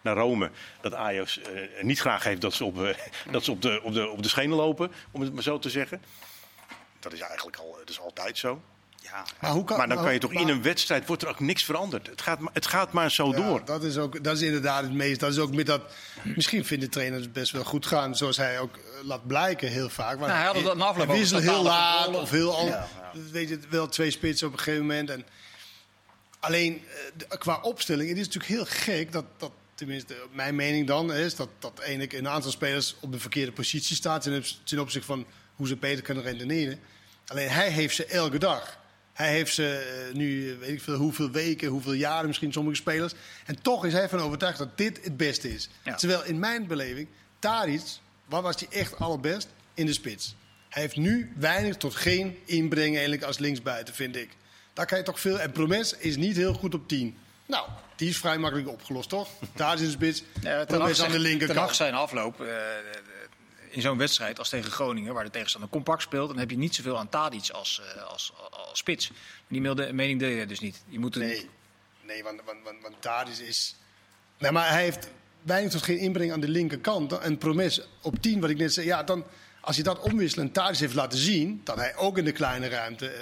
naar 0.02 0.16
Rome. 0.16 0.52
Dat 0.82 0.94
Ajax 0.94 1.40
niet 1.82 2.00
graag 2.00 2.24
heeft 2.24 2.42
dat 2.42 2.54
ze, 2.54 2.66
op, 2.66 2.96
dat 3.32 3.44
ze 3.44 3.52
op, 3.52 3.62
de, 3.62 3.82
op, 3.84 3.94
de, 3.94 4.10
op 4.10 4.24
de 4.24 4.30
schenen 4.30 4.58
lopen, 4.58 4.92
om 5.12 5.22
het 5.22 5.34
maar 5.34 5.44
zo 5.44 5.60
te 5.60 5.70
zeggen. 5.70 6.02
Dat 7.00 7.14
is 7.14 7.20
eigenlijk 7.20 7.58
al, 7.58 7.76
dat 7.80 7.90
is 7.90 8.00
altijd 8.00 8.38
zo. 8.38 8.62
Ja, 9.02 9.26
maar, 9.40 9.52
hoe 9.52 9.64
kan, 9.64 9.78
maar 9.78 9.88
dan 9.88 10.04
kan 10.04 10.14
je 10.14 10.20
toch 10.20 10.32
in 10.34 10.48
een 10.48 10.62
wedstrijd 10.62 11.08
wordt 11.08 11.22
er 11.22 11.30
ook 11.30 11.40
niks 11.40 11.64
veranderd. 11.64 12.08
Het 12.08 12.22
gaat, 12.22 12.40
het 12.54 12.66
gaat 12.66 12.92
maar 12.92 13.12
zo 13.12 13.34
door. 13.34 13.66
Dat 13.66 13.84
is, 13.84 13.98
ook, 13.98 14.24
dat 14.24 14.36
is 14.36 14.42
inderdaad 14.42 14.84
het 14.84 14.94
meest. 14.94 15.20
Dat 15.20 15.32
is 15.32 15.40
ook 15.40 15.54
met 15.54 15.66
dat. 15.66 15.82
Misschien 16.24 16.66
vinden 16.66 16.90
trainers 16.90 17.32
best 17.32 17.52
wel 17.52 17.64
goed 17.64 17.86
gaan, 17.86 18.16
zoals 18.16 18.38
hij 18.38 18.60
ook 18.60 18.76
eh, 18.76 18.82
laat 19.04 19.28
blijken 19.28 19.68
heel 19.68 19.90
vaak. 19.90 20.20
Maar 20.20 20.28
nou, 20.28 20.40
hij 20.40 20.48
had 20.48 20.74
het 20.74 20.82
afloop 20.82 21.08
wissel 21.08 21.40
heel 21.40 21.64
laat 21.64 22.08
of 22.08 22.30
heel 22.30 22.56
al. 22.56 22.66
Ja, 22.66 22.88
Weet 23.32 23.50
je, 23.50 23.60
wel 23.70 23.88
twee 23.88 24.12
spitsen 24.12 24.48
op 24.48 24.54
een 24.54 24.60
gegeven 24.60 24.86
moment. 24.86 25.10
En 25.10 25.26
alleen 26.40 26.84
eh, 27.30 27.38
qua 27.38 27.60
opstelling, 27.62 28.10
het 28.10 28.18
is 28.18 28.26
natuurlijk 28.26 28.54
heel 28.54 28.66
gek 28.66 29.12
dat, 29.12 29.26
dat 29.38 29.52
tenminste 29.76 30.16
mijn 30.32 30.56
mening 30.56 30.88
dan 30.88 31.14
is 31.14 31.36
dat, 31.36 31.50
dat 31.60 31.80
eigenlijk 31.80 32.14
een 32.14 32.28
aantal 32.28 32.52
spelers 32.52 32.96
op 33.00 33.12
de 33.12 33.20
verkeerde 33.20 33.52
positie 33.52 33.96
staat 33.96 34.22
ten 34.64 34.80
opzichte 34.80 35.08
van 35.08 35.26
hoe 35.56 35.68
ze 35.68 35.76
beter 35.76 36.04
kunnen 36.04 36.24
redeneren. 36.24 36.80
Alleen 37.28 37.50
hij 37.50 37.70
heeft 37.70 37.96
ze 37.96 38.06
elke 38.06 38.38
dag. 38.38 38.80
Hij 39.14 39.32
heeft 39.32 39.54
ze 39.54 39.78
eh, 40.10 40.16
nu, 40.16 40.56
weet 40.60 40.70
ik 40.70 40.82
veel, 40.82 40.96
hoeveel 40.96 41.32
weken, 41.32 41.68
hoeveel 41.68 41.94
jaren 41.94 42.28
misschien 42.28 42.52
sommige 42.52 42.76
spelers. 42.76 43.14
En 43.46 43.62
toch 43.62 43.86
is 43.86 43.94
hij 43.94 44.10
van 44.10 44.20
overtuigd 44.20 44.58
dat 44.58 44.78
dit 44.78 45.04
het 45.04 45.18
beste 45.18 45.54
is. 45.54 45.70
Terwijl 45.96 46.24
in 46.24 46.40
mijn 46.40 46.68
beleving, 46.68 47.08
Tadic, 47.40 47.82
waar 48.26 48.42
was 48.42 48.56
hij 48.60 48.80
echt 48.80 49.00
allerbest? 49.00 49.48
In 49.74 49.86
de 49.86 49.94
spits. 49.94 50.36
Hij 50.70 50.82
heeft 50.82 50.96
nu 50.96 51.34
weinig 51.38 51.78
tot 51.78 51.96
geen 51.96 52.38
inbreng 52.46 52.94
eigenlijk 52.94 53.24
als 53.24 53.38
linksbuiten, 53.38 53.94
vind 53.94 54.16
ik. 54.16 54.30
Daar 54.74 54.86
kan 54.86 54.98
je 54.98 55.04
toch 55.04 55.20
veel... 55.20 55.40
En 55.40 55.52
Promes 55.52 55.94
is 55.98 56.16
niet 56.16 56.36
heel 56.36 56.54
goed 56.54 56.74
op 56.74 56.88
10. 56.88 57.18
Nou, 57.46 57.68
die 57.96 58.10
is 58.10 58.18
vrij 58.18 58.38
makkelijk 58.38 58.70
opgelost, 58.70 59.10
toch? 59.10 59.30
Daar 59.56 59.74
is 59.74 59.80
de 59.80 59.90
spits. 59.90 60.24
Ja, 60.42 60.66
Promes 60.66 61.02
aan 61.02 61.12
de 61.12 61.20
linkerkant. 61.20 61.76
zijn 61.76 61.94
afloop... 61.94 62.42
Uh, 62.42 62.48
in 63.72 63.82
zo'n 63.82 63.98
wedstrijd 63.98 64.40
als 64.40 64.50
tegen 64.50 64.72
Groningen, 64.72 65.14
waar 65.14 65.24
de 65.24 65.30
tegenstander 65.30 65.70
compact 65.70 66.02
speelt, 66.02 66.28
dan 66.28 66.38
heb 66.38 66.50
je 66.50 66.58
niet 66.58 66.76
zoveel 66.76 66.98
aan 66.98 67.10
Tadic 67.10 67.50
als, 67.50 67.82
uh, 67.96 68.04
als, 68.04 68.34
als, 68.50 68.78
spits. 68.78 69.12
Die 69.48 69.62
mening 69.62 70.20
deel 70.20 70.30
je 70.30 70.46
dus 70.46 70.60
niet. 70.60 70.84
Je 70.88 71.00
moet 71.00 71.16
Nee, 71.16 71.50
nee 72.02 72.24
want, 72.24 72.42
want, 72.46 72.58
want, 72.64 72.82
want 72.82 73.02
Tadic 73.02 73.38
is... 73.38 73.76
Nee, 74.38 74.52
maar 74.52 74.70
hij 74.70 74.84
heeft 74.84 75.10
weinig 75.42 75.72
tot 75.72 75.82
geen 75.82 75.98
inbreng 75.98 76.32
aan 76.32 76.40
de 76.40 76.48
linkerkant. 76.48 77.20
En 77.20 77.38
Promes 77.38 77.82
op 78.02 78.22
10, 78.22 78.40
wat 78.40 78.50
ik 78.50 78.58
net 78.58 78.74
zei, 78.74 78.86
ja, 78.86 79.04
dan, 79.04 79.26
als 79.62 79.76
je 79.76 79.84
dat 79.84 80.00
omwisselt 80.00 80.58
en 80.58 80.76
heeft 80.76 80.94
laten 80.94 81.20
zien, 81.20 81.62
dat 81.64 81.76
hij 81.76 81.96
ook 81.96 82.18
in 82.18 82.26
de 82.26 82.32
kleine 82.32 82.68
ruimte... 82.68 83.06
Uh, 83.06 83.22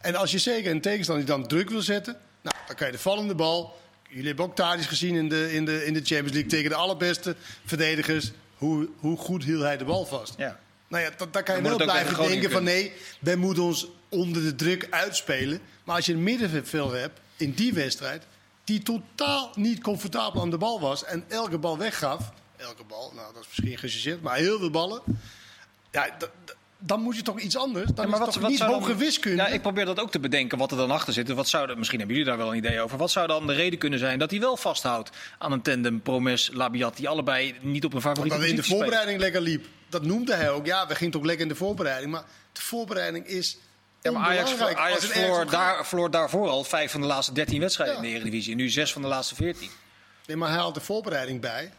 en 0.00 0.14
als 0.14 0.30
je 0.30 0.38
zeker 0.38 0.70
een 0.70 0.80
tegenstander 0.80 1.26
die 1.26 1.34
dan 1.34 1.46
druk 1.46 1.70
wil 1.70 1.82
zetten, 1.82 2.16
nou, 2.42 2.56
dan 2.66 2.76
kan 2.76 2.86
je 2.86 2.92
de 2.92 2.98
vallende 2.98 3.34
bal... 3.34 3.82
Jullie 4.08 4.28
hebben 4.28 4.44
ook 4.44 4.56
Tadic 4.56 4.86
gezien 4.86 5.14
in 5.14 5.28
de, 5.28 5.52
in, 5.52 5.64
de, 5.64 5.86
in 5.86 5.92
de 5.92 6.04
Champions 6.04 6.32
League 6.32 6.50
tegen 6.50 6.70
de 6.70 6.76
allerbeste 6.76 7.36
verdedigers 7.64 8.32
hoe, 8.64 8.88
hoe 8.98 9.16
goed 9.16 9.44
hield 9.44 9.62
hij 9.62 9.76
de 9.76 9.84
bal 9.84 10.06
vast? 10.06 10.34
Ja. 10.36 10.58
Nou 10.88 11.02
ja, 11.02 11.26
daar 11.30 11.42
kan 11.42 11.56
je 11.56 11.62
wel 11.62 11.76
blijven 11.76 12.26
denken 12.28 12.50
van 12.50 12.64
nee, 12.64 12.92
wij 13.20 13.36
moeten 13.36 13.62
ons 13.62 13.88
onder 14.08 14.42
de 14.42 14.54
druk 14.54 14.86
uitspelen. 14.90 15.60
Maar 15.84 15.96
als 15.96 16.06
je 16.06 16.12
een 16.12 16.22
middenveld 16.22 16.92
hebt 16.92 17.20
in 17.36 17.52
die 17.52 17.74
wedstrijd, 17.74 18.26
die 18.64 18.82
totaal 18.82 19.52
niet 19.54 19.82
comfortabel 19.82 20.40
aan 20.40 20.50
de 20.50 20.58
bal 20.58 20.80
was 20.80 21.04
en 21.04 21.24
elke 21.28 21.58
bal 21.58 21.78
weggaf. 21.78 22.32
Elke 22.56 22.84
bal, 22.84 23.12
nou 23.14 23.34
dat 23.34 23.42
is 23.42 23.48
misschien 23.48 23.78
gechargeerd, 23.78 24.22
maar 24.22 24.36
heel 24.36 24.58
veel 24.58 24.70
ballen. 24.70 25.02
Ja, 25.90 26.16
dan 26.86 27.00
moet 27.00 27.16
je 27.16 27.22
toch 27.22 27.40
iets 27.40 27.56
anders. 27.56 27.90
Dan 27.94 28.08
maar 28.08 28.20
is 28.20 28.24
wat, 28.24 28.34
toch 28.34 28.48
niet 28.48 28.60
hoge 28.60 28.96
wiskunde. 28.96 29.42
Ja, 29.42 29.48
ik 29.48 29.62
probeer 29.62 29.84
dat 29.84 30.00
ook 30.00 30.10
te 30.10 30.20
bedenken 30.20 30.58
wat 30.58 30.70
er 30.70 30.76
dan 30.76 30.90
achter 30.90 31.12
zit. 31.12 31.28
Wat 31.28 31.48
zou 31.48 31.76
misschien 31.76 31.98
hebben 31.98 32.16
jullie 32.16 32.30
daar 32.30 32.40
wel 32.40 32.50
een 32.50 32.58
idee 32.58 32.80
over. 32.80 32.98
Wat 32.98 33.10
zou 33.10 33.26
dan 33.26 33.46
de 33.46 33.52
reden 33.52 33.78
kunnen 33.78 33.98
zijn 33.98 34.18
dat 34.18 34.30
hij 34.30 34.40
wel 34.40 34.56
vasthoudt 34.56 35.10
aan 35.38 35.52
een 35.52 35.62
tandem 35.62 36.00
Promes 36.00 36.50
Labiat 36.52 36.96
die 36.96 37.08
allebei 37.08 37.54
niet 37.60 37.84
op 37.84 37.94
een 37.94 38.00
favoriete 38.00 38.38
Dat 38.38 38.46
in 38.46 38.56
de 38.56 38.62
voorbereiding 38.62 39.20
lekker 39.20 39.40
liep. 39.40 39.66
Dat 39.88 40.02
noemde 40.02 40.34
hij 40.34 40.50
ook. 40.50 40.66
Ja, 40.66 40.86
we 40.86 40.94
gingen 40.94 41.12
toch 41.12 41.24
lekker 41.24 41.42
in 41.42 41.48
de 41.48 41.58
voorbereiding. 41.58 42.12
Maar 42.12 42.24
de 42.52 42.60
voorbereiding 42.60 43.26
is 43.26 43.58
ja, 44.02 44.10
maar 44.10 44.22
Ajax, 44.22 44.60
Ajax 44.60 45.06
verloor, 45.06 45.50
daar, 45.50 45.86
verloor 45.86 46.10
daarvoor 46.10 46.48
al 46.48 46.64
vijf 46.64 46.90
van 46.90 47.00
de 47.00 47.06
laatste 47.06 47.32
dertien 47.32 47.60
wedstrijden 47.60 47.96
in 47.96 48.02
de 48.02 48.08
Eredivisie. 48.08 48.52
En 48.52 48.58
nu 48.58 48.68
zes 48.68 48.92
van 48.92 49.02
de 49.02 49.08
laatste 49.08 49.34
veertien. 49.34 49.70
Nee, 50.26 50.36
maar 50.36 50.48
hij 50.48 50.58
haalt 50.58 50.74
de 50.74 50.80
voorbereiding 50.80 51.40
bij. 51.40 51.72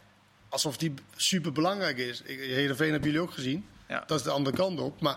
Alsof 0.48 0.76
die 0.76 0.94
super 1.16 1.52
belangrijk 1.52 1.98
is. 1.98 2.22
Heerenveen 2.26 2.90
hebben 2.90 3.10
jullie 3.10 3.26
ook 3.26 3.32
gezien. 3.32 3.66
Ja. 3.88 4.04
Dat 4.06 4.18
is 4.18 4.24
de 4.24 4.30
andere 4.30 4.56
kant 4.56 4.80
op. 4.80 5.00
Maar, 5.00 5.16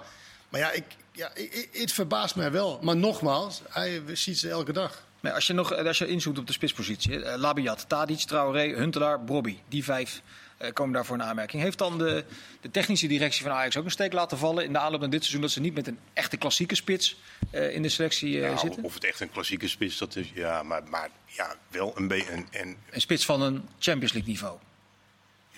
maar 0.49 0.60
ja, 0.60 0.71
ik, 0.71 0.86
ja 1.12 1.32
ik, 1.34 1.69
het 1.71 1.91
verbaast 1.91 2.36
mij 2.36 2.51
wel. 2.51 2.79
Maar 2.82 2.97
nogmaals, 2.97 3.62
hij 3.69 4.01
ziet 4.13 4.38
ze 4.38 4.49
elke 4.49 4.73
dag. 4.73 5.08
Maar 5.19 5.32
als 5.32 5.47
je, 5.47 5.53
nog, 5.53 5.73
als 5.73 5.97
je 5.97 6.08
inzoekt 6.08 6.38
op 6.38 6.47
de 6.47 6.53
spitspositie. 6.53 7.12
Uh, 7.12 7.36
Labiat, 7.36 7.89
Tadic, 7.89 8.19
Traoré, 8.19 8.75
Huntelaar, 8.75 9.19
Brobby. 9.19 9.58
Die 9.67 9.84
vijf 9.84 10.21
uh, 10.62 10.71
komen 10.73 10.93
daarvoor 10.93 11.15
een 11.15 11.23
aanmerking. 11.23 11.62
Heeft 11.62 11.77
dan 11.77 11.97
de, 11.97 12.23
de, 12.62 12.71
technische 12.71 13.08
directie 13.08 13.43
van 13.43 13.51
Ajax 13.51 13.77
ook 13.77 13.86
een 13.86 13.91
steek 13.91 14.13
laten 14.13 14.38
vallen 14.38 14.63
in 14.63 14.73
de 14.73 14.79
aanloop 14.79 14.99
naar 14.99 15.10
dit 15.10 15.19
seizoen... 15.19 15.41
dat 15.41 15.51
ze 15.51 15.60
niet 15.60 15.73
met 15.73 15.88
een 15.88 15.99
echte 16.13 16.38
klassieke 16.38 16.75
spits 16.75 17.17
uh, 17.51 17.75
in 17.75 17.82
de 17.82 17.89
selectie 17.89 18.39
nou, 18.39 18.58
zitten? 18.58 18.84
Of 18.84 18.93
het 18.93 19.03
echt 19.03 19.19
een 19.19 19.32
klassieke 19.32 19.67
spits 19.67 19.97
dat 19.97 20.15
is, 20.15 20.32
ja, 20.34 20.63
maar, 20.63 20.84
maar 20.84 21.10
ja, 21.25 21.55
wel 21.69 21.97
een 21.97 22.08
beetje... 22.08 22.32
Een, 22.32 22.47
een, 22.51 22.77
een 22.89 23.01
spits 23.01 23.25
van 23.25 23.41
een 23.41 23.67
Champions 23.79 24.13
League 24.13 24.32
niveau. 24.32 24.58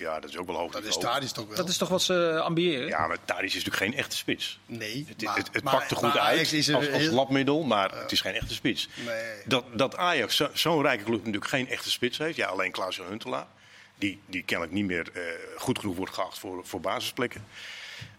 Ja, 0.02 0.20
dat 0.20 0.30
is 0.30 0.38
ook 0.38 0.48
wel 0.48 0.56
hoog. 0.56 0.72
Dat 0.72 0.84
is 0.84 0.98
Tadic 0.98 1.30
toch 1.30 1.48
wel. 1.48 1.56
Dat 1.56 1.70
is 1.70 1.78
toch 1.78 1.90
wat 1.90 2.02
ze 2.02 2.40
ambiëren? 2.44 2.88
Ja, 2.88 3.08
maar 3.08 3.18
Tadic 3.26 3.46
is 3.46 3.54
natuurlijk 3.54 3.84
geen 3.84 3.94
echte 3.94 4.18
spits. 4.18 4.60
Nee. 4.66 5.06
Het, 5.08 5.24
maar, 5.24 5.36
het, 5.36 5.50
het 5.52 5.64
pakt 5.64 5.92
er 5.92 5.98
goed 5.98 6.18
uit 6.18 6.54
als, 6.54 6.94
als 6.94 7.06
labmiddel, 7.06 7.64
maar 7.64 7.92
het 7.92 8.12
is 8.12 8.22
geen 8.22 8.34
echte 8.34 8.54
spits. 8.54 8.90
Nee. 9.06 9.24
Dat, 9.46 9.66
dat 9.74 9.96
Ajax 9.96 10.44
zo'n 10.54 10.82
rijke 10.82 11.04
club 11.04 11.18
natuurlijk 11.18 11.48
geen 11.48 11.70
echte 11.70 11.92
spits 11.92 12.18
heeft. 12.18 12.36
Ja, 12.36 12.48
alleen 12.48 12.72
Klaas 12.72 12.98
Huntelaar. 12.98 13.48
Die, 13.96 14.20
die 14.26 14.44
kennelijk 14.44 14.76
niet 14.76 14.86
meer 14.86 15.08
uh, 15.14 15.22
goed 15.58 15.80
genoeg 15.80 15.96
wordt 15.96 16.14
geacht 16.14 16.40
voor, 16.40 16.66
voor 16.66 16.80
basisplekken. 16.80 17.46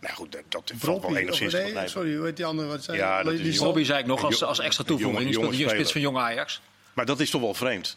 Nou 0.00 0.14
goed, 0.14 0.32
dat, 0.32 0.42
dat 0.48 0.72
valt 0.76 1.02
wel 1.02 1.16
enigszins 1.16 1.52
nee, 1.52 1.88
Sorry, 1.88 2.16
hoe 2.16 2.26
heet 2.26 2.36
die 2.36 2.44
andere? 2.44 2.68
Wat 2.68 2.84
zei 2.84 2.98
ja, 2.98 3.22
dat 3.22 3.32
is 3.32 3.58
Robbie 3.58 3.84
zei 3.84 3.98
ik 4.00 4.06
nog 4.06 4.24
als, 4.24 4.42
als 4.42 4.58
extra 4.58 4.84
toevoeging. 4.84 5.24
Die 5.24 5.34
speelt 5.34 5.54
hier 5.54 5.68
spits 5.68 5.92
van 5.92 6.00
Jong 6.00 6.16
Ajax. 6.16 6.60
Maar 6.92 7.06
dat 7.06 7.20
is 7.20 7.30
toch 7.30 7.40
wel 7.40 7.54
vreemd. 7.54 7.96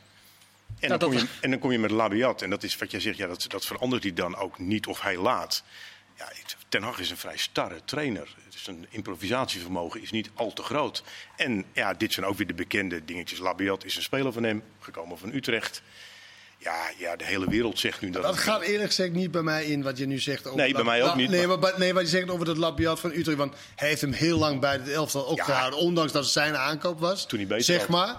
En, 0.91 0.99
dan, 0.99 1.09
kom 1.09 1.17
je, 1.17 1.27
en 1.41 1.49
dan 1.49 1.59
kom 1.59 1.71
je 1.71 1.79
met 1.79 1.91
Labiat. 1.91 2.41
En 2.41 2.49
dat 2.49 2.63
is 2.63 2.77
wat 2.77 2.91
jij 2.91 2.99
zegt, 2.99 3.17
ja, 3.17 3.27
dat, 3.27 3.45
dat 3.47 3.65
verandert 3.65 4.03
hij 4.03 4.13
dan 4.13 4.35
ook 4.35 4.59
niet 4.59 4.87
of 4.87 5.01
hij 5.01 5.17
laat. 5.17 5.63
Ja, 6.17 6.27
Ten 6.69 6.83
Hag 6.83 6.99
is 6.99 7.09
een 7.09 7.17
vrij 7.17 7.37
starre 7.37 7.81
trainer. 7.85 8.35
Dus 8.49 8.67
een 8.67 8.85
improvisatievermogen 8.89 10.01
is 10.01 10.11
niet 10.11 10.29
al 10.33 10.53
te 10.53 10.63
groot. 10.63 11.03
En 11.35 11.65
ja, 11.73 11.93
dit 11.93 12.13
zijn 12.13 12.25
ook 12.25 12.37
weer 12.37 12.47
de 12.47 12.53
bekende 12.53 13.05
dingetjes. 13.05 13.39
Labiat 13.39 13.85
is 13.85 13.95
een 13.95 14.01
speler 14.01 14.33
van 14.33 14.43
hem, 14.43 14.63
gekomen 14.79 15.17
van 15.17 15.33
Utrecht. 15.33 15.81
Ja, 16.57 16.91
ja, 16.97 17.15
de 17.15 17.25
hele 17.25 17.49
wereld 17.49 17.79
zegt 17.79 18.01
nu 18.01 18.09
dat. 18.09 18.23
Dat 18.23 18.37
gaat 18.37 18.61
eerlijk 18.61 18.87
gezegd 18.87 19.11
niet 19.11 19.31
bij 19.31 19.41
mij 19.41 19.65
in 19.65 19.83
wat 19.83 19.97
je 19.97 20.05
nu 20.05 20.19
zegt. 20.19 20.47
Over 20.47 20.59
nee, 20.59 20.73
bij 20.73 20.83
mij 20.83 21.03
ook 21.03 21.15
niet. 21.15 21.29
Nee, 21.29 21.47
maar, 21.47 21.73
nee, 21.77 21.93
wat 21.93 22.03
je 22.03 22.09
zegt 22.09 22.29
over 22.29 22.45
dat 22.45 22.57
Labiat 22.57 22.99
van 22.99 23.11
Utrecht. 23.11 23.37
Want 23.37 23.53
hij 23.75 23.87
heeft 23.87 24.01
hem 24.01 24.11
heel 24.11 24.37
lang 24.37 24.59
bij 24.59 24.71
het 24.73 24.89
elftal 24.89 25.23
opgehouden. 25.23 25.79
Ondanks 25.79 26.11
dat 26.11 26.23
het 26.23 26.31
zijn 26.31 26.57
aankoop 26.57 26.99
was. 26.99 27.25
Toen 27.25 27.39
hij 27.39 27.47
beter 27.47 27.63
Zeg 27.63 27.87
maar. 27.87 28.15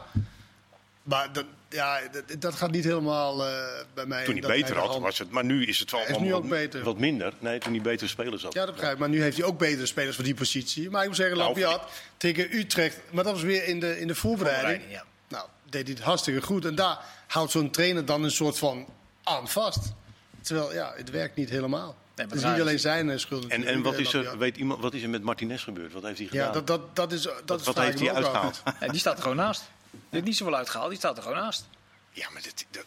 Maar 1.02 1.32
dat, 1.32 1.44
ja, 1.68 2.00
dat, 2.12 2.40
dat, 2.40 2.54
gaat 2.54 2.70
niet 2.70 2.84
helemaal 2.84 3.48
uh, 3.48 3.54
bij 3.94 4.06
mij. 4.06 4.24
Toen 4.24 4.36
hij 4.36 4.48
beter 4.48 4.76
had, 4.76 4.98
was 4.98 5.18
het. 5.18 5.30
Maar 5.30 5.44
nu 5.44 5.66
is 5.66 5.78
het 5.78 5.90
wel 5.90 6.06
is 6.06 6.18
nu 6.18 6.34
ook 6.34 6.48
beter. 6.48 6.82
wat 6.82 6.98
minder. 6.98 7.32
Nee, 7.38 7.58
toen 7.58 7.72
hij 7.72 7.82
betere 7.82 8.08
spelers 8.08 8.42
had. 8.42 8.52
Ja, 8.52 8.64
dat 8.64 8.74
begrijp 8.74 8.94
ik. 8.94 8.98
Maar 9.00 9.08
nu 9.08 9.22
heeft 9.22 9.36
hij 9.36 9.46
ook 9.46 9.58
betere 9.58 9.86
spelers 9.86 10.14
voor 10.16 10.24
die 10.24 10.34
positie. 10.34 10.90
Maar 10.90 11.02
ik 11.02 11.08
moet 11.08 11.16
zeggen, 11.16 11.36
nou, 11.36 11.48
Lapiat 11.48 11.90
tegen 12.16 12.56
Utrecht. 12.56 13.00
Maar 13.10 13.24
dat 13.24 13.32
was 13.32 13.42
weer 13.42 13.64
in 13.64 13.80
de, 13.80 14.00
in 14.00 14.06
de 14.06 14.14
voorbereiding. 14.14 14.82
ja. 14.90 15.04
Nou, 15.28 15.48
deed 15.64 15.86
hij 15.86 15.94
het 15.94 16.04
hartstikke 16.04 16.42
goed. 16.42 16.64
En 16.64 16.74
daar 16.74 16.98
houdt 17.26 17.50
zo'n 17.50 17.70
trainer 17.70 18.04
dan 18.04 18.24
een 18.24 18.30
soort 18.30 18.58
van 18.58 18.86
aan 19.22 19.48
vast. 19.48 19.92
Terwijl, 20.40 20.72
ja, 20.72 20.92
het 20.96 21.10
werkt 21.10 21.36
niet 21.36 21.50
helemaal. 21.50 21.96
Nee, 22.16 22.26
het 22.26 22.34
is 22.34 22.44
niet 22.44 22.60
alleen 22.60 22.78
zijn 22.78 23.10
eh, 23.10 23.18
schuld. 23.18 23.46
En, 23.46 23.64
en 23.64 23.82
wat, 23.82 23.98
is 23.98 24.12
er, 24.12 24.38
weet 24.38 24.56
iemand, 24.56 24.80
wat 24.80 24.94
is 24.94 25.02
er 25.02 25.08
met 25.08 25.22
Martinez 25.22 25.64
gebeurd? 25.64 25.92
Wat 25.92 26.02
heeft 26.02 26.18
hij 26.18 26.26
gedaan? 26.26 26.46
Ja, 26.46 26.52
dat, 26.52 26.66
dat, 26.66 26.96
dat 26.96 27.12
is, 27.12 27.22
dat 27.22 27.42
wat, 27.46 27.60
is 27.60 27.66
wat 27.66 27.78
heeft 27.78 27.98
hij 27.98 28.12
uitgehaald? 28.12 28.62
Ja, 28.80 28.88
die 28.88 29.00
staat 29.00 29.16
er 29.16 29.22
gewoon 29.22 29.36
naast. 29.36 29.62
Die 29.96 30.08
heeft 30.10 30.24
niet 30.24 30.36
zoveel 30.36 30.56
uitgehaald, 30.56 30.88
die 30.88 30.98
staat 30.98 31.16
er 31.16 31.22
gewoon 31.22 31.38
naast. 31.38 31.68
Ja, 32.12 32.30
maar 32.32 32.42
dat, 32.42 32.64
dat, 32.70 32.84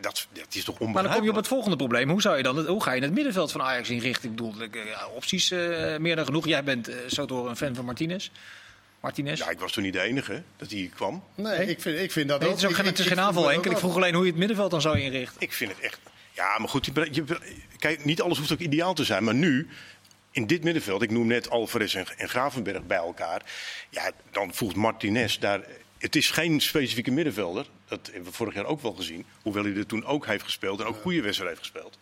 dat, 0.00 0.26
dat 0.32 0.54
is 0.54 0.64
toch 0.64 0.78
onbegrijpelijk? 0.78 0.94
Maar 0.94 1.02
dan 1.02 1.12
kom 1.12 1.24
je 1.24 1.30
op 1.30 1.36
het 1.36 1.46
volgende 1.46 1.76
probleem. 1.76 2.10
Hoe, 2.10 2.20
zou 2.20 2.36
je 2.36 2.42
dan, 2.42 2.66
hoe 2.66 2.82
ga 2.82 2.92
je 2.92 3.02
het 3.02 3.12
middenveld 3.12 3.52
van 3.52 3.62
Ajax 3.62 3.90
inrichten? 3.90 4.30
Ik 4.30 4.36
bedoel, 4.36 4.54
ja, 4.72 5.06
opties 5.06 5.50
uh, 5.50 5.96
meer 5.96 6.16
dan 6.16 6.24
genoeg. 6.24 6.46
Jij 6.46 6.64
bent 6.64 6.88
uh, 6.88 6.96
zo 7.08 7.26
door 7.26 7.48
een 7.48 7.56
fan 7.56 7.74
van 7.74 7.84
Martinez. 7.84 8.30
Martinez. 9.00 9.38
Ja, 9.38 9.50
ik 9.50 9.58
was 9.58 9.72
toen 9.72 9.82
niet 9.82 9.92
de 9.92 10.00
enige 10.00 10.42
dat 10.56 10.70
hij 10.70 10.90
kwam. 10.94 11.24
Nee, 11.34 11.66
Ik, 11.66 11.80
vind, 11.80 12.00
ik 12.00 12.12
vind 12.12 12.28
dat 12.28 12.40
nee, 12.40 12.48
ook. 12.48 12.54
Het 12.54 12.64
is, 12.64 12.70
ook 12.70 12.76
geen, 12.76 12.86
het 12.86 12.98
is 12.98 13.06
geen 13.06 13.20
aanval, 13.20 13.48
Henk. 13.48 13.66
Ik 13.66 13.78
vroeg 13.78 13.96
alleen 13.96 14.14
hoe 14.14 14.24
je 14.24 14.30
het 14.30 14.38
middenveld 14.38 14.70
dan 14.70 14.80
zou 14.80 14.98
inrichten. 14.98 15.40
Ik 15.40 15.52
vind 15.52 15.70
het 15.70 15.80
echt... 15.80 15.98
Ja, 16.32 16.58
maar 16.58 16.68
goed, 16.68 16.86
je, 17.10 17.24
kijk, 17.78 18.04
niet 18.04 18.22
alles 18.22 18.38
hoeft 18.38 18.52
ook 18.52 18.58
ideaal 18.58 18.94
te 18.94 19.04
zijn. 19.04 19.24
Maar 19.24 19.34
nu, 19.34 19.68
in 20.30 20.46
dit 20.46 20.64
middenveld, 20.64 21.02
ik 21.02 21.10
noem 21.10 21.26
net 21.26 21.50
Alvarez 21.50 21.94
en, 21.94 22.06
en 22.16 22.28
Gravenberg 22.28 22.86
bij 22.86 22.96
elkaar. 22.96 23.42
Ja, 23.90 24.10
dan 24.30 24.54
voegt 24.54 24.76
Martinez 24.76 25.38
daar 25.38 25.60
het 26.06 26.16
is 26.16 26.30
geen 26.30 26.60
specifieke 26.60 27.10
middenvelder. 27.10 27.66
Dat 27.88 28.06
hebben 28.06 28.24
we 28.30 28.36
vorig 28.36 28.54
jaar 28.54 28.64
ook 28.64 28.82
wel 28.82 28.92
gezien. 28.92 29.24
Hoewel 29.42 29.64
hij 29.64 29.74
er 29.74 29.86
toen 29.86 30.04
ook 30.04 30.26
heeft 30.26 30.44
gespeeld 30.44 30.80
en 30.80 30.86
ook 30.86 31.00
goede 31.00 31.22
wedstrijden 31.22 31.56
heeft 31.56 31.70
gespeeld. 31.70 31.98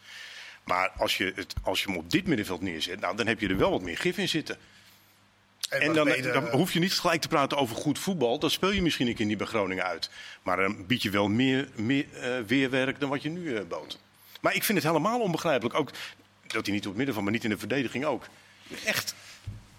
Maar 0.65 0.91
als 0.91 1.17
je, 1.17 1.33
het, 1.35 1.55
als 1.63 1.83
je 1.83 1.87
hem 1.87 1.97
op 1.97 2.11
dit 2.11 2.27
middenveld 2.27 2.61
neerzet, 2.61 3.01
nou, 3.01 3.17
dan 3.17 3.27
heb 3.27 3.41
je 3.41 3.49
er 3.49 3.57
wel 3.57 3.71
wat 3.71 3.83
meer 3.83 3.97
gif 3.97 4.19
in 4.19 4.29
zitten. 4.29 4.57
En, 5.69 5.93
dan, 5.93 6.09
dan, 6.23 6.49
hoef 6.49 6.73
je 6.73 6.79
niet 6.79 6.93
gelijk 6.93 7.21
te 7.21 7.29
praten 7.29 7.59
over 7.59 7.77
goed 7.77 7.99
voetbal. 7.99 8.39
Dat 8.39 8.53
speel 8.53 8.71
je 8.71 8.83
misschien 8.83 9.07
een 9.07 9.15
keer 9.15 9.27
niet 9.27 9.39
bij 9.39 9.47
Groningen 9.47 9.85
uit. 9.85 10.11
Maar 10.43 10.57
dan 10.57 10.87
bied 10.87 11.03
je 11.03 11.11
wel 11.11 11.29
meer, 11.29 11.69
meer 11.75 12.07
uh, 12.15 12.47
weerwerk 12.47 13.01
dan 13.01 13.09
wat 13.09 13.23
je 13.23 13.29
nu 13.29 13.41
uh, 13.41 13.61
bood. 13.69 13.99
Maar 14.41 14.55
ik 14.55 14.65
vind 14.65 14.79
het 14.79 14.87
helemaal 14.87 15.21
onbegrijpelijk. 15.21 15.75
Ook 15.75 15.91
dat 16.47 16.67
hij 16.67 16.75
niet 16.75 16.85
op 16.85 16.89
het 16.89 16.97
midden 16.97 17.15
van, 17.15 17.25
maar 17.25 17.33
niet 17.33 17.45
in 17.45 17.51
de 17.51 17.59
verdediging 17.59 18.05
ook. 18.05 18.27
Echt 18.85 19.15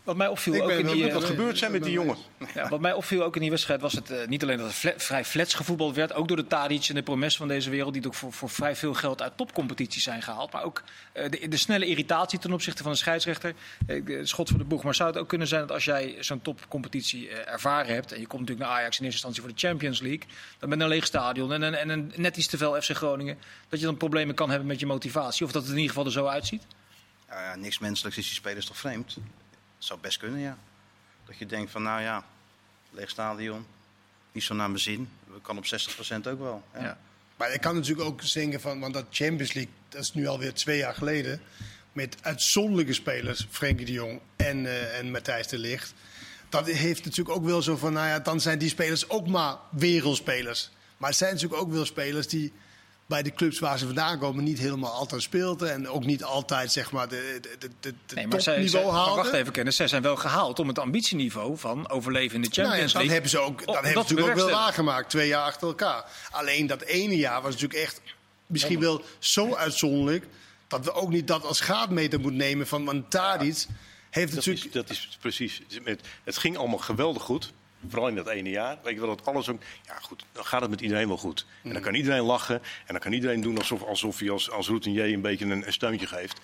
Wat 0.06 0.16
mij 0.16 0.28
opviel 0.28 0.64
ook 0.64 0.70
in 0.70 0.88
die, 0.88 1.14
wat 1.14 1.24
gebeurd 1.24 1.58
zijn 1.58 1.72
met 1.72 1.84
die 1.84 1.92
jongen. 1.92 2.18
Ja, 2.54 2.70
wat 2.70 2.80
mij 2.80 2.94
opviel 2.94 3.24
ook 3.24 3.36
in 3.36 3.42
die 3.42 3.50
wedstrijd 3.50 3.82
was 3.82 3.94
het 3.94 4.12
uh, 4.12 4.28
niet 4.28 4.44
alleen 4.44 4.58
dat 4.58 4.82
het 4.82 5.04
vrij 5.04 5.26
flats 5.26 5.54
gevoetbald 5.54 5.96
werd, 5.96 6.14
ook 6.14 6.28
door 6.28 6.38
de 6.38 6.48
Tadic 6.48 6.88
en 6.88 6.96
de 6.96 7.04
Promes 7.04 7.38
van 7.38 7.48
deze 7.48 7.70
wereld, 7.70 7.94
die 7.94 8.06
ook 8.06 8.14
voor, 8.14 8.34
voor 8.34 8.50
vrij 8.50 8.76
veel 8.76 8.94
geld 8.94 9.22
uit 9.22 9.38
topcompetities 9.38 10.04
zijn 10.04 10.22
gehaald. 10.22 10.52
Maar 10.52 10.64
ook 10.64 10.84
uh, 11.14 11.30
de, 11.30 11.48
de, 11.48 11.58
snelle 11.58 11.86
irritatie 11.86 12.40
ten 12.40 12.54
opzichte 12.54 12.84
van 12.84 12.92
de 12.92 12.98
scheidsrechter. 12.98 13.54
Uh, 13.88 14.26
schot 14.26 14.50
voor 14.50 14.58
de 14.58 14.64
boeg. 14.64 14.84
Maar 14.84 14.96
zou 14.96 15.10
het 15.10 15.18
ook 15.18 15.28
kunnen 15.28 15.48
zijn 15.48 15.62
dat 15.62 15.72
als 15.72 15.86
jij 15.86 16.16
zo'n 16.20 16.42
topcompetitie 16.42 17.30
ervaren 17.30 17.94
hebt, 17.94 18.12
en 18.12 18.20
je 18.20 18.28
komt 18.28 18.42
natuurlijk 18.42 18.70
naar 18.70 18.78
Ajax 18.80 19.00
in 19.00 19.06
eerste 19.06 19.28
instantie 19.28 19.42
voor 19.42 19.52
de 19.52 19.68
Champions 19.68 20.02
League, 20.02 20.28
dan 20.60 20.70
met 20.70 20.80
een 20.80 20.88
leeg 20.88 21.06
stadion 21.06 21.54
en 21.54 21.64
en 21.74 21.90
een 21.90 22.14
net 22.16 22.38
iets 22.38 22.48
te 22.48 22.58
veel 22.58 22.82
FC 22.82 22.92
Groningen, 22.92 23.38
dat 23.70 23.80
je 23.80 23.86
dan 23.86 23.98
problemen 23.98 24.36
kan 24.36 24.50
hebben 24.50 24.68
met 24.68 24.80
je 24.80 24.86
motivatie. 24.86 25.46
Of 25.46 25.52
dat 25.52 25.62
het 25.62 25.72
in 25.72 25.78
ieder 25.78 25.94
geval 25.94 26.06
er 26.06 26.12
zo 26.12 26.26
uitziet? 26.26 26.64
ja, 27.30 27.56
niks 27.56 27.80
menselijks 27.80 28.18
is 28.18 28.26
die 28.26 28.34
spelers 28.34 28.66
toch 28.66 28.78
vreemd? 28.78 29.18
Zou 29.86 30.00
best 30.00 30.18
kunnen, 30.18 30.40
ja. 30.40 30.58
Dat 31.26 31.38
je 31.38 31.46
denkt 31.46 31.72
van, 31.72 31.84
nou 31.84 32.02
ja, 32.02 32.26
leeg 32.92 33.10
stadion, 33.10 33.66
niet 34.32 34.44
zo 34.44 34.56
naar 34.56 34.70
mijn 34.70 34.82
zin. 34.82 35.10
We 35.28 35.42
kan 35.42 35.58
op 35.58 35.66
60% 35.66 35.68
ook 36.28 36.40
wel. 36.40 36.64
Ja. 36.74 36.82
ja. 36.82 36.98
Maar 37.38 37.54
ik 37.54 37.62
kan 37.62 37.76
natuurlijk 37.76 38.08
ook 38.08 38.22
zeggen 38.22 38.62
van, 38.62 38.80
want 38.80 38.94
dat 38.94 39.06
Champions 39.10 39.54
League, 39.54 39.74
dat 39.90 40.02
is 40.02 40.14
nu 40.14 40.28
alweer 40.28 40.54
twee 40.54 40.78
jaar 40.78 40.94
geleden. 40.94 41.42
Met 41.94 42.18
uitzonderlijke 42.22 42.94
spelers, 42.94 43.48
Frenkie 43.50 43.86
de 43.86 43.92
Jong 43.92 44.20
en, 44.36 44.64
uh, 44.64 44.98
en 44.98 45.12
Matthijs 45.12 45.48
de 45.48 45.58
Ligt. 45.58 45.94
Dat 46.50 46.68
heeft 46.68 47.06
natuurlijk 47.06 47.38
ook 47.38 47.46
wel 47.46 47.62
zo 47.62 47.76
van, 47.76 47.94
nou 47.94 48.08
ja, 48.08 48.20
dan 48.20 48.42
zijn 48.42 48.58
die 48.58 48.70
spelers 48.70 49.10
ook 49.10 49.28
maar 49.28 49.58
wereldspelers. 49.72 50.72
Maar 50.98 51.10
het 51.10 51.18
zijn 51.18 51.34
natuurlijk 51.34 51.62
ook 51.62 51.72
wel 51.72 51.86
spelers 51.86 52.28
die 52.28 52.54
bij 53.06 53.24
de 53.24 53.34
clubs 53.34 53.60
waar 53.60 53.78
ze 53.78 53.86
vandaan 53.86 54.20
komen 54.20 54.44
niet 54.44 54.60
helemaal 54.60 54.92
altijd 54.92 55.22
speelden. 55.22 55.72
En 55.72 55.90
ook 55.90 56.06
niet 56.06 56.24
altijd 56.24 56.72
zeg 56.72 56.92
maar 56.92 57.08
de, 57.08 57.40
de, 57.42 57.58
de, 57.60 57.94
de 58.06 58.16
nee, 58.16 58.28
maar 58.28 58.40
topniveau 58.40 58.92
haalden. 58.92 59.16
Wacht 59.16 59.34
even, 59.34 59.52
kennis. 59.52 59.76
Zij 59.76 59.88
zijn 59.88 60.02
wel 60.02 60.16
gehaald 60.16 60.60
om 60.60 60.68
het 60.68 60.80
ambitieniveau 60.80 61.58
van 61.58 61.90
overleven 61.90 62.36
in 62.36 62.42
de 62.42 62.62
Champions 62.62 62.94
nou 62.94 63.06
ja, 63.06 63.12
League. 63.12 63.12
Dat 63.12 63.12
hebben 63.12 63.30
ze 63.30 63.40
ook, 63.40 63.66
dat 63.66 63.76
hebben 63.76 63.92
ze 63.92 63.98
natuurlijk 63.98 64.30
ook 64.30 64.36
wel 64.36 64.60
waargemaakt. 64.60 65.10
Twee 65.10 65.28
jaar 65.28 65.46
achter 65.46 65.68
elkaar. 65.68 66.06
Alleen 66.32 66.68
dat 66.68 66.82
ene 66.82 67.18
jaar 67.18 67.42
was 67.42 67.54
natuurlijk 67.54 67.80
echt 67.80 68.02
misschien 68.48 68.80
wel 68.80 69.02
zo 69.20 69.56
uitzonderlijk... 69.56 70.26
dat 70.68 70.86
we 70.86 70.94
ook 70.94 71.10
niet 71.10 71.28
dat 71.28 71.46
als 71.46 71.60
gaatmeter 71.60 72.20
moeten 72.20 72.40
nemen 72.40 72.68
van... 72.68 72.86
Want 72.86 73.12
Tadic 73.12 73.66
heeft 74.10 74.36
dat 74.36 74.46
natuurlijk... 74.46 74.66
Is, 74.66 74.72
dat 74.72 74.90
is 74.90 75.18
precies... 75.22 75.62
Het 76.24 76.38
ging 76.38 76.58
allemaal 76.58 76.78
geweldig 76.78 77.24
goed. 77.24 77.54
Vooral 77.90 78.08
in 78.08 78.16
dat 78.16 78.28
ene 78.28 78.50
jaar. 78.50 78.78
Weet 78.84 78.94
je 78.94 79.00
wel, 79.00 79.16
dat 79.16 79.26
alles 79.26 79.50
ook. 79.50 79.62
Ja, 79.86 79.96
goed, 80.02 80.26
dan 80.32 80.46
gaat 80.46 80.62
het 80.62 80.70
met 80.70 80.82
iedereen 80.82 81.08
wel 81.08 81.18
goed. 81.18 81.46
En 81.64 81.70
dan 81.70 81.78
mm. 81.78 81.84
kan 81.84 81.94
iedereen 81.94 82.24
lachen. 82.24 82.56
En 82.56 82.94
dan 82.94 83.00
kan 83.00 83.14
iedereen 83.14 83.42
doen 83.42 83.58
alsof, 83.58 83.84
alsof 83.84 84.20
hij 84.20 84.30
als, 84.30 84.52
als 84.52 84.68
routinier 84.68 85.14
een 85.14 85.22
beetje 85.22 85.46
een, 85.46 85.66
een 85.66 85.74
steuntje 85.74 86.08
geeft. 86.08 86.40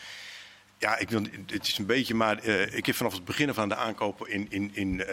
Ja, 0.77 0.97
ik 0.97 1.09
wil, 1.09 1.21
het 1.45 1.67
is 1.67 1.77
een 1.77 1.85
beetje, 1.85 2.15
maar 2.15 2.45
uh, 2.45 2.75
ik 2.75 2.85
heb 2.85 2.95
vanaf 2.95 3.13
het 3.13 3.25
begin 3.25 3.53
van 3.53 3.69
de 3.69 3.75
aankopen 3.75 4.29
in, 4.29 4.47
in, 4.49 4.71
in, 4.73 4.93
uh, 4.93 5.05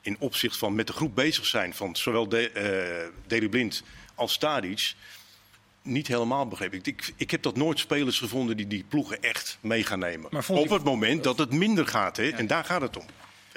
in 0.00 0.16
opzicht 0.18 0.56
van 0.56 0.74
met 0.74 0.86
de 0.86 0.92
groep 0.92 1.14
bezig 1.14 1.46
zijn 1.46 1.74
van 1.74 1.96
zowel 1.96 2.28
de, 2.28 2.50
uh, 2.54 3.26
Deli 3.26 3.48
Blind 3.48 3.82
als 4.14 4.32
Stadic 4.32 4.94
niet 5.82 6.06
helemaal 6.06 6.46
begrepen. 6.48 6.80
Ik, 6.82 7.12
ik, 7.16 7.30
heb 7.30 7.42
dat 7.42 7.56
nooit 7.56 7.78
spelers 7.78 8.18
gevonden 8.18 8.56
die 8.56 8.66
die 8.66 8.84
ploegen 8.88 9.22
echt 9.22 9.58
mee 9.60 9.84
gaan 9.84 9.98
nemen. 9.98 10.48
Op 10.48 10.70
het 10.70 10.84
moment 10.84 11.24
dat 11.24 11.38
het 11.38 11.52
minder 11.52 11.86
gaat, 11.86 12.16
hè, 12.16 12.28
en 12.28 12.46
daar 12.46 12.64
gaat 12.64 12.80
het 12.80 12.96
om. 12.96 13.06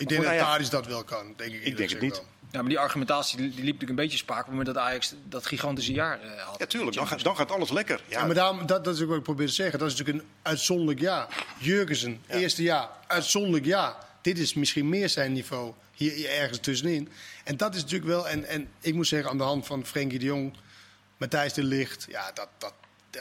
Ik 0.01 0.09
denk 0.09 0.23
dat 0.23 0.37
Tadic 0.37 0.69
dat 0.69 0.85
wel 0.85 1.03
kan, 1.03 1.33
denk 1.37 1.53
ik. 1.53 1.63
Ik 1.63 1.77
denk 1.77 1.89
het 1.89 2.01
niet. 2.01 2.23
Ja, 2.51 2.59
maar 2.59 2.69
die 2.69 2.79
argumentatie 2.79 3.37
die, 3.37 3.47
liep 3.47 3.57
natuurlijk 3.57 3.89
een 3.89 3.95
beetje 3.95 4.17
spaak 4.17 4.39
op 4.39 4.45
het 4.45 4.55
moment 4.55 4.75
dat 4.75 4.83
Ajax 4.83 5.13
dat 5.29 5.45
gigantische 5.45 5.93
jaar 5.93 6.19
uh, 6.23 6.41
had. 6.41 6.59
Ja, 6.59 6.65
tuurlijk. 6.65 6.95
Dan, 6.95 7.07
gaat, 7.07 7.23
dan 7.23 7.35
gaat 7.35 7.51
alles 7.51 7.71
lekker. 7.71 8.01
Ja, 8.07 8.25
maar 8.25 8.35
daarom, 8.35 8.65
dat, 8.65 8.83
dat 8.83 8.95
is 8.95 9.01
ook 9.01 9.07
wat 9.07 9.17
ik 9.17 9.23
probeer 9.23 9.47
te 9.47 9.53
zeggen. 9.53 9.79
Dat 9.79 9.91
is 9.91 9.97
natuurlijk 9.97 10.25
een 10.25 10.31
uitzonderlijk 10.41 10.99
jaar. 10.99 11.45
Jurgensen, 11.57 12.21
eerste 12.27 12.63
jaar, 12.63 12.89
uitzonderlijk 13.07 13.65
jaar. 13.65 13.95
Dit 14.21 14.39
is 14.39 14.53
misschien 14.53 14.89
meer 14.89 15.09
zijn 15.09 15.33
niveau 15.33 15.73
hier, 15.93 16.11
hier, 16.11 16.29
ergens 16.29 16.59
tussenin. 16.59 17.09
En 17.43 17.57
dat 17.57 17.75
is 17.75 17.81
natuurlijk 17.81 18.09
wel, 18.09 18.27
en, 18.27 18.45
en 18.45 18.69
ik 18.79 18.93
moet 18.93 19.07
zeggen, 19.07 19.29
aan 19.29 19.37
de 19.37 19.43
hand 19.43 19.65
van 19.65 19.85
Frenkie 19.85 20.19
de 20.19 20.25
Jong, 20.25 20.53
Matthijs 21.17 21.53
de 21.53 21.63
Ligt, 21.63 22.05
ja, 22.09 22.31
dat, 22.33 22.47
dat, 22.57 22.73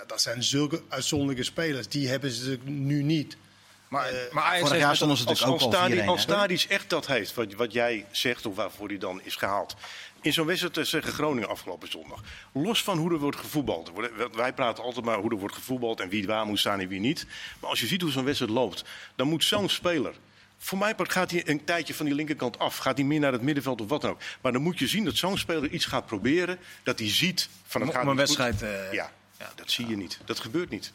dat 0.06 0.20
zijn 0.20 0.42
zulke 0.42 0.82
uitzonderlijke 0.88 1.42
spelers. 1.42 1.88
Die 1.88 2.08
hebben 2.08 2.30
ze 2.30 2.58
nu 2.64 3.02
niet. 3.02 3.36
Maar, 3.90 4.12
uh, 4.12 4.32
maar 4.32 4.42
Ajax 4.42 4.70
jaar 4.70 4.96
stonden 4.96 5.16
ze 5.16 5.24
natuurlijk 5.24 5.62
ook 5.62 5.74
al 5.74 6.08
Als 6.08 6.22
Stadis 6.22 6.66
echt 6.66 6.90
dat 6.90 7.06
heeft, 7.06 7.34
wat, 7.34 7.52
wat 7.52 7.72
jij 7.72 8.06
zegt 8.10 8.46
of 8.46 8.56
waarvoor 8.56 8.88
hij 8.88 8.98
dan 8.98 9.20
is 9.22 9.36
gehaald. 9.36 9.76
In 10.20 10.32
zo'n 10.32 10.46
wedstrijd 10.46 10.90
tegen 10.90 11.12
Groningen 11.12 11.48
afgelopen 11.48 11.90
zondag. 11.90 12.20
Los 12.52 12.82
van 12.82 12.98
hoe 12.98 13.12
er 13.12 13.18
wordt 13.18 13.36
gevoetbald. 13.36 13.92
Wij 14.32 14.52
praten 14.52 14.84
altijd 14.84 15.04
maar 15.04 15.18
hoe 15.18 15.30
er 15.30 15.36
wordt 15.36 15.54
gevoetbald 15.54 16.00
en 16.00 16.08
wie 16.08 16.26
waar 16.26 16.46
moet 16.46 16.58
staan 16.58 16.80
en 16.80 16.88
wie 16.88 17.00
niet. 17.00 17.26
Maar 17.60 17.70
als 17.70 17.80
je 17.80 17.86
ziet 17.86 18.02
hoe 18.02 18.10
zo'n 18.10 18.24
wedstrijd 18.24 18.52
loopt, 18.52 18.84
dan 19.14 19.28
moet 19.28 19.44
zo'n 19.44 19.68
speler 19.68 20.14
voor 20.62 20.78
mij 20.78 20.94
gaat 20.96 21.30
hij 21.30 21.48
een 21.48 21.64
tijdje 21.64 21.94
van 21.94 22.06
die 22.06 22.14
linkerkant 22.14 22.58
af. 22.58 22.76
Gaat 22.76 22.96
hij 22.96 23.06
meer 23.06 23.20
naar 23.20 23.32
het 23.32 23.42
middenveld 23.42 23.80
of 23.80 23.88
wat 23.88 24.00
dan 24.00 24.10
ook. 24.10 24.20
Maar 24.40 24.52
dan 24.52 24.62
moet 24.62 24.78
je 24.78 24.86
zien 24.86 25.04
dat 25.04 25.16
zo'n 25.16 25.38
speler 25.38 25.70
iets 25.70 25.84
gaat 25.84 26.06
proberen. 26.06 26.58
Dat 26.82 26.98
hij 26.98 27.10
ziet 27.10 27.48
van 27.66 27.80
het 27.80 27.90
gaat 27.94 28.06
een 28.06 28.16
wedstrijd. 28.16 28.62
Uh, 28.62 28.92
ja, 28.92 29.12
ja, 29.38 29.52
dat 29.54 29.70
zie 29.70 29.86
je 29.86 29.96
niet. 29.96 30.18
Dat 30.24 30.40
gebeurt 30.40 30.70
niet. 30.70 30.92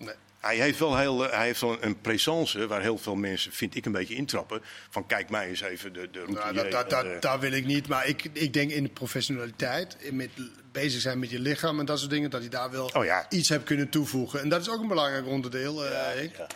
Nee. 0.00 0.14
Hij 0.40 0.56
heeft 0.56 0.78
wel 0.78 0.98
heel, 0.98 1.30
hij 1.30 1.46
heeft 1.46 1.60
wel 1.60 1.76
een 1.82 2.00
présence 2.00 2.66
waar 2.66 2.80
heel 2.80 2.98
veel 2.98 3.14
mensen, 3.14 3.52
vind 3.52 3.74
ik, 3.74 3.86
een 3.86 3.92
beetje 3.92 4.14
intrappen. 4.14 4.62
Van 4.90 5.06
kijk 5.06 5.30
mij 5.30 5.48
eens 5.48 5.60
even 5.60 5.92
de, 5.92 6.10
de 6.10 6.18
route. 6.18 6.52
Nou, 6.52 6.70
dat, 6.70 6.90
dat, 6.90 7.22
daar 7.22 7.40
wil 7.40 7.52
ik 7.52 7.66
niet. 7.66 7.88
Maar 7.88 8.06
ik, 8.06 8.24
ik 8.32 8.52
denk 8.52 8.70
in 8.70 8.82
de 8.82 8.88
professionaliteit, 8.88 9.96
in 9.98 10.16
met 10.16 10.30
bezig 10.72 11.00
zijn 11.00 11.18
met 11.18 11.30
je 11.30 11.38
lichaam 11.38 11.78
en 11.78 11.84
dat 11.84 11.98
soort 11.98 12.10
dingen, 12.10 12.30
dat 12.30 12.40
hij 12.40 12.50
daar 12.50 12.70
wel 12.70 12.90
oh, 12.92 13.04
ja. 13.04 13.26
iets 13.28 13.48
hebt 13.48 13.64
kunnen 13.64 13.88
toevoegen. 13.88 14.40
En 14.40 14.48
dat 14.48 14.60
is 14.60 14.70
ook 14.70 14.80
een 14.80 14.88
belangrijk 14.88 15.26
onderdeel. 15.26 15.84
Uh, 15.84 15.90
ja. 16.22 16.46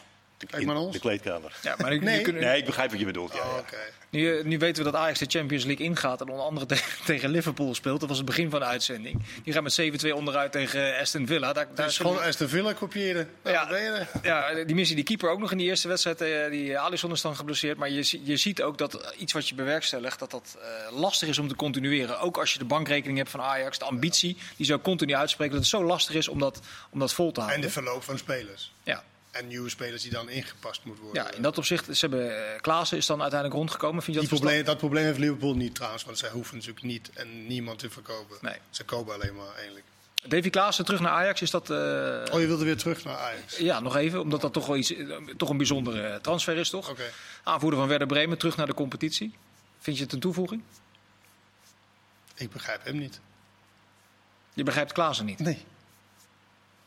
Kijk 0.50 0.66
maar 0.66 0.76
ons. 0.76 0.92
De 0.92 0.98
kleedkamer. 0.98 1.56
Ja, 1.62 1.74
maar 1.78 1.92
ik, 1.92 2.02
nee. 2.02 2.26
nee, 2.26 2.58
ik 2.58 2.64
begrijp 2.64 2.90
wat 2.90 2.98
je 2.98 3.06
bedoelt. 3.06 3.32
Ja, 3.32 3.40
oh, 3.40 3.58
nu, 4.10 4.42
nu, 4.44 4.58
weten 4.58 4.84
we 4.84 4.90
dat 4.90 5.00
Ajax 5.00 5.18
de 5.18 5.26
Champions 5.28 5.64
League 5.64 5.86
ingaat 5.86 6.20
en 6.20 6.28
onder 6.28 6.44
andere 6.44 6.66
tegen, 7.04 7.30
Liverpool 7.30 7.74
speelt. 7.74 8.00
Dat 8.00 8.08
was 8.08 8.18
het 8.18 8.26
begin 8.26 8.50
van 8.50 8.60
de 8.60 8.66
uitzending. 8.66 9.22
Die 9.44 9.52
gaat 9.52 9.62
met 9.62 10.04
7-2 10.04 10.10
onderuit 10.14 10.52
tegen 10.52 10.98
Aston 10.98 11.26
Villa. 11.26 11.52
Daar, 11.52 11.66
daar 11.74 11.86
is 11.86 11.96
gewoon 11.96 12.20
Aston 12.20 12.48
Villa 12.48 12.72
kopiëren. 12.72 13.30
Ja, 13.44 13.68
ja, 14.22 14.64
die 14.64 14.74
missie 14.74 14.96
die 14.96 15.04
keeper 15.04 15.30
ook 15.30 15.38
nog 15.38 15.50
in 15.50 15.58
die 15.58 15.66
eerste 15.66 15.88
wedstrijd. 15.88 16.22
Uh, 16.22 16.50
die 16.50 16.78
Alisson 16.78 17.12
is 17.12 17.20
dan 17.20 17.36
geblesseerd. 17.36 17.78
Maar 17.78 17.90
je, 17.90 18.20
je 18.24 18.36
ziet 18.36 18.62
ook 18.62 18.78
dat 18.78 19.14
iets 19.18 19.32
wat 19.32 19.48
je 19.48 19.54
bewerkstelligt, 19.54 20.18
dat 20.18 20.30
dat 20.30 20.56
uh, 20.58 20.98
lastig 21.00 21.28
is 21.28 21.38
om 21.38 21.48
te 21.48 21.56
continueren. 21.56 22.20
Ook 22.20 22.38
als 22.38 22.52
je 22.52 22.58
de 22.58 22.64
bankrekening 22.64 23.18
hebt 23.18 23.30
van 23.30 23.40
Ajax, 23.40 23.78
de 23.78 23.84
ambitie 23.84 24.36
die 24.56 24.66
zo 24.66 24.78
continu 24.78 25.14
uitspreken. 25.14 25.54
Dat 25.54 25.62
het 25.62 25.70
zo 25.70 25.84
lastig 25.84 26.14
is 26.14 26.28
om 26.28 26.38
dat, 26.38 26.60
om 26.90 26.98
dat 26.98 27.12
vol 27.12 27.32
te 27.32 27.40
houden. 27.40 27.62
En 27.62 27.66
de 27.66 27.72
verloop 27.72 28.02
van 28.02 28.18
spelers. 28.18 28.72
Ja. 28.82 29.02
En 29.34 29.46
nieuwe 29.46 29.68
spelers 29.68 30.02
die 30.02 30.10
dan 30.10 30.28
ingepast 30.28 30.84
moeten 30.84 31.04
worden. 31.04 31.24
Ja, 31.24 31.30
in 31.30 31.42
dat 31.42 31.58
opzicht, 31.58 31.84
ze 31.96 32.06
hebben, 32.06 32.26
uh, 32.26 32.60
Klaassen 32.60 32.96
is 32.96 33.06
dan 33.06 33.20
uiteindelijk 33.20 33.60
rondgekomen. 33.60 34.02
Vind 34.02 34.16
je 34.16 34.22
dat, 34.22 34.38
probleem, 34.38 34.64
dat 34.64 34.78
probleem 34.78 35.04
heeft 35.04 35.18
Liverpool 35.18 35.54
niet 35.54 35.74
trouwens, 35.74 36.04
want 36.04 36.18
zij 36.18 36.30
hoeven 36.30 36.56
natuurlijk 36.56 36.84
niet 36.84 37.10
en 37.14 37.46
niemand 37.46 37.78
te 37.78 37.90
verkopen. 37.90 38.36
Nee. 38.40 38.56
Ze 38.70 38.84
kopen 38.84 39.14
alleen 39.14 39.34
maar 39.34 39.54
eigenlijk. 39.54 39.84
Davy 40.26 40.50
Klaassen 40.50 40.84
terug 40.84 41.00
naar 41.00 41.10
Ajax, 41.10 41.42
is 41.42 41.50
dat... 41.50 41.70
Uh... 41.70 41.76
Oh, 42.32 42.40
je 42.40 42.46
wilde 42.46 42.64
weer 42.64 42.76
terug 42.76 43.04
naar 43.04 43.16
Ajax? 43.16 43.56
Ja, 43.56 43.80
nog 43.80 43.96
even, 43.96 44.20
omdat 44.20 44.40
dat 44.40 44.52
toch 44.52 44.66
wel 44.66 44.76
iets, 44.76 44.94
eh, 44.94 45.16
toch 45.36 45.48
een 45.48 45.56
bijzondere 45.56 46.18
transfer 46.20 46.56
is, 46.56 46.70
toch? 46.70 46.90
Okay. 46.90 47.10
Aanvoerder 47.42 47.78
van 47.78 47.88
Werder 47.88 48.06
Bremen, 48.06 48.38
terug 48.38 48.56
naar 48.56 48.66
de 48.66 48.74
competitie. 48.74 49.34
Vind 49.78 49.96
je 49.96 50.02
het 50.02 50.12
een 50.12 50.20
toevoeging? 50.20 50.62
Ik 52.34 52.50
begrijp 52.50 52.84
hem 52.84 52.98
niet. 52.98 53.20
Je 54.54 54.62
begrijpt 54.62 54.92
Klaassen 54.92 55.26
niet? 55.26 55.38
Nee. 55.38 55.64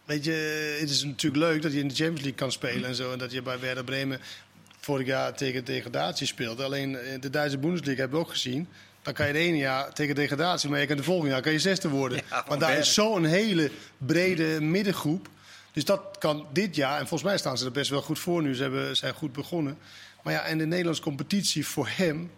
Weet 0.07 0.23
je, 0.23 0.77
het 0.79 0.89
is 0.89 1.03
natuurlijk 1.03 1.43
leuk 1.43 1.61
dat 1.61 1.73
je 1.73 1.79
in 1.79 1.87
de 1.87 1.95
Champions 1.95 2.21
League 2.21 2.39
kan 2.39 2.51
spelen 2.51 2.89
en 2.89 2.95
zo. 2.95 3.11
En 3.11 3.17
dat 3.17 3.31
je 3.31 3.41
bij 3.41 3.59
Werder 3.59 3.83
Bremen 3.83 4.19
vorig 4.79 5.07
jaar 5.07 5.33
tegen 5.33 5.65
degradatie 5.65 6.27
speelde. 6.27 6.63
Alleen 6.63 6.97
eh, 6.97 7.21
de 7.21 7.29
Duitse 7.29 7.57
Bundesliga 7.57 7.99
hebben 7.99 8.19
we 8.19 8.25
ook 8.25 8.31
gezien. 8.31 8.67
Dan 9.01 9.13
kan 9.13 9.27
je 9.27 9.33
de 9.33 9.39
ene 9.39 9.57
jaar 9.57 9.93
tegen 9.93 10.15
degradatie, 10.15 10.69
maar 10.69 10.79
je 10.79 10.85
kan 10.85 10.97
de 10.97 11.03
volgende 11.03 11.31
jaar 11.31 11.41
kan 11.41 11.51
je 11.51 11.59
zesde 11.59 11.89
worden. 11.89 12.21
Want 12.47 12.59
daar 12.59 12.77
is 12.77 12.93
zo'n 12.93 13.25
hele 13.25 13.71
brede 13.97 14.61
middengroep. 14.61 15.29
Dus 15.71 15.85
dat 15.85 16.01
kan 16.19 16.47
dit 16.53 16.75
jaar, 16.75 16.99
en 16.99 17.07
volgens 17.07 17.29
mij 17.29 17.37
staan 17.37 17.57
ze 17.57 17.65
er 17.65 17.71
best 17.71 17.89
wel 17.89 18.01
goed 18.01 18.19
voor 18.19 18.41
nu. 18.41 18.55
Ze 18.55 18.61
hebben, 18.61 18.97
zijn 18.97 19.13
goed 19.13 19.33
begonnen. 19.33 19.77
Maar 20.23 20.33
ja, 20.33 20.41
en 20.41 20.57
de 20.57 20.65
Nederlandse 20.65 21.01
competitie 21.01 21.67
voor 21.67 21.89
hem, 21.91 22.31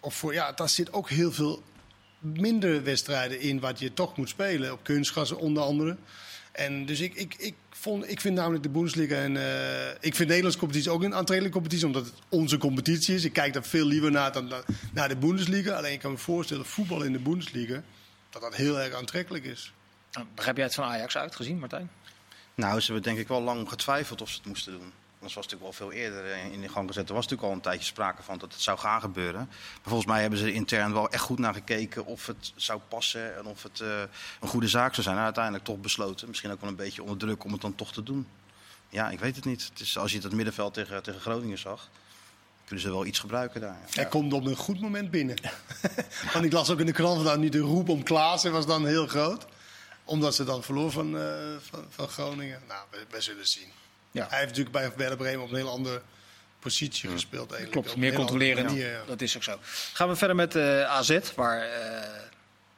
of 0.00 0.14
voor, 0.14 0.32
ja, 0.34 0.52
daar 0.52 0.68
zit 0.68 0.92
ook 0.92 1.10
heel 1.10 1.32
veel 1.32 1.62
minder 2.18 2.82
wedstrijden 2.82 3.40
in 3.40 3.60
wat 3.60 3.78
je 3.78 3.94
toch 3.94 4.16
moet 4.16 4.28
spelen. 4.28 4.72
Op 4.72 4.80
kunstgas 4.82 5.32
onder 5.32 5.62
andere. 5.62 5.96
En 6.54 6.86
dus 6.86 7.00
ik, 7.00 7.14
ik, 7.14 7.34
ik, 7.38 7.54
vond, 7.70 8.10
ik 8.10 8.20
vind 8.20 8.34
namelijk 8.34 8.62
de 8.62 8.68
Bundesliga 8.68 9.14
en 9.14 9.34
uh, 9.34 9.88
ik 9.88 10.00
vind 10.00 10.18
de 10.18 10.24
Nederlandse 10.24 10.58
competitie 10.58 10.90
ook 10.90 11.02
een 11.02 11.14
aantrekkelijke 11.14 11.58
competitie, 11.58 11.86
omdat 11.86 12.04
het 12.04 12.14
onze 12.28 12.58
competitie 12.58 13.14
is. 13.14 13.24
Ik 13.24 13.32
kijk 13.32 13.52
daar 13.52 13.64
veel 13.64 13.86
liever 13.86 14.10
naar 14.10 14.32
dan 14.32 14.52
naar 14.92 15.08
de 15.08 15.16
Bundesliga. 15.16 15.72
Alleen 15.72 15.92
ik 15.92 16.00
kan 16.00 16.10
me 16.10 16.18
voorstellen, 16.18 16.66
voetbal 16.66 17.02
in 17.02 17.12
de 17.12 17.18
Bundesliga, 17.18 17.82
dat 18.30 18.42
dat 18.42 18.54
heel 18.54 18.80
erg 18.80 18.94
aantrekkelijk 18.94 19.44
is. 19.44 19.72
Begrijp 20.34 20.56
jij 20.56 20.64
het 20.64 20.74
van 20.74 20.84
Ajax 20.84 21.16
uitgezien, 21.16 21.58
Martijn? 21.58 21.90
Nou, 22.54 22.80
ze 22.80 22.92
hebben 22.92 23.02
denk 23.02 23.18
ik 23.18 23.28
wel 23.28 23.42
lang 23.42 23.68
getwijfeld 23.68 24.22
of 24.22 24.28
ze 24.28 24.36
het 24.36 24.46
moesten 24.46 24.72
doen. 24.72 24.92
Dat 25.24 25.34
was 25.34 25.44
natuurlijk 25.44 25.78
wel 25.78 25.88
veel 25.88 25.98
eerder 25.98 26.32
eh, 26.32 26.52
in 26.52 26.60
de 26.60 26.68
gang 26.68 26.88
gezet. 26.88 27.08
Er 27.08 27.14
was 27.14 27.22
natuurlijk 27.22 27.50
al 27.50 27.56
een 27.56 27.62
tijdje 27.62 27.84
sprake 27.84 28.22
van 28.22 28.38
dat 28.38 28.52
het 28.52 28.62
zou 28.62 28.78
gaan 28.78 29.00
gebeuren. 29.00 29.46
Maar 29.46 29.82
volgens 29.82 30.06
mij 30.06 30.20
hebben 30.20 30.38
ze 30.38 30.44
er 30.44 30.52
intern 30.52 30.92
wel 30.92 31.10
echt 31.10 31.22
goed 31.22 31.38
naar 31.38 31.54
gekeken 31.54 32.06
of 32.06 32.26
het 32.26 32.52
zou 32.54 32.80
passen 32.88 33.36
en 33.36 33.46
of 33.46 33.62
het 33.62 33.80
uh, 33.80 34.00
een 34.40 34.48
goede 34.48 34.68
zaak 34.68 34.92
zou 34.92 35.02
zijn. 35.02 35.16
En 35.16 35.22
uiteindelijk 35.22 35.64
toch 35.64 35.80
besloten, 35.80 36.28
misschien 36.28 36.50
ook 36.50 36.60
wel 36.60 36.70
een 36.70 36.76
beetje 36.76 37.02
onder 37.02 37.16
druk 37.16 37.44
om 37.44 37.52
het 37.52 37.60
dan 37.60 37.74
toch 37.74 37.92
te 37.92 38.02
doen. 38.02 38.26
Ja, 38.88 39.10
ik 39.10 39.18
weet 39.18 39.36
het 39.36 39.44
niet. 39.44 39.68
Het 39.68 39.80
is, 39.80 39.98
als 39.98 40.12
je 40.12 40.18
het 40.18 40.32
middenveld 40.32 40.74
tegen, 40.74 41.02
tegen 41.02 41.20
Groningen 41.20 41.58
zag, 41.58 41.90
kunnen 42.64 42.84
ze 42.84 42.90
wel 42.90 43.06
iets 43.06 43.18
gebruiken 43.18 43.60
daar. 43.60 43.78
Ja. 43.86 43.94
Hij 43.94 44.06
komt 44.06 44.32
op 44.32 44.46
een 44.46 44.56
goed 44.56 44.80
moment 44.80 45.10
binnen. 45.10 45.36
Want 46.32 46.44
ik 46.44 46.52
las 46.52 46.70
ook 46.70 46.80
in 46.80 46.86
de 46.86 46.92
krant 46.92 47.16
vandaag 47.16 47.36
nu 47.36 47.48
de 47.48 47.58
roep 47.58 47.88
om 47.88 48.02
Klaassen 48.02 48.52
was 48.52 48.66
dan 48.66 48.86
heel 48.86 49.06
groot. 49.06 49.46
Omdat 50.04 50.34
ze 50.34 50.44
dan 50.44 50.62
verloor 50.62 50.90
van, 50.90 51.18
eh, 51.18 51.24
van, 51.60 51.84
van 51.88 52.08
Groningen. 52.08 52.62
Nou, 52.68 52.84
we, 52.90 53.06
we 53.10 53.20
zullen 53.20 53.46
zien. 53.46 53.68
Ja. 54.14 54.26
Hij 54.28 54.38
heeft 54.38 54.56
natuurlijk 54.56 54.76
bij 54.76 54.92
Werder 54.96 55.16
Bremen 55.16 55.42
op 55.42 55.50
een 55.50 55.56
heel 55.56 55.70
andere 55.70 56.02
positie 56.58 57.10
gespeeld. 57.10 57.52
Eigenlijk. 57.52 57.86
Klopt, 57.86 57.96
meer 57.96 58.18
manier, 58.54 58.90
ja. 58.90 59.00
Dat 59.06 59.20
is 59.20 59.36
ook 59.36 59.42
zo. 59.42 59.58
Gaan 59.92 60.08
we 60.08 60.16
verder 60.16 60.36
met 60.36 60.54
eh, 60.54 60.82
AZ, 60.84 61.18
waar 61.34 61.62
eh, 61.62 61.70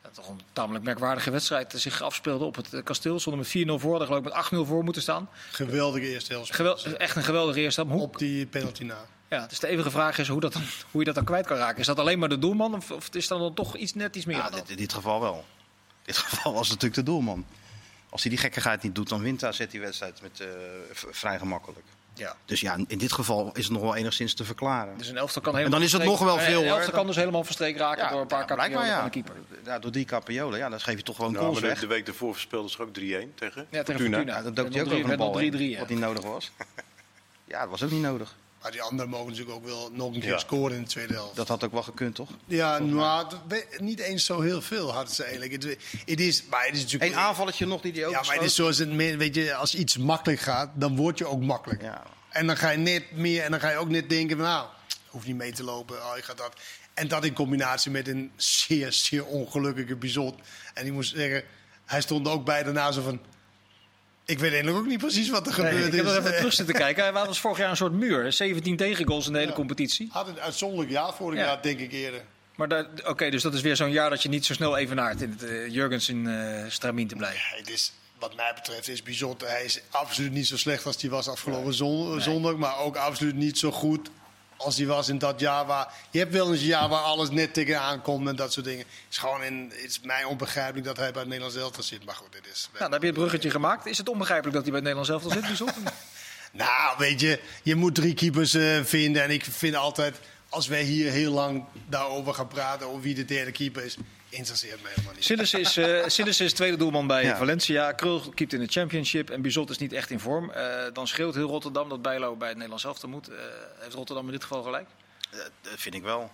ja, 0.03 0.09
toch 0.12 0.28
een 0.28 0.41
tamelijk 0.53 0.84
merkwaardige 0.84 1.30
wedstrijd 1.30 1.72
zich 1.76 2.03
afspeelde 2.03 2.45
op 2.45 2.57
het 2.57 2.74
eh, 2.74 2.82
kasteel. 2.82 3.20
Zonder 3.20 3.47
met 3.55 3.66
4-0 3.68 3.80
voor, 3.80 3.91
hadden 3.91 4.07
geloof 4.07 4.26
ik 4.26 4.51
met 4.51 4.64
8-0 4.64 4.68
voor 4.68 4.84
moeten 4.84 5.03
staan. 5.03 5.28
Geweldige 5.51 6.09
eerste 6.09 6.32
helft. 6.32 6.55
Gewel- 6.55 6.78
echt 6.97 7.16
een 7.16 7.24
geweldige 7.24 7.61
eerste 7.61 7.80
helft. 7.87 8.03
Op 8.03 8.18
die 8.18 8.47
penalty 8.47 8.84
na. 8.84 9.05
Ja, 9.30 9.47
dus 9.47 9.59
de 9.59 9.66
eeuwige 9.66 9.91
vraag 9.91 10.18
is 10.18 10.28
hoe, 10.28 10.41
dat 10.41 10.53
dan, 10.53 10.62
hoe 10.91 11.01
je 11.01 11.07
dat 11.07 11.14
dan 11.14 11.24
kwijt 11.24 11.47
kan 11.47 11.57
raken. 11.57 11.80
Is 11.80 11.87
dat 11.87 11.99
alleen 11.99 12.18
maar 12.18 12.28
de 12.28 12.39
doelman 12.39 12.74
of, 12.74 12.91
of 12.91 13.09
is 13.12 13.28
dat 13.28 13.39
dan 13.39 13.55
toch 13.55 13.76
iets, 13.76 13.95
net 13.95 14.16
iets 14.16 14.24
meer? 14.24 14.37
Ja, 14.37 14.51
dit, 14.51 14.70
in 14.70 14.76
dit 14.76 14.93
geval 14.93 15.20
wel. 15.20 15.34
In 15.37 16.12
dit 16.12 16.16
geval 16.16 16.53
was 16.53 16.68
het 16.68 16.80
natuurlijk 16.80 17.07
de 17.07 17.12
doelman. 17.12 17.47
Als 18.11 18.23
hij 18.23 18.31
die 18.31 18.41
gekkigheid 18.41 18.83
niet 18.83 18.95
doet, 18.95 19.09
dan 19.09 19.23
wint 19.23 19.45
AZ 19.45 19.67
die 19.71 19.81
wedstrijd 19.81 20.23
met, 20.23 20.41
eh, 20.41 20.47
v- 20.93 21.05
vrij 21.11 21.39
gemakkelijk. 21.39 21.87
Ja. 22.15 22.37
Dus 22.45 22.61
ja, 22.61 22.79
in 22.87 22.99
dit 22.99 23.13
geval 23.13 23.51
is 23.55 23.65
het 23.65 23.73
nog 23.73 23.83
wel 23.83 23.95
enigszins 23.97 24.35
te 24.35 24.45
verklaren. 24.45 24.99
Dus 24.99 25.09
een 25.09 25.17
elftal 25.17 25.43
kan 25.43 25.55
helemaal 25.57 25.75
En 25.75 25.79
dan 25.81 25.87
is 25.89 25.93
het 25.93 26.03
verstreek- 26.03 26.27
nog 26.29 26.37
wel 26.37 26.47
veel, 26.47 26.63
Een 26.63 26.69
elftal 26.69 26.93
kan 26.93 27.07
dus 27.07 27.17
helemaal 27.17 27.45
verstreken 27.45 27.81
raken 27.81 28.11
door 28.11 28.21
een 28.21 28.27
paar 28.27 28.71
ja. 28.71 28.95
van 28.97 29.05
de 29.05 29.11
keeper. 29.11 29.35
Ja, 29.65 29.79
door 29.79 29.93
die 29.93 30.05
capriolen. 30.05 30.59
Ja, 30.59 30.69
dan 30.69 30.81
geef 30.81 30.97
je 30.97 31.03
toch 31.03 31.17
gewoon 31.17 31.33
Nou, 31.33 31.45
goals 31.45 31.61
de, 31.61 31.67
weg. 31.67 31.81
de 31.81 31.87
week 31.87 32.07
ervoor 32.09 32.33
verspeelden 32.33 32.71
ze 32.71 32.83
ook 32.83 32.93
3-1 32.93 33.35
tegen 33.35 33.67
Ja, 33.71 33.83
tegen 33.83 33.85
Fortuna. 34.01 34.17
Fortuna. 34.17 34.37
Ja, 34.37 34.43
dat 34.43 34.57
dook 34.57 34.73
hij 34.73 34.81
ook 34.85 34.93
over 34.93 35.11
een 35.11 35.17
bal 35.17 35.33
0-3, 35.33 35.39
heen, 35.59 35.71
ja. 35.71 35.79
Wat 35.79 35.89
niet 35.89 35.99
nodig 35.99 36.23
was. 36.25 36.51
ja, 37.45 37.61
dat 37.61 37.71
was 37.71 37.83
ook 37.83 37.91
niet 37.91 38.03
nodig. 38.03 38.35
Maar 38.67 38.75
die 38.75 38.85
anderen 38.85 39.11
mogen 39.11 39.29
natuurlijk 39.31 39.57
ook 39.57 39.64
wel 39.64 39.91
nog 39.93 40.14
een 40.14 40.21
keer 40.21 40.31
Ja. 40.31 40.39
scoren 40.39 40.77
in 40.77 40.83
de 40.83 40.89
tweede 40.89 41.12
helft. 41.12 41.37
Dat 41.37 41.49
had 41.49 41.64
ook 41.64 41.73
wel 41.73 41.83
gekund, 41.83 42.14
toch? 42.14 42.31
Ja, 42.47 42.79
nou, 42.79 43.27
we- 43.49 43.67
niet 43.79 43.99
eens 43.99 44.25
zo 44.25 44.41
heel 44.41 44.62
veel 44.62 44.93
hadden 44.93 45.14
ze 45.14 45.23
eigenlijk. 45.23 45.53
Het, 45.53 45.77
het 46.07 46.21
is, 46.21 46.45
maar 46.51 46.64
het 46.64 46.75
is 46.75 46.83
natuurlijk... 46.83 47.12
Eén 47.12 47.19
aanvalletje 47.19 47.67
nog 47.67 47.81
die 47.81 47.93
die 47.93 48.07
ook 48.07 48.12
Ja, 48.12 48.23
maar 48.23 48.35
het 48.35 48.45
is 48.45 48.55
zoals 48.55 48.79
het, 48.79 48.89
meer- 48.91 49.19
weet 49.19 49.35
je, 49.35 49.55
als 49.55 49.75
iets 49.75 49.97
makkelijk 49.97 50.41
gaat, 50.41 50.71
dan 50.75 50.97
word 50.97 51.19
je 51.19 51.27
ook 51.27 51.41
makkelijk. 51.41 51.83
Ja. 51.83 52.03
En 52.31 52.47
dan 52.47 52.57
ga 52.57 52.71
je 52.71 52.79
net 52.79 53.12
meer 53.12 53.43
en 53.43 53.51
dan 53.51 53.61
ga 53.61 53.71
je 53.71 53.77
ook 53.77 53.89
net 53.89 54.09
denken 54.09 54.37
van, 54.37 54.47
nou, 54.47 54.67
hoef 55.09 55.27
niet 55.27 55.37
mee 55.37 55.53
te 55.53 55.62
lopen, 55.64 55.97
oh, 55.97 56.17
ik 56.17 56.25
ga 56.25 56.35
dat. 56.35 56.53
En 56.95 57.09
dat 57.09 57.25
in 57.25 57.33
combinatie 57.35 57.91
met 57.91 58.09
een 58.09 58.33
zeer, 58.37 58.93
zeer 58.93 59.25
ongelukkige 59.27 59.97
bizot. 59.97 60.35
En 60.75 60.87
ik 60.87 60.93
moest 60.93 61.14
zeggen, 61.17 61.43
hij 61.85 62.01
stond 62.01 62.29
ook 62.29 62.45
bij 62.45 62.62
daarna 62.62 62.93
zo 62.93 63.03
van, 63.03 63.21
ik 64.27 64.39
weet 64.39 64.51
eigenlijk 64.53 64.79
ook 64.79 64.87
niet 64.87 64.99
precies 64.99 65.29
wat 65.31 65.47
er 65.47 65.62
Nee, 65.62 65.70
gebeurd 65.72 65.87
ik 65.87 65.93
heb 65.97 66.05
is. 66.07 66.12
er 66.12 66.18
even 66.18 66.37
terug 66.37 66.53
zitten 66.53 66.74
kijken. 66.74 67.03
Hij 67.03 67.12
was 67.12 67.41
vorig 67.41 67.59
jaar 67.59 67.70
een 67.70 67.77
soort 67.77 67.93
muur. 67.93 68.33
17 68.33 68.77
tegengoals 68.77 69.27
in 69.27 69.33
de 69.33 69.39
hele 69.39 69.51
Ja. 69.51 69.57
competitie. 69.57 70.09
Had 70.12 70.29
een 70.29 70.41
uitzonderlijk 70.41 70.91
jaar 70.91 71.14
vorig 71.14 71.39
Ja. 71.39 71.45
jaar, 71.45 71.62
denk 71.62 71.79
ik 71.81 71.93
eerder. 71.93 72.20
Maar 72.55 72.87
oké, 73.05 73.31
dus 73.31 73.43
dat 73.43 73.55
is 73.55 73.61
weer 73.61 73.77
zo'n 73.77 73.91
jaar 73.91 74.11
dat 74.11 74.22
je 74.22 74.29
niet 74.29 74.45
zo 74.47 74.53
snel 74.55 74.77
evenaart 74.77 75.20
in 75.22 75.31
het 75.31 75.43
uh, 75.51 75.68
Jurgensen 75.68 76.24
uh, 76.24 76.64
stramien 76.68 77.07
te 77.09 77.14
blijven. 77.16 77.41
Ja, 77.53 77.57
het 77.59 77.70
is, 77.70 77.93
wat 78.18 78.35
mij 78.37 78.53
betreft 78.55 78.89
is 78.89 79.03
Bizot, 79.03 79.41
hij 79.47 79.64
is 79.64 79.81
absoluut 79.91 80.33
niet 80.33 80.47
zo 80.47 80.57
slecht 80.57 80.87
als 80.87 81.01
hij 81.01 81.11
was 81.11 81.29
afgelopen 81.29 81.74
zon- 81.74 82.20
zondag. 82.20 82.57
Maar 82.57 82.79
ook 82.79 82.97
absoluut 82.97 83.35
niet 83.35 83.59
zo 83.59 83.70
goed 83.70 84.11
als 84.57 84.77
hij 84.77 84.87
was 84.87 85.09
in 85.09 85.19
dat 85.19 85.41
jaar 85.41 85.67
waar... 85.67 85.93
Je 86.11 86.19
hebt 86.19 86.33
wel 86.33 86.53
eens 86.53 86.61
een 86.61 86.67
jaar 86.67 86.89
waar 86.89 87.03
alles 87.03 87.31
net 87.31 87.55
tegenaan 87.55 88.03
komt 88.03 88.29
en 88.29 88.37
dat 88.37 88.53
soort 88.53 88.67
dingen. 88.67 88.87
Het 88.87 89.07
is 89.11 89.19
gewoon 89.19 89.43
in, 89.43 89.73
het 89.75 89.91
is 89.91 90.01
mij 90.01 90.25
onbegrijpelijk 90.25 90.87
dat 90.87 90.97
hij 90.97 91.11
bij 91.11 91.21
het 91.21 91.31
Nederlands 91.31 91.57
elftal 91.57 91.83
zit. 91.83 92.05
Maar 92.05 92.15
goed, 92.15 92.33
dit 92.33 92.47
is... 92.53 92.69
Nou, 92.69 92.83
dan 92.83 92.93
heb 92.93 93.01
je 93.01 93.07
het 93.07 93.17
bruggetje 93.17 93.51
gemaakt. 93.51 93.87
Is 93.87 93.99
het 93.99 94.09
onbegrijpelijk 94.09 94.55
dat 94.55 94.63
hij 94.63 94.73
bij 94.73 94.91
het 94.91 94.97
Nederlands 94.97 95.25
elftal 95.25 95.43
zit, 95.43 95.59
bijzonder? 95.59 95.93
Nou, 96.53 96.99
weet 96.99 97.21
je, 97.21 97.41
je 97.63 97.75
moet 97.75 97.95
drie 97.95 98.15
keepers 98.15 98.55
eh, 98.55 98.85
vinden. 98.85 99.23
En 99.23 99.31
ik 99.31 99.45
vind 99.45 99.75
altijd, 99.75 100.17
als 100.49 100.67
wij 100.67 100.83
hier 100.83 101.11
heel 101.11 101.33
lang 101.33 101.65
daarover 101.89 102.35
gaan 102.35 102.49
praten, 102.49 102.87
over 102.87 103.01
wie 103.01 103.15
de 103.15 103.25
derde 103.25 103.53
keeper 103.53 103.85
is, 103.85 103.97
interesseert 104.37 104.82
me 104.82 104.89
helemaal 104.89 105.12
niet. 105.14 105.30
Is, 105.53 105.76
eh 105.76 106.03
Sillissen 106.07 106.47
is 106.47 106.53
tweede 106.53 106.76
doelman 106.76 107.07
bij 107.07 107.24
Ja. 107.24 107.37
Valencia. 107.37 107.93
Krul 107.93 108.20
keept 108.34 108.53
in 108.53 108.61
de 108.61 108.66
championship 108.66 109.30
en 109.30 109.43
Bizot 109.43 109.70
is 109.70 109.78
niet 109.78 109.93
echt 109.93 110.11
in 110.11 110.20
vorm. 110.20 110.51
Eh, 110.51 110.84
dan 110.93 111.07
schreeuwt 111.07 111.34
heel 111.34 111.49
Rotterdam 111.49 111.89
dat 111.89 112.03
Bijlo 112.03 112.37
bij 112.37 112.47
het 112.47 112.57
Nederlands 112.57 112.84
elftal 112.84 113.09
moet. 113.09 113.28
Eh, 113.28 113.37
heeft 113.78 113.95
Rotterdam 113.95 114.26
in 114.26 114.32
dit 114.32 114.43
geval 114.43 114.62
gelijk? 114.62 114.89
Dat 115.30 115.72
vind 115.76 115.95
ik 115.95 116.03
wel. 116.03 116.30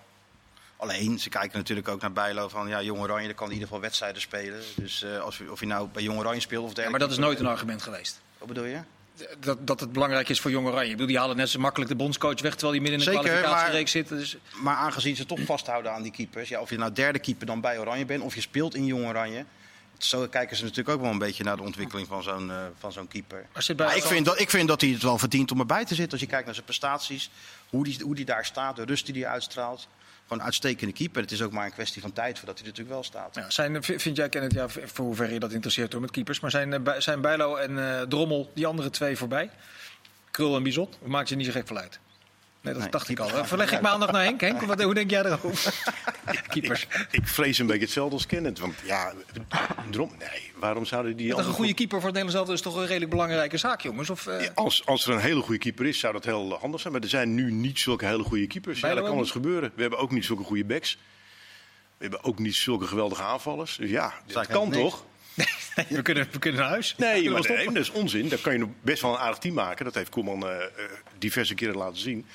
Alleen, 0.76 1.18
ze 1.18 1.28
kijken 1.28 1.58
natuurlijk 1.58 1.88
ook 1.88 2.00
naar 2.00 2.12
Bijlo 2.12 2.48
van 2.48 2.68
ja, 2.68 2.82
Jong 2.82 3.00
Oranje 3.00 3.26
dat 3.26 3.36
kan 3.36 3.46
in 3.46 3.52
ieder 3.52 3.68
geval 3.68 3.82
wedstrijden 3.82 4.20
spelen. 4.20 4.60
Dus 4.76 5.02
eh, 5.02 5.18
als, 5.20 5.40
of 5.50 5.60
je 5.60 5.66
nou 5.66 5.88
bij 5.92 6.02
Jong 6.02 6.18
Oranje 6.18 6.40
speelt 6.40 6.62
of 6.62 6.68
Ja, 6.68 6.74
derde 6.74 6.90
maar 6.90 7.00
dat 7.00 7.10
is 7.10 7.18
nooit 7.18 7.40
een 7.40 7.46
argument 7.46 7.82
geweest. 7.82 8.20
Wat 8.38 8.48
bedoel 8.48 8.64
je? 8.64 8.80
Dat, 9.40 9.66
dat 9.66 9.80
het 9.80 9.92
belangrijk 9.92 10.28
is 10.28 10.40
voor 10.40 10.50
Jong 10.50 10.66
Oranje. 10.66 10.84
Ik 10.84 10.90
bedoel, 10.90 11.06
die 11.06 11.18
halen 11.18 11.36
net 11.36 11.48
zo 11.48 11.58
makkelijk 11.58 11.90
de 11.90 11.96
bondscoach 11.96 12.40
weg 12.40 12.52
terwijl 12.52 12.72
hij 12.72 12.80
midden 12.80 13.00
in 13.00 13.04
de 13.04 13.10
Zeker, 13.10 13.38
kwalificatiereeks 13.38 13.90
zit. 13.90 14.08
Dus, 14.08 14.36
Maar 14.62 14.76
aangezien 14.76 15.16
ze 15.16 15.26
toch 15.26 15.40
vasthouden 15.40 15.92
aan 15.92 16.02
die 16.02 16.12
keepers, 16.12 16.48
ja, 16.48 16.60
of 16.60 16.70
je 16.70 16.76
nou 16.76 16.92
derde 16.92 17.18
keeper 17.18 17.46
dan 17.46 17.60
bij 17.60 17.78
Oranje 17.78 18.04
bent 18.04 18.22
of 18.22 18.34
je 18.34 18.40
speelt 18.40 18.74
in 18.74 18.86
Jong 18.86 19.06
Oranje. 19.06 19.44
Zo 19.98 20.26
kijken 20.26 20.56
ze 20.56 20.62
natuurlijk 20.62 20.96
ook 20.96 21.00
wel 21.00 21.10
een 21.10 21.18
beetje 21.18 21.44
naar 21.44 21.56
de 21.56 21.62
ontwikkeling 21.62 22.08
van 22.08 22.22
zo'n 22.22 22.50
eh, 22.50 22.56
van 22.78 22.92
zo'n 22.92 23.08
keeper. 23.08 23.46
maar 23.52 23.62
zit 23.62 23.76
bij 23.76 23.86
Maar 23.86 23.96
ik 23.96 24.02
vind, 24.02 24.24
dat, 24.24 24.40
ik 24.40 24.50
vind 24.50 24.68
dat 24.68 24.80
hij 24.80 24.90
het 24.90 25.02
wel 25.02 25.18
verdient 25.18 25.50
om 25.50 25.60
erbij 25.60 25.84
te 25.84 25.94
zitten. 25.94 26.12
Als 26.12 26.20
je 26.20 26.26
kijkt 26.26 26.44
naar 26.44 26.54
zijn 26.54 26.66
prestaties, 26.66 27.30
hoe 27.68 27.84
die, 27.84 27.98
hoe 28.02 28.14
die 28.14 28.24
daar 28.24 28.44
staat, 28.44 28.76
de 28.76 28.84
rust 28.84 29.06
die 29.06 29.22
hij 29.22 29.32
uitstraalt. 29.32 29.88
Een 30.32 30.42
uitstekende 30.42 30.92
keeper. 30.92 31.22
Het 31.22 31.30
is 31.30 31.42
ook 31.42 31.52
maar 31.52 31.64
een 31.66 31.72
kwestie 31.72 32.02
van 32.02 32.12
tijd 32.12 32.38
voordat 32.38 32.58
hij 32.58 32.66
er 32.66 32.70
natuurlijk 32.70 32.94
wel 32.94 33.04
staat. 33.04 33.34
Ja, 33.34 33.50
zijn, 33.50 33.82
v- 33.82 34.02
vind 34.02 34.16
jij, 34.16 34.28
Kenneth, 34.28 34.52
ja, 34.52 34.68
voor 34.68 35.04
hoever 35.04 35.32
je 35.32 35.38
dat 35.38 35.52
interesseert 35.52 35.92
hoor, 35.92 36.00
met 36.00 36.10
keepers. 36.10 36.40
Maar 36.40 36.50
zijn, 36.50 36.86
eh, 36.86 36.94
zijn 36.98 37.20
Bijlo 37.20 37.56
en 37.56 37.78
eh, 37.98 38.00
Drommel, 38.02 38.50
die 38.54 38.66
andere 38.66 38.90
twee 38.90 39.16
voorbij? 39.16 39.50
Krul 40.30 40.56
en 40.56 40.62
Bizot? 40.62 40.98
Maakt 41.04 41.28
je 41.28 41.36
niet 41.36 41.46
zo 41.46 41.52
gek 41.52 41.66
vanuit? 41.66 41.98
Nee, 42.62 42.72
dat 42.74 42.82
Nee, 42.82 42.90
dacht 42.92 43.08
ik 43.08 43.18
al. 43.18 43.28
gaan 43.28 43.46
Verleg 43.46 43.66
ik 43.66 43.72
niet 43.72 43.80
maandag 43.80 44.12
naar 44.12 44.22
Henk. 44.22 44.40
Henk, 44.40 44.62
wat, 44.62 44.82
hoe 44.82 44.94
denk 44.94 45.10
jij 45.10 45.24
erover? 45.24 45.74
keepers. 46.48 46.86
Ik 47.10 47.26
vrees 47.28 47.58
een 47.58 47.66
beetje 47.66 47.82
hetzelfde 47.82 48.14
als 48.14 48.26
Kenneth. 48.26 48.58
Want 48.58 48.74
ja, 48.84 49.12
drom, 49.90 50.10
nee, 50.18 50.52
waarom 50.56 50.84
zouden 50.84 51.16
die... 51.16 51.36
Een 51.36 51.44
goede 51.44 51.74
keeper 51.74 52.00
voor 52.00 52.08
het 52.08 52.18
Nederlands 52.18 52.34
elftal 52.34 52.54
is 52.54 52.60
toch 52.60 52.76
een 52.76 52.86
redelijk 52.86 53.10
belangrijke 53.10 53.56
zaak, 53.56 53.80
jongens? 53.80 54.10
Of, 54.10 54.26
eh, 54.26 54.44
Ja, 54.44 54.50
Als, 54.54 54.86
als 54.86 55.06
er 55.06 55.14
een 55.14 55.20
hele 55.20 55.40
goede 55.40 55.58
keeper 55.58 55.86
is, 55.86 55.98
zou 55.98 56.12
dat 56.12 56.24
heel 56.24 56.58
anders 56.58 56.82
zijn. 56.82 56.94
Maar 56.94 57.02
er 57.02 57.08
zijn 57.08 57.34
nu 57.34 57.52
niet 57.52 57.78
zulke 57.78 58.06
hele 58.06 58.22
goede 58.22 58.46
keepers. 58.46 58.80
Ja, 58.80 58.94
dat 58.94 59.04
kan 59.04 59.18
eens 59.18 59.30
gebeuren. 59.30 59.72
We 59.74 59.80
hebben 59.80 59.98
ook 59.98 60.10
niet 60.10 60.24
zulke 60.24 60.44
goede 60.44 60.64
backs. 60.64 60.98
We 61.96 62.08
hebben 62.08 62.24
ook 62.24 62.38
niet 62.38 62.54
zulke 62.54 62.86
geweldige 62.86 63.22
aanvallers. 63.22 63.76
Dus 63.76 63.90
ja, 63.90 64.14
dat 64.26 64.42
ik 64.42 64.48
kan 64.48 64.70
toch? 64.70 65.04
we, 65.88 66.02
kunnen, 66.02 66.28
we 66.30 66.38
kunnen 66.38 66.60
naar 66.60 66.70
huis. 66.70 66.94
Nee, 66.96 67.30
maar 67.30 67.42
dat 67.42 67.76
is 67.76 67.90
onzin. 67.90 68.28
Daar 68.28 68.38
kan 68.38 68.52
je 68.52 68.58
nog 68.58 68.68
best 68.80 69.02
wel 69.02 69.12
een 69.12 69.18
aardig 69.18 69.38
team 69.38 69.54
maken. 69.54 69.84
Dat 69.84 69.94
heeft 69.94 70.10
Koeman 70.10 70.46
eh, 70.46 70.56
eh, 70.56 70.68
diverse 71.18 71.54
keren 71.54 71.76
laten 71.76 71.98
zien. 71.98 72.26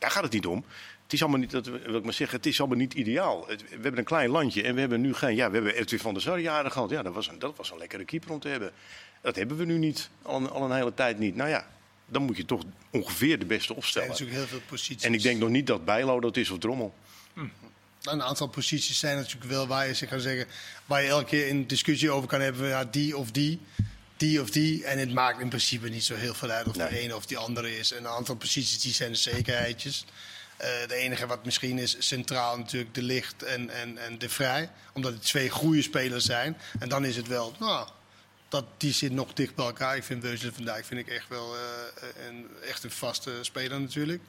Daar 0.00 0.10
gaat 0.10 0.22
het 0.22 0.32
niet 0.32 0.46
om. 0.46 0.64
Het 1.02 1.12
is 1.12 1.20
allemaal 1.22 1.40
niet, 1.40 1.50
dat 1.50 1.66
wil 1.66 1.94
ik 1.94 2.04
maar 2.04 2.12
zeggen, 2.12 2.36
het 2.36 2.46
is 2.46 2.58
allemaal 2.60 2.78
niet 2.78 2.94
ideaal. 2.94 3.44
Het- 3.48 3.62
we 3.68 3.74
hebben 3.80 3.98
een 3.98 4.04
klein 4.04 4.30
landje 4.30 4.62
en 4.62 4.74
we 4.74 4.80
hebben 4.80 5.00
nu 5.00 5.14
geen... 5.14 5.34
Ja, 5.34 5.48
we 5.48 5.54
hebben 5.54 5.74
Edwin 5.74 5.98
van 5.98 6.12
der 6.14 6.22
Sar 6.22 6.38
jaren 6.40 6.72
gehad. 6.72 6.90
Ja, 6.90 7.02
dat 7.02 7.14
was, 7.14 7.28
een, 7.28 7.38
dat 7.38 7.56
was 7.56 7.70
een 7.70 7.78
lekkere 7.78 8.04
keeper 8.04 8.30
om 8.30 8.40
te 8.40 8.48
hebben. 8.48 8.72
Dat 9.22 9.36
hebben 9.36 9.56
we 9.56 9.64
nu 9.64 9.78
niet. 9.78 10.10
Al 10.22 10.36
een, 10.36 10.50
al 10.50 10.64
een 10.70 10.76
hele 10.76 10.94
tijd 10.94 11.18
niet. 11.18 11.34
Nou 11.36 11.48
ja, 11.50 11.66
dan 12.06 12.22
moet 12.22 12.36
je 12.36 12.44
toch 12.44 12.62
ongeveer 12.90 13.38
de 13.38 13.44
beste 13.46 13.56
Er 13.62 13.64
zijn 13.64 13.78
opstellen. 13.78 14.08
natuurlijk 14.08 14.38
heel 14.38 14.46
veel 14.46 14.60
posities. 14.68 15.02
En 15.02 15.14
ik 15.14 15.22
denk 15.22 15.40
nog 15.40 15.48
niet 15.48 15.66
dat 15.66 15.84
Bijlo 15.84 16.20
dat 16.20 16.36
is 16.36 16.50
of 16.50 16.58
Drommel. 16.58 16.94
Een 18.02 18.22
aantal 18.22 18.46
posities 18.48 18.98
zijn 18.98 19.16
natuurlijk 19.16 19.50
wel 19.50 19.66
waar 19.66 19.86
je 19.86 19.94
zeg 19.94 20.08
gaan 20.08 20.20
zeggen, 20.20 20.46
waar 20.86 21.02
je 21.02 21.08
elke 21.08 21.24
keer 21.24 21.50
een 21.50 21.66
discussie 21.66 22.10
over 22.10 22.28
kan 22.28 22.40
hebben. 22.40 22.68
Ja, 22.68 22.84
die 22.84 23.16
of 23.16 23.30
die, 23.30 23.60
die 24.20 24.40
of 24.40 24.50
die. 24.50 24.84
En 24.84 24.98
het 24.98 25.12
maakt 25.12 25.40
in 25.40 25.48
principe 25.48 25.88
niet 25.88 26.04
zo 26.04 26.14
heel 26.14 26.34
veel 26.34 26.50
uit 26.50 26.66
of 26.66 26.72
de 26.72 26.98
ene 26.98 27.16
of 27.16 27.26
die 27.26 27.38
andere 27.38 27.78
is. 27.78 27.92
En 27.92 27.98
een 27.98 28.10
aantal 28.10 28.34
posities 28.34 28.80
die 28.80 28.92
zijn 28.92 29.10
de 29.10 29.18
zekerheidjes. 29.18 30.04
Eh, 30.56 30.68
de 30.88 30.94
enige 30.94 31.26
wat 31.26 31.44
misschien 31.44 31.78
is 31.78 31.96
centraal 31.98 32.58
natuurlijk 32.58 32.94
de 32.94 33.02
licht 33.02 33.42
en, 33.42 33.70
en, 33.70 33.98
en 33.98 34.18
de 34.18 34.28
vrij. 34.28 34.70
Omdat 34.92 35.12
het 35.12 35.22
twee 35.22 35.50
goede 35.50 35.82
spelers 35.82 36.24
zijn. 36.24 36.56
En 36.78 36.88
dan 36.88 37.04
is 37.04 37.16
het 37.16 37.26
wel, 37.26 37.54
nou, 37.58 37.88
dat, 38.48 38.64
die 38.76 38.92
zit 38.92 39.12
nog 39.12 39.32
dicht 39.32 39.54
bij 39.54 39.64
elkaar. 39.64 39.96
Ik 39.96 40.04
vind 40.04 40.22
Weuselen 40.22 40.54
vandaag 40.54 40.86
vind 40.86 41.00
ik 41.00 41.08
echt 41.08 41.28
wel 41.28 41.56
eh, 41.56 42.26
een, 42.28 42.46
echt 42.68 42.84
een 42.84 42.90
vaste 42.90 43.38
speler 43.40 43.80
natuurlijk. 43.80 44.22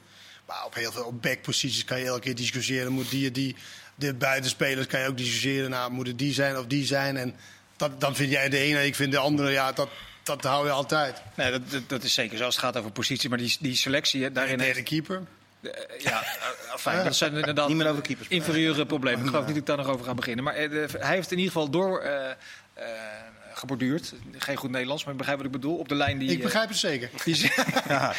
Maar 0.46 0.64
op 0.64 0.74
heel 0.74 0.92
veel 0.92 1.04
op 1.04 1.22
backposities 1.22 1.84
kan 1.84 1.98
je 1.98 2.06
elke 2.06 2.20
keer 2.20 2.34
discussiëren. 2.34 2.92
Moet 2.92 3.10
die, 3.10 3.30
die, 3.30 3.56
de 3.94 4.14
buitenspelers 4.14 4.86
kan 4.86 5.00
je 5.00 5.08
ook 5.08 5.16
discussiëren. 5.16 5.70
Nou, 5.70 5.92
moeten 5.92 6.16
die 6.16 6.32
zijn 6.32 6.58
of 6.58 6.66
die 6.66 6.84
zijn? 6.84 7.16
En 7.16 7.36
dat, 7.76 8.00
dan 8.00 8.14
vind 8.16 8.30
jij 8.30 8.48
de 8.48 8.58
ene 8.58 8.78
en 8.78 8.84
ik 8.86 8.94
vind 8.94 9.12
de 9.12 9.18
andere. 9.18 9.50
Ja, 9.50 9.72
dat, 9.72 9.88
dat 10.22 10.42
hou 10.44 10.66
je 10.66 10.72
altijd. 10.72 11.22
Nee, 11.34 11.50
dat, 11.50 11.70
dat, 11.70 11.88
dat 11.88 12.02
is 12.02 12.14
zeker 12.14 12.36
zo 12.38 12.44
als 12.44 12.54
het 12.54 12.64
gaat 12.64 12.76
over 12.76 12.90
positie. 12.90 13.28
Maar 13.28 13.38
die, 13.38 13.56
die 13.60 13.76
selectie, 13.76 14.32
daarin 14.32 14.58
Derde 14.58 14.72
heeft... 14.74 14.88
keeper. 14.88 15.22
eh, 15.62 15.70
ja, 15.98 16.22
eh, 16.22 16.76
fijn, 16.76 17.04
dat 17.04 17.16
zijn 17.16 17.34
inderdaad 17.34 17.68
Niet 17.68 17.76
meer 17.76 17.88
over 17.90 18.02
keepers 18.02 18.28
inferieure 18.28 18.86
problemen. 18.86 19.20
Ik 19.20 19.26
geloof 19.26 19.44
niet 19.46 19.54
dat 19.54 19.62
ik 19.62 19.66
daar 19.66 19.76
nog 19.76 19.88
over 19.94 20.04
ga 20.06 20.14
beginnen. 20.14 20.44
Maar 20.44 20.54
eh, 20.54 20.70
de- 20.70 20.86
hij 20.98 21.14
heeft 21.14 21.30
in 21.30 21.38
ieder 21.38 21.52
geval 21.52 21.70
door 21.70 22.00
eh, 22.00 22.30
eh, 22.74 22.84
geborduurd. 23.62 24.12
Geen 24.38 24.56
goed 24.56 24.70
Nederlands, 24.70 25.02
maar 25.02 25.12
ik 25.12 25.18
begrijp 25.18 25.38
wat 25.38 25.46
ik 25.46 25.52
bedoel. 25.52 25.76
Op 25.76 25.88
de 25.88 25.94
lijn 25.94 26.18
die, 26.18 26.30
Ik 26.30 26.36
eh, 26.36 26.42
begrijp 26.42 26.68
het 26.68 26.78
zeker. 26.78 27.10
die, 27.24 27.34
zijn- 27.34 27.52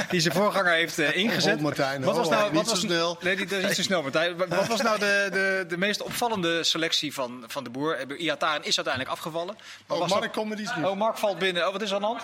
die 0.10 0.20
zijn 0.20 0.34
voorganger 0.34 0.72
heeft 0.74 1.00
eh, 1.00 1.16
ingezet. 1.18 1.56
Oh, 1.56 1.62
Martijn, 1.62 2.04
wat 2.04 2.16
was 2.16 2.28
oh, 2.28 2.32
nou, 2.34 2.44
niet 2.46 2.54
wat 2.56 2.66
zo 2.66 2.72
was, 2.72 2.80
snel. 2.80 3.18
Nee, 3.22 3.36
die- 3.36 3.46
dat 3.46 3.60
is 3.60 3.66
niet 3.66 3.76
zo 3.76 3.82
snel, 3.82 4.02
Martijn. 4.02 4.38
Wat 4.38 4.68
was 4.68 4.82
nou 4.82 5.00
de, 5.00 5.28
de, 5.32 5.66
de 5.68 5.78
meest 5.78 6.02
opvallende 6.02 6.64
selectie 6.64 7.14
van, 7.14 7.44
van 7.48 7.64
de 7.64 7.70
boer? 7.70 7.96
Eh, 7.96 8.22
Iataren 8.22 8.64
is 8.64 8.76
uiteindelijk 8.76 9.16
afgevallen. 9.16 9.58
Maar 9.88 9.98
Oh, 9.98 10.08
Mark 10.08 10.34
komt 10.34 10.50
met 10.50 10.60
iets 10.60 10.76
nieuws. 10.76 10.90
Oh, 10.90 10.98
Mark 10.98 11.18
valt 11.18 11.40
binnen. 11.40 11.66
Oh, 11.68 11.72
wat 11.72 11.82
is 11.82 11.90
er 11.90 11.96
aan 11.96 12.02
de 12.02 12.08
hand? 12.08 12.22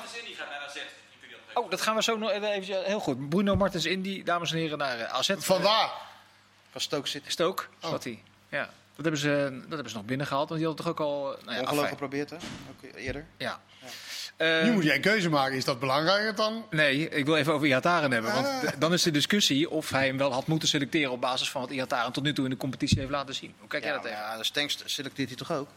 Oh, 1.53 1.69
dat 1.69 1.81
gaan 1.81 1.95
we 1.95 2.03
zo 2.03 2.17
nog 2.17 2.31
even. 2.31 2.83
Heel 2.83 2.99
goed. 2.99 3.29
Bruno 3.29 3.55
Martens 3.55 3.85
Indy, 3.85 4.23
dames 4.23 4.51
en 4.51 4.57
heren, 4.57 4.77
naar 4.77 5.07
AZ. 5.07 5.31
Vandaar. 5.37 5.89
Van 6.71 6.81
Stoke 6.81 7.07
City. 7.07 7.29
Stoke, 7.29 7.63
zat 7.79 8.03
hij. 8.03 8.21
Ja. 8.49 8.69
Dat 9.01 9.11
hebben, 9.11 9.29
ze, 9.29 9.59
dat 9.61 9.69
hebben 9.69 9.89
ze 9.89 9.95
nog 9.95 10.05
binnengehaald, 10.05 10.49
want 10.49 10.59
die 10.59 10.69
hadden 10.69 10.85
toch 10.85 10.93
ook 10.93 11.07
al... 11.07 11.23
Nou 11.23 11.55
ja, 11.55 11.59
Ongelooflijk 11.59 11.89
geprobeerd, 11.89 12.29
hè? 12.29 12.35
Ook 12.35 12.95
eerder. 12.95 13.25
Ja. 13.37 13.59
Uh, 14.37 14.63
nu 14.63 14.71
moet 14.71 14.83
jij 14.83 14.95
een 14.95 15.01
keuze 15.01 15.29
maken. 15.29 15.57
Is 15.57 15.65
dat 15.65 15.79
belangrijker 15.79 16.35
dan? 16.35 16.65
Nee, 16.69 17.09
ik 17.09 17.25
wil 17.25 17.35
even 17.35 17.53
over 17.53 17.67
Iataren 17.67 18.11
hebben. 18.11 18.33
Want 18.33 18.45
ah. 18.45 18.71
dan 18.77 18.93
is 18.93 19.03
de 19.03 19.11
discussie 19.11 19.69
of 19.69 19.89
hij 19.89 20.05
hem 20.07 20.17
wel 20.17 20.33
had 20.33 20.47
moeten 20.47 20.67
selecteren 20.67 21.11
op 21.11 21.21
basis 21.21 21.51
van 21.51 21.61
wat 21.61 21.71
Iataren 21.71 22.11
tot 22.11 22.23
nu 22.23 22.33
toe 22.33 22.43
in 22.43 22.51
de 22.51 22.57
competitie 22.57 22.99
heeft 22.99 23.11
laten 23.11 23.35
zien. 23.35 23.53
Hoe 23.59 23.67
kijk 23.67 23.83
jij 23.83 23.93
dat 23.93 24.01
tegen? 24.01 24.17
Ja, 24.17 24.37
de 24.37 24.43
Stenks 24.43 24.83
selecteert 24.85 25.27
hij 25.27 25.37
toch 25.37 25.51
ook? 25.51 25.67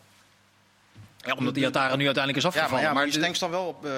Ja, 1.25 1.35
omdat 1.35 1.55
die 1.55 1.67
Atara 1.67 1.97
nu 1.97 2.05
uiteindelijk 2.05 2.37
is 2.37 2.47
afgevallen. 2.47 2.71
Ja, 2.71 2.81
maar, 2.81 2.89
ja, 2.89 3.09
maar, 3.11 3.21
maar 3.21 3.31
die 3.31 3.39
dan 3.39 3.51
wel 3.51 3.67
op, 3.67 3.87
uh, 3.87 3.93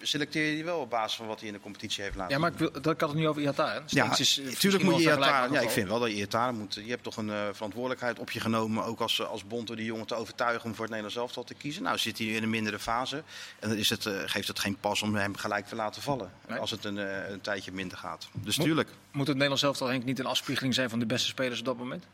selecteer 0.00 0.46
je 0.46 0.54
die 0.54 0.64
wel 0.64 0.78
op 0.78 0.90
basis 0.90 1.16
van 1.16 1.26
wat 1.26 1.38
hij 1.38 1.48
in 1.48 1.54
de 1.54 1.60
competitie 1.60 2.02
heeft 2.02 2.16
laten 2.16 2.32
Ja, 2.32 2.40
maar 2.40 2.50
ik, 2.50 2.58
wil, 2.58 2.82
dat 2.82 2.96
kan 2.96 3.08
het 3.08 3.18
nu 3.18 3.28
over 3.28 3.42
Iataren. 3.42 3.82
Ja, 3.86 4.18
is, 4.18 4.40
natuurlijk 4.44 4.84
moet 4.84 5.02
je 5.02 5.02
Iataren... 5.02 5.52
Ja, 5.52 5.60
ik 5.60 5.70
vind 5.70 5.88
wel 5.88 6.00
dat 6.00 6.10
je 6.10 6.16
Iataren 6.16 6.58
moet... 6.58 6.74
Je 6.74 6.90
hebt 6.90 7.02
toch 7.02 7.16
een 7.16 7.28
uh, 7.28 7.42
verantwoordelijkheid 7.52 8.18
op 8.18 8.30
je 8.30 8.40
genomen, 8.40 8.84
ook 8.84 9.00
als, 9.00 9.26
als 9.26 9.46
bond, 9.46 9.66
door 9.66 9.76
die 9.76 9.84
jongen 9.84 10.06
te 10.06 10.14
overtuigen 10.14 10.64
om 10.64 10.70
voor 10.74 10.84
het 10.84 10.94
Nederlands 10.94 11.16
elftal 11.16 11.44
te 11.44 11.54
kiezen. 11.54 11.82
Nou 11.82 11.98
zit 11.98 12.18
hij 12.18 12.26
in 12.26 12.42
een 12.42 12.50
mindere 12.50 12.78
fase 12.78 13.22
en 13.58 13.68
dan 13.68 13.78
is 13.78 13.90
het, 13.90 14.04
uh, 14.04 14.14
geeft 14.26 14.48
het 14.48 14.58
geen 14.58 14.76
pas 14.76 15.02
om 15.02 15.14
hem 15.14 15.36
gelijk 15.36 15.66
te 15.66 15.74
laten 15.74 16.02
vallen. 16.02 16.32
Nee? 16.48 16.58
Als 16.58 16.70
het 16.70 16.84
een, 16.84 16.96
een, 17.32 17.40
tijdje 17.40 17.72
minder 17.72 17.98
gaat. 17.98 18.28
Dus 18.32 18.56
Mo 18.56 18.64
tuurlijk. 18.64 18.88
Moet 19.10 19.26
het 19.26 19.36
Nederlands 19.36 19.62
elftal 19.62 19.88
Henk 19.88 20.04
niet 20.04 20.18
een 20.18 20.26
afspiegeling 20.26 20.74
zijn 20.74 20.90
van 20.90 20.98
de 20.98 21.06
beste 21.06 21.28
spelers 21.28 21.58
op 21.58 21.64
dat 21.64 21.76
moment? 21.76 22.04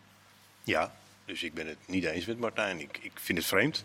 Ja, 0.63 0.93
dus 1.25 1.43
ik 1.43 1.55
ben 1.55 1.67
het 1.67 1.79
niet 1.87 2.05
eens 2.05 2.27
met 2.27 2.39
Martijn. 2.39 2.81
Ik, 2.81 2.99
ik 3.03 3.13
vind 3.15 3.39
het 3.39 3.47
vreemd 3.47 3.85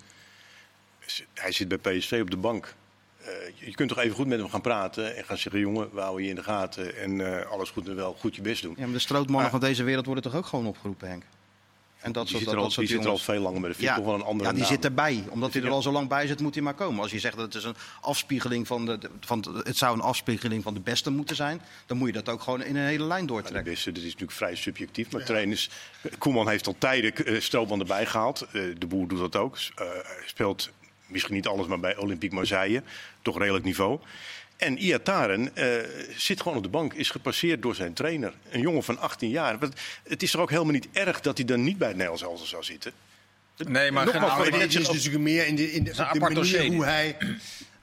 hij 1.34 1.52
zit 1.52 1.68
bij 1.68 1.78
PSV 1.78 2.20
op 2.22 2.30
de 2.30 2.38
bank. 2.38 2.74
Uh, 3.22 3.28
je 3.56 3.74
kunt 3.74 3.90
toch 3.90 4.00
even 4.00 4.16
goed 4.16 4.28
met 4.28 4.40
hem 4.40 4.50
gaan 4.50 4.62
praten 4.62 5.16
en 5.16 5.24
gaan 5.24 5.38
zeggen: 5.38 5.62
jongen, 5.62 5.90
we 5.94 6.00
houden 6.00 6.24
je 6.24 6.30
in 6.30 6.36
de 6.36 6.44
gaten 6.44 6.98
en 6.98 7.12
uh, 7.12 7.46
alles 7.52 7.70
goed 7.70 7.88
en 7.88 7.96
wel, 7.96 8.14
goed 8.14 8.36
je 8.36 8.42
best 8.42 8.62
doen. 8.62 8.74
Ja, 8.78 8.84
maar 8.84 8.94
de 8.94 9.00
strootmannen 9.00 9.52
van 9.52 9.60
deze 9.60 9.84
wereld 9.84 10.06
worden 10.06 10.24
toch 10.24 10.36
ook 10.36 10.46
gewoon 10.46 10.68
opgeroepen, 10.68 11.08
Henk? 11.08 11.24
En 12.04 12.12
dat 12.12 12.28
die 12.28 12.38
zit 12.38 12.48
er, 12.48 12.58
al, 12.58 12.64
dat 12.64 12.76
die 12.76 12.88
zit 12.88 13.04
er 13.04 13.10
al 13.10 13.18
veel 13.18 13.42
langer, 13.42 13.60
maar 13.60 13.70
dat 13.70 13.78
vind 13.78 13.90
ja, 13.90 13.96
toch 13.96 14.06
wel 14.06 14.14
een 14.14 14.24
andere 14.24 14.50
Ja, 14.50 14.56
die 14.56 14.66
zit 14.66 14.86
erbij. 14.86 15.24
Omdat 15.30 15.54
hij 15.54 15.64
er 15.64 15.70
al 15.70 15.82
zo 15.82 15.92
lang 15.92 16.08
bij 16.08 16.28
zit, 16.28 16.40
moet 16.40 16.54
hij 16.54 16.64
maar 16.64 16.74
komen. 16.74 17.02
Als 17.02 17.12
je 17.12 17.20
zegt 17.20 17.36
dat 17.36 17.46
het 17.46 17.56
is 17.56 17.64
een 17.64 17.76
afspiegeling 18.02 18.68
van 18.68 18.86
de, 18.86 19.00
van 19.20 19.62
het 19.64 19.78
zou 19.78 19.96
een 19.96 20.02
afspiegeling 20.02 20.64
van 20.64 20.74
de 20.74 20.80
beste 20.80 21.12
moeten 21.12 21.36
zijn, 21.36 21.62
dan 21.86 21.98
moet 21.98 22.08
je 22.08 22.14
dat 22.14 22.30
ook 22.30 22.42
gewoon 22.42 22.64
in 22.64 22.76
een 22.76 22.86
hele 22.86 23.04
lijn 23.04 23.26
doortrekken. 23.26 23.64
de 23.64 23.70
beste, 23.70 23.92
dat 23.92 24.00
is 24.00 24.06
natuurlijk 24.06 24.32
vrij 24.32 24.56
subjectief. 24.56 25.12
Maar 25.12 25.22
ja. 25.22 25.28
trainers, 25.28 25.70
Koeman 26.18 26.50
heeft 26.50 26.68
al 26.68 26.76
tijden 26.78 27.32
uh, 27.32 27.42
stroopman 27.42 27.80
erbij 27.80 28.06
gehaald. 28.06 28.48
Uh, 28.52 28.76
de 28.78 28.88
Boer 28.88 29.08
doet 29.08 29.20
dat 29.20 29.36
ook. 29.36 29.58
Uh, 29.82 29.88
speelt 30.26 30.72
misschien 31.08 31.36
niet 31.36 31.48
alles, 31.48 31.68
maar 31.68 31.80
bij 31.80 31.98
Olympique 31.98 32.36
Marseille. 32.36 32.84
Toch 33.22 33.38
redelijk 33.38 33.66
niveau. 33.66 34.00
En 34.58 34.78
Iataren 34.78 35.50
uh, 35.56 35.66
zit 36.16 36.42
gewoon 36.42 36.58
op 36.58 36.64
de 36.64 36.70
bank, 36.70 36.94
is 36.94 37.10
gepasseerd 37.10 37.62
door 37.62 37.76
zijn 37.76 37.94
trainer. 37.94 38.34
Een 38.50 38.62
jongen 38.62 38.84
van 38.84 39.00
18 39.00 39.30
jaar. 39.30 39.58
Het 40.04 40.24
is 40.24 40.32
toch 40.32 40.42
ook 40.42 40.50
helemaal 40.50 40.74
niet 40.74 40.88
erg 40.92 41.22
dat 41.22 41.38
hij 41.38 41.46
dan 41.46 41.64
niet 41.64 41.78
bij 41.78 41.88
het 41.88 41.98
Nederlands 41.98 42.24
elftal 42.24 42.48
zou 42.48 42.64
zitten? 42.64 42.92
Nee, 43.58 43.92
maar 43.92 44.06
Nogmaals, 44.06 44.48
het 44.48 44.76
is 44.76 44.88
natuurlijk 44.88 45.24
meer 45.24 45.48
in 45.48 45.56
de, 45.56 45.72
in 45.72 45.84
de, 45.84 45.92
de 46.12 46.20
manier 46.20 46.66
hoe 46.66 46.86
hij 46.86 47.18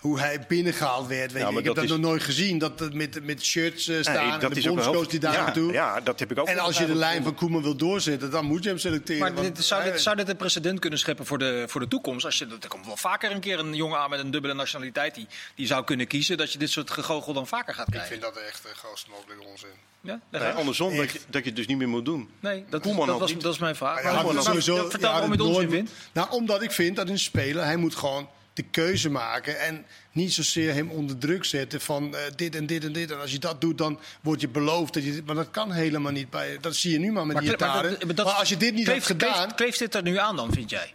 hoe 0.00 0.18
hij 0.18 0.44
binnengehaald 0.48 1.06
werd. 1.06 1.32
Weet 1.32 1.42
ja, 1.42 1.58
ik 1.58 1.64
heb 1.64 1.74
dat 1.74 1.86
nog 1.86 1.98
nooit 1.98 2.22
gezien. 2.22 2.58
Dat 2.58 2.92
met, 2.92 3.24
met 3.24 3.44
shirts 3.44 3.88
uh, 3.88 4.00
staan 4.00 4.28
nee, 4.28 4.38
dat 4.38 4.50
en 4.50 4.62
de 4.62 4.68
bondscoach 4.68 5.06
die 5.06 5.20
daar 5.20 5.32
naartoe. 5.32 5.72
Ja, 5.72 6.00
dat 6.00 6.18
heb 6.18 6.30
ik 6.30 6.38
ook. 6.38 6.46
En 6.46 6.58
als 6.58 6.78
je 6.78 6.86
de 6.86 6.94
lijn 6.94 7.22
van 7.22 7.34
Koeman 7.34 7.62
wil 7.62 7.76
doorzetten, 7.76 8.30
dan 8.30 8.44
moet 8.44 8.62
je 8.62 8.68
hem 8.68 8.78
selecteren. 8.78 9.34
Maar 9.34 9.42
dit, 9.42 9.64
zou, 9.64 9.84
dit, 9.84 10.00
zou 10.00 10.16
dit 10.16 10.28
een 10.28 10.36
precedent 10.36 10.78
kunnen 10.78 10.98
scheppen 10.98 11.26
voor 11.26 11.38
de, 11.38 11.64
voor 11.66 11.80
de 11.80 11.88
toekomst? 11.88 12.24
Als 12.24 12.38
je, 12.38 12.46
er 12.60 12.68
komt 12.68 12.86
wel 12.86 12.96
vaker 12.96 13.30
een 13.30 13.40
keer 13.40 13.58
een 13.58 13.74
jongen 13.74 13.98
aan 13.98 14.10
met 14.10 14.18
een 14.18 14.30
dubbele 14.30 14.54
nationaliteit 14.54 15.14
die, 15.14 15.26
die 15.54 15.66
zou 15.66 15.84
kunnen 15.84 16.06
kiezen. 16.06 16.36
Dat 16.36 16.52
je 16.52 16.58
dit 16.58 16.70
soort 16.70 16.90
gegogel 16.90 17.32
dan 17.32 17.46
vaker 17.46 17.74
gaat 17.74 17.90
krijgen. 17.90 18.14
Ik 18.14 18.20
vind 18.20 18.34
dat 18.34 18.44
echt 18.44 18.64
een 18.64 18.76
grootste 18.76 19.10
mogelijke 19.10 19.44
onzin. 19.44 19.88
Ja, 20.02 20.20
nee, 20.30 20.42
andersom, 20.42 20.96
dat 20.96 21.10
je, 21.10 21.20
dat 21.28 21.42
je 21.42 21.46
het 21.46 21.56
dus 21.56 21.66
niet 21.66 21.78
meer 21.78 21.88
moet 21.88 22.04
doen. 22.04 22.30
Nee, 22.40 22.64
dat, 22.68 22.82
dat, 22.82 22.96
dat, 22.96 23.18
was, 23.18 23.38
dat 23.38 23.52
is 23.52 23.58
mijn 23.58 23.76
vraag. 23.76 24.02
Ja, 24.02 24.10
ja, 24.10 24.40
sowieso, 24.40 24.88
vertel 24.90 25.12
waarom 25.12 25.32
je 25.32 25.36
het 25.36 25.46
onzin 25.46 25.70
vindt. 25.70 25.90
Nou, 26.12 26.30
omdat 26.30 26.62
ik 26.62 26.72
vind 26.72 26.96
dat 26.96 27.08
een 27.08 27.18
speler, 27.18 27.64
hij 27.64 27.76
moet 27.76 27.94
gewoon 27.94 28.28
de 28.60 28.68
keuze 28.70 29.10
maken. 29.10 29.60
En 29.60 29.86
niet 30.12 30.32
zozeer 30.32 30.74
hem 30.74 30.90
onder 30.90 31.18
druk 31.18 31.44
zetten 31.44 31.80
van 31.80 32.04
uh, 32.04 32.18
dit 32.36 32.56
en 32.56 32.66
dit 32.66 32.84
en 32.84 32.92
dit. 32.92 33.10
En 33.10 33.20
als 33.20 33.32
je 33.32 33.38
dat 33.38 33.60
doet, 33.60 33.78
dan 33.78 34.00
word 34.20 34.40
je 34.40 34.48
beloofd. 34.48 34.94
Dat 34.94 35.04
je, 35.04 35.22
maar 35.26 35.34
dat 35.34 35.50
kan 35.50 35.72
helemaal 35.72 36.12
niet. 36.12 36.30
Bij, 36.30 36.58
dat 36.60 36.76
zie 36.76 36.92
je 36.92 36.98
nu 36.98 37.12
maar 37.12 37.26
met 37.26 37.34
maar, 37.34 37.44
die 37.44 37.56
maar, 37.58 37.84
maar, 38.06 38.14
maar, 38.14 38.24
als 38.24 38.48
je 38.48 38.56
dit 38.56 38.74
niet 38.74 38.84
kleeft, 38.84 39.08
hebt 39.08 39.20
gedaan... 39.20 39.54
Kleeft, 39.54 39.78
dit 39.78 39.94
er 39.94 40.02
nu 40.02 40.18
aan 40.18 40.36
dan, 40.36 40.52
vind 40.52 40.70
jij? 40.70 40.94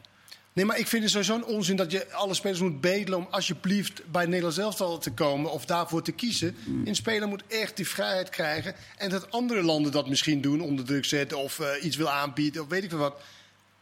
Nee, 0.53 0.65
maar 0.65 0.79
ik 0.79 0.87
vind 0.87 1.03
het 1.03 1.11
sowieso 1.11 1.35
een 1.35 1.45
onzin 1.45 1.75
dat 1.75 1.91
je 1.91 2.11
alle 2.11 2.33
spelers 2.33 2.59
moet 2.59 2.81
bedelen 2.81 3.17
om 3.17 3.27
alsjeblieft 3.29 4.01
bij 4.11 4.21
het 4.21 4.29
Nederlands 4.29 4.57
elftal 4.57 4.97
te 4.97 5.11
komen 5.11 5.51
of 5.51 5.65
daarvoor 5.65 6.01
te 6.01 6.11
kiezen. 6.11 6.57
Een 6.85 6.95
speler 6.95 7.27
moet 7.27 7.43
echt 7.47 7.75
die 7.75 7.87
vrijheid 7.87 8.29
krijgen. 8.29 8.75
En 8.97 9.09
dat 9.09 9.31
andere 9.31 9.63
landen 9.63 9.91
dat 9.91 10.09
misschien 10.09 10.41
doen, 10.41 10.61
onder 10.61 10.85
druk 10.85 11.05
zetten 11.05 11.37
of 11.37 11.59
uh, 11.59 11.67
iets 11.81 11.95
wil 11.95 12.09
aanbieden 12.09 12.61
of 12.61 12.67
weet 12.67 12.83
ik 12.83 12.89
veel 12.89 12.99
wat. 12.99 13.21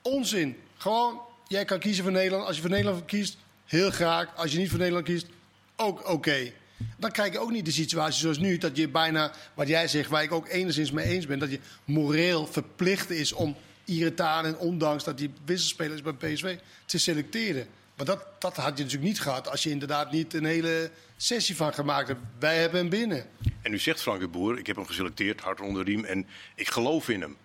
Onzin. 0.01 0.57
Gewoon, 0.77 1.21
jij 1.47 1.65
kan 1.65 1.79
kiezen 1.79 2.03
voor 2.03 2.13
Nederland. 2.13 2.47
Als 2.47 2.55
je 2.55 2.61
voor 2.61 2.71
Nederland 2.71 3.05
kiest, 3.05 3.37
heel 3.65 3.91
graag. 3.91 4.35
Als 4.35 4.51
je 4.51 4.57
niet 4.57 4.69
voor 4.69 4.79
Nederland 4.79 5.05
kiest, 5.05 5.27
ook 5.75 6.09
oké. 6.09 6.51
Dan 6.97 7.11
krijg 7.11 7.33
je 7.33 7.39
ook 7.39 7.51
niet 7.51 7.65
de 7.65 7.71
situatie 7.71 8.19
zoals 8.19 8.37
nu, 8.37 8.57
dat 8.57 8.77
je 8.77 8.89
bijna, 8.89 9.31
wat 9.53 9.67
jij 9.67 9.87
zegt, 9.87 10.09
waar 10.09 10.23
ik 10.23 10.31
ook 10.31 10.47
enigszins 10.47 10.91
mee 10.91 11.05
eens 11.05 11.25
ben, 11.25 11.39
dat 11.39 11.51
je 11.51 11.59
moreel 11.85 12.47
verplicht 12.47 13.09
is 13.09 13.33
om 13.33 13.55
Irataan 13.85 14.45
en 14.45 14.57
ondanks 14.57 15.03
dat 15.03 15.17
die 15.17 15.33
wisselspelers 15.45 16.01
bij 16.01 16.13
PSV 16.13 16.57
te 16.85 16.97
selecteren. 16.97 17.67
Maar 17.95 18.05
dat, 18.05 18.25
dat 18.39 18.55
had 18.55 18.77
je 18.77 18.83
natuurlijk 18.83 19.11
niet 19.11 19.21
gehad 19.21 19.49
als 19.49 19.63
je 19.63 19.69
inderdaad 19.69 20.11
niet 20.11 20.33
een 20.33 20.45
hele 20.45 20.91
sessie 21.17 21.55
van 21.55 21.73
gemaakt 21.73 22.07
hebt. 22.07 22.19
Wij 22.39 22.57
hebben 22.57 22.79
hem 22.79 22.89
binnen. 22.89 23.25
En 23.61 23.71
nu 23.71 23.79
zegt 23.79 24.01
Frank 24.01 24.19
de 24.19 24.27
Boer, 24.27 24.57
ik 24.57 24.67
heb 24.67 24.75
hem 24.75 24.85
geselecteerd, 24.85 25.41
hard 25.41 25.61
onder 25.61 25.85
de 25.85 25.91
riem 25.91 26.05
en 26.05 26.27
ik 26.55 26.69
geloof 26.69 27.09
in 27.09 27.21
hem. 27.21 27.37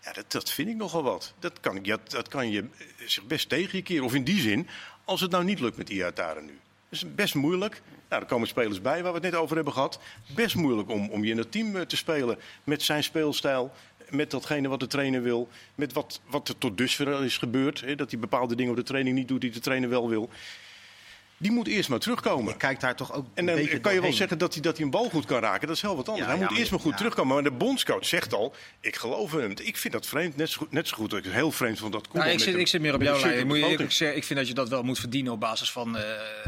Ja, 0.00 0.12
dat, 0.12 0.32
dat 0.32 0.50
vind 0.50 0.68
ik 0.68 0.76
nogal 0.76 1.02
wat. 1.02 1.34
Dat 1.38 1.60
kan, 1.60 1.78
ja, 1.82 1.98
dat 2.08 2.28
kan 2.28 2.50
je 2.50 2.64
zich 3.06 3.26
best 3.26 3.48
tegen 3.48 3.78
je 3.78 3.84
keren. 3.84 4.04
Of 4.04 4.14
in 4.14 4.24
die 4.24 4.40
zin, 4.40 4.68
als 5.04 5.20
het 5.20 5.30
nou 5.30 5.44
niet 5.44 5.60
lukt 5.60 5.76
met 5.76 5.90
Iataren 5.90 6.44
nu. 6.44 6.58
Dat 6.88 7.02
is 7.02 7.14
best 7.14 7.34
moeilijk. 7.34 7.82
Nou, 8.08 8.22
er 8.22 8.28
komen 8.28 8.48
spelers 8.48 8.80
bij 8.80 9.02
waar 9.02 9.12
we 9.12 9.18
het 9.18 9.30
net 9.32 9.40
over 9.40 9.54
hebben 9.56 9.72
gehad. 9.72 9.98
Best 10.34 10.54
moeilijk 10.54 10.90
om, 10.90 11.10
om 11.10 11.24
je 11.24 11.30
in 11.30 11.38
het 11.38 11.52
team 11.52 11.76
eh, 11.76 11.82
te 11.82 11.96
spelen 11.96 12.38
met 12.64 12.82
zijn 12.82 13.04
speelstijl. 13.04 13.72
Met 14.10 14.30
datgene 14.30 14.68
wat 14.68 14.80
de 14.80 14.86
trainer 14.86 15.22
wil. 15.22 15.48
Met 15.74 15.92
wat, 15.92 16.20
wat 16.26 16.48
er 16.48 16.58
tot 16.58 16.78
dusver 16.78 17.24
is 17.24 17.38
gebeurd. 17.38 17.80
Hè, 17.80 17.94
dat 17.94 18.10
hij 18.10 18.20
bepaalde 18.20 18.54
dingen 18.54 18.70
op 18.70 18.76
de 18.76 18.82
training 18.82 19.16
niet 19.16 19.28
doet 19.28 19.40
die 19.40 19.50
de 19.50 19.60
trainer 19.60 19.88
wel 19.88 20.08
wil 20.08 20.30
die 21.44 21.52
moet 21.52 21.68
eerst 21.68 21.88
maar 21.88 21.98
terugkomen. 21.98 22.52
Je 22.52 22.56
kijkt 22.56 22.80
daar 22.80 22.96
toch 22.96 23.12
ook 23.12 23.26
En 23.34 23.46
dan 23.46 23.80
kan 23.80 23.94
je 23.94 24.00
wel 24.00 24.12
zeggen 24.12 24.38
dat 24.38 24.52
hij, 24.52 24.62
dat 24.62 24.76
hij 24.76 24.84
een 24.84 24.90
bal 24.90 25.08
goed 25.08 25.24
kan 25.24 25.40
raken. 25.40 25.66
Dat 25.66 25.76
is 25.76 25.82
heel 25.82 25.96
wat 25.96 26.08
anders. 26.08 26.26
hij 26.26 26.36
moet 26.36 26.58
eerst 26.58 26.70
maar 26.70 26.80
goed 26.80 26.96
terugkomen. 26.96 27.34
Maar 27.34 27.44
de 27.44 27.50
bondscoach 27.50 28.06
zegt 28.06 28.34
al, 28.34 28.54
ik 28.80 28.96
geloof 28.96 29.32
in 29.32 29.40
hem. 29.40 29.54
Ik 29.62 29.76
vind 29.76 29.92
dat 29.92 30.06
vreemd, 30.06 30.36
net 30.36 30.50
zo 30.50 30.58
goed, 30.58 30.72
net 30.72 30.88
zo 30.88 30.96
goed 30.96 31.12
ik 31.12 31.24
heel 31.24 31.50
vreemd 31.50 31.78
van 31.78 31.90
dat 31.90 32.12
nou, 32.12 32.30
ik, 32.30 32.40
zit, 32.40 32.54
ik 32.54 32.66
zit 32.66 32.80
meer 32.80 32.94
op 32.94 33.02
jouw 33.02 33.20
lijn. 33.20 33.50
Ik, 33.50 33.80
ik, 33.80 34.00
ik, 34.00 34.24
vind 34.24 34.38
dat 34.38 34.48
je 34.48 34.54
dat 34.54 34.68
wel 34.68 34.82
moet 34.82 34.98
verdienen 34.98 35.32
op 35.32 35.40
basis 35.40 35.72
van 35.72 35.96
uh, 35.96 36.02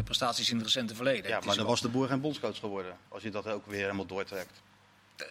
prestaties 0.05 0.51
in 0.51 0.57
het 0.57 0.65
recente 0.65 0.95
verleden. 0.95 1.31
Ja, 1.31 1.41
maar 1.45 1.57
dan 1.57 1.67
was 1.67 1.81
de 1.81 1.89
boer 1.89 2.09
geen 2.09 2.21
bondscoach 2.21 2.59
geworden. 2.59 2.97
Als 3.09 3.23
je 3.23 3.31
dat 3.31 3.49
ook 3.49 3.67
weer 3.67 3.81
helemaal 3.81 4.07
doortrekt. 4.07 4.63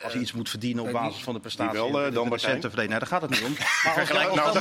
Als 0.03 0.13
je 0.13 0.19
iets 0.19 0.31
moet 0.31 0.49
verdienen 0.49 0.83
op 0.83 0.91
basis 0.91 1.23
van 1.23 1.33
de 1.33 1.39
prestatie. 1.39 1.91
Wel, 1.91 2.11
dan 2.11 2.29
recente 2.29 2.67
verleden. 2.69 2.89
Nee, 2.89 2.99
daar 2.99 3.07
gaat 3.07 3.21
het 3.21 3.29
niet 3.29 3.43
om. 3.43 3.55
Maar 3.83 3.99
als, 3.99 4.09
nou, 4.09 4.39
als, 4.39 4.53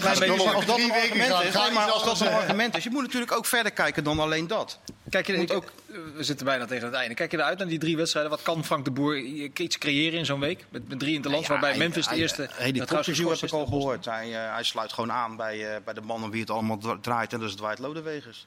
dat, 0.67 0.79
een 0.79 0.93
argument 0.93 1.45
is, 1.45 1.73
maar 1.73 1.91
als 1.91 2.05
dat 2.05 2.21
een 2.21 2.29
argument 2.29 2.77
is, 2.77 2.85
je 2.85 2.91
moet 2.91 3.03
natuurlijk 3.03 3.33
ook 3.33 3.47
verder 3.47 3.73
kijken 3.73 4.05
dan 4.05 4.19
alleen 4.19 4.47
dat. 4.47 4.79
Kijk 5.11 5.27
je, 5.27 5.55
ook, 5.55 5.73
we 6.17 6.25
zitten 6.25 6.47
bijna 6.47 6.67
tegen 6.67 6.87
het 6.87 6.95
einde. 6.95 7.15
Kijk 7.15 7.31
je 7.31 7.37
eruit 7.37 7.59
naar 7.59 7.67
die 7.69 7.79
drie 7.79 7.97
wedstrijden? 7.97 8.31
Wat 8.31 8.43
kan 8.43 8.65
Frank 8.65 8.85
de 8.85 8.91
Boer 8.91 9.19
iets 9.19 9.79
creëren 9.79 10.19
in 10.19 10.27
zo'n 10.27 10.41
week? 10.41 10.65
Met, 10.69 10.89
met 10.89 10.99
drie 10.99 11.15
in 11.15 11.23
het 11.23 11.31
land, 11.31 11.47
waarbij 11.47 11.77
Memphis 11.77 12.09
de 12.09 12.17
eerste... 12.17 12.51
Interview 12.59 13.29
heb 13.29 13.39
ik 13.39 13.53
al 13.53 13.67
gehoord. 13.67 14.05
Hij, 14.05 14.29
uh, 14.29 14.55
hij 14.55 14.63
sluit 14.63 14.93
gewoon 14.93 15.13
aan 15.13 15.37
bij, 15.37 15.59
uh, 15.59 15.77
bij 15.85 15.95
de 15.95 16.01
mannen 16.01 16.31
wie 16.31 16.41
het 16.41 16.51
allemaal 16.51 16.99
draait. 17.01 17.33
En 17.33 17.41
dat 17.41 17.49
is 17.49 17.55
Dwight 17.55 17.79
Lodewegers. 17.79 18.47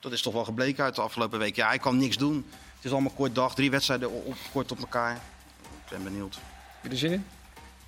Dat 0.00 0.12
is 0.12 0.22
toch 0.22 0.32
wel 0.32 0.44
gebleken 0.44 0.84
uit 0.84 0.94
de 0.94 1.00
afgelopen 1.00 1.38
week. 1.38 1.56
Ja, 1.56 1.66
hij 1.68 1.78
kan 1.78 1.96
niks 1.96 2.16
doen. 2.16 2.46
Het 2.76 2.84
is 2.84 2.92
allemaal 2.92 3.12
kort 3.16 3.34
dag. 3.34 3.54
Drie 3.54 3.70
wedstrijden 3.70 4.10
op, 4.10 4.36
kort 4.52 4.72
op 4.72 4.78
elkaar 4.78 5.20
ben 5.92 6.04
benieuwd. 6.04 6.34
Heb 6.34 6.82
je 6.82 6.88
er 6.88 6.96
zin 6.96 7.12
in? 7.12 7.26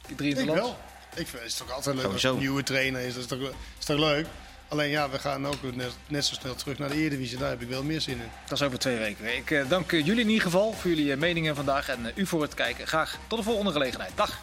Die 0.06 0.16
drie 0.16 0.30
in 0.30 0.36
het 0.36 0.46
land? 0.46 0.60
Wel. 0.60 0.76
Ik 1.14 1.26
vind 1.26 1.42
het 1.42 1.56
toch 1.56 1.72
altijd 1.72 1.96
leuk 1.96 2.12
als 2.12 2.22
een 2.22 2.38
nieuwe 2.38 2.62
trainer 2.62 3.00
is. 3.00 3.14
Dat 3.14 3.22
is 3.22 3.28
toch, 3.28 3.52
is 3.78 3.84
toch 3.84 3.98
leuk? 3.98 4.26
Alleen 4.68 4.90
ja, 4.90 5.10
we 5.10 5.18
gaan 5.18 5.46
ook 5.46 5.62
net, 5.74 5.92
net, 6.06 6.24
zo 6.24 6.34
snel 6.34 6.54
terug 6.54 6.78
naar 6.78 6.88
de 6.88 6.94
Eredivisie. 6.94 7.38
Daar 7.38 7.50
heb 7.50 7.62
ik 7.62 7.68
wel 7.68 7.82
meer 7.82 8.00
zin 8.00 8.14
in. 8.20 8.30
Dat 8.48 8.60
is 8.60 8.66
over 8.66 8.78
twee 8.78 8.96
weken. 8.96 9.36
Ik 9.36 9.50
uh, 9.50 9.68
dank 9.68 9.90
jullie 9.90 10.20
in 10.20 10.28
ieder 10.28 10.42
geval 10.42 10.72
voor 10.72 10.90
jullie 10.90 11.06
uh, 11.06 11.16
meningen 11.16 11.56
vandaag. 11.56 11.88
En 11.88 12.00
uh, 12.00 12.06
u 12.14 12.26
voor 12.26 12.42
het 12.42 12.54
kijken. 12.54 12.86
Graag 12.86 13.18
tot 13.26 13.38
de 13.38 13.44
volgende 13.44 13.72
gelegenheid. 13.72 14.12
Dag! 14.14 14.42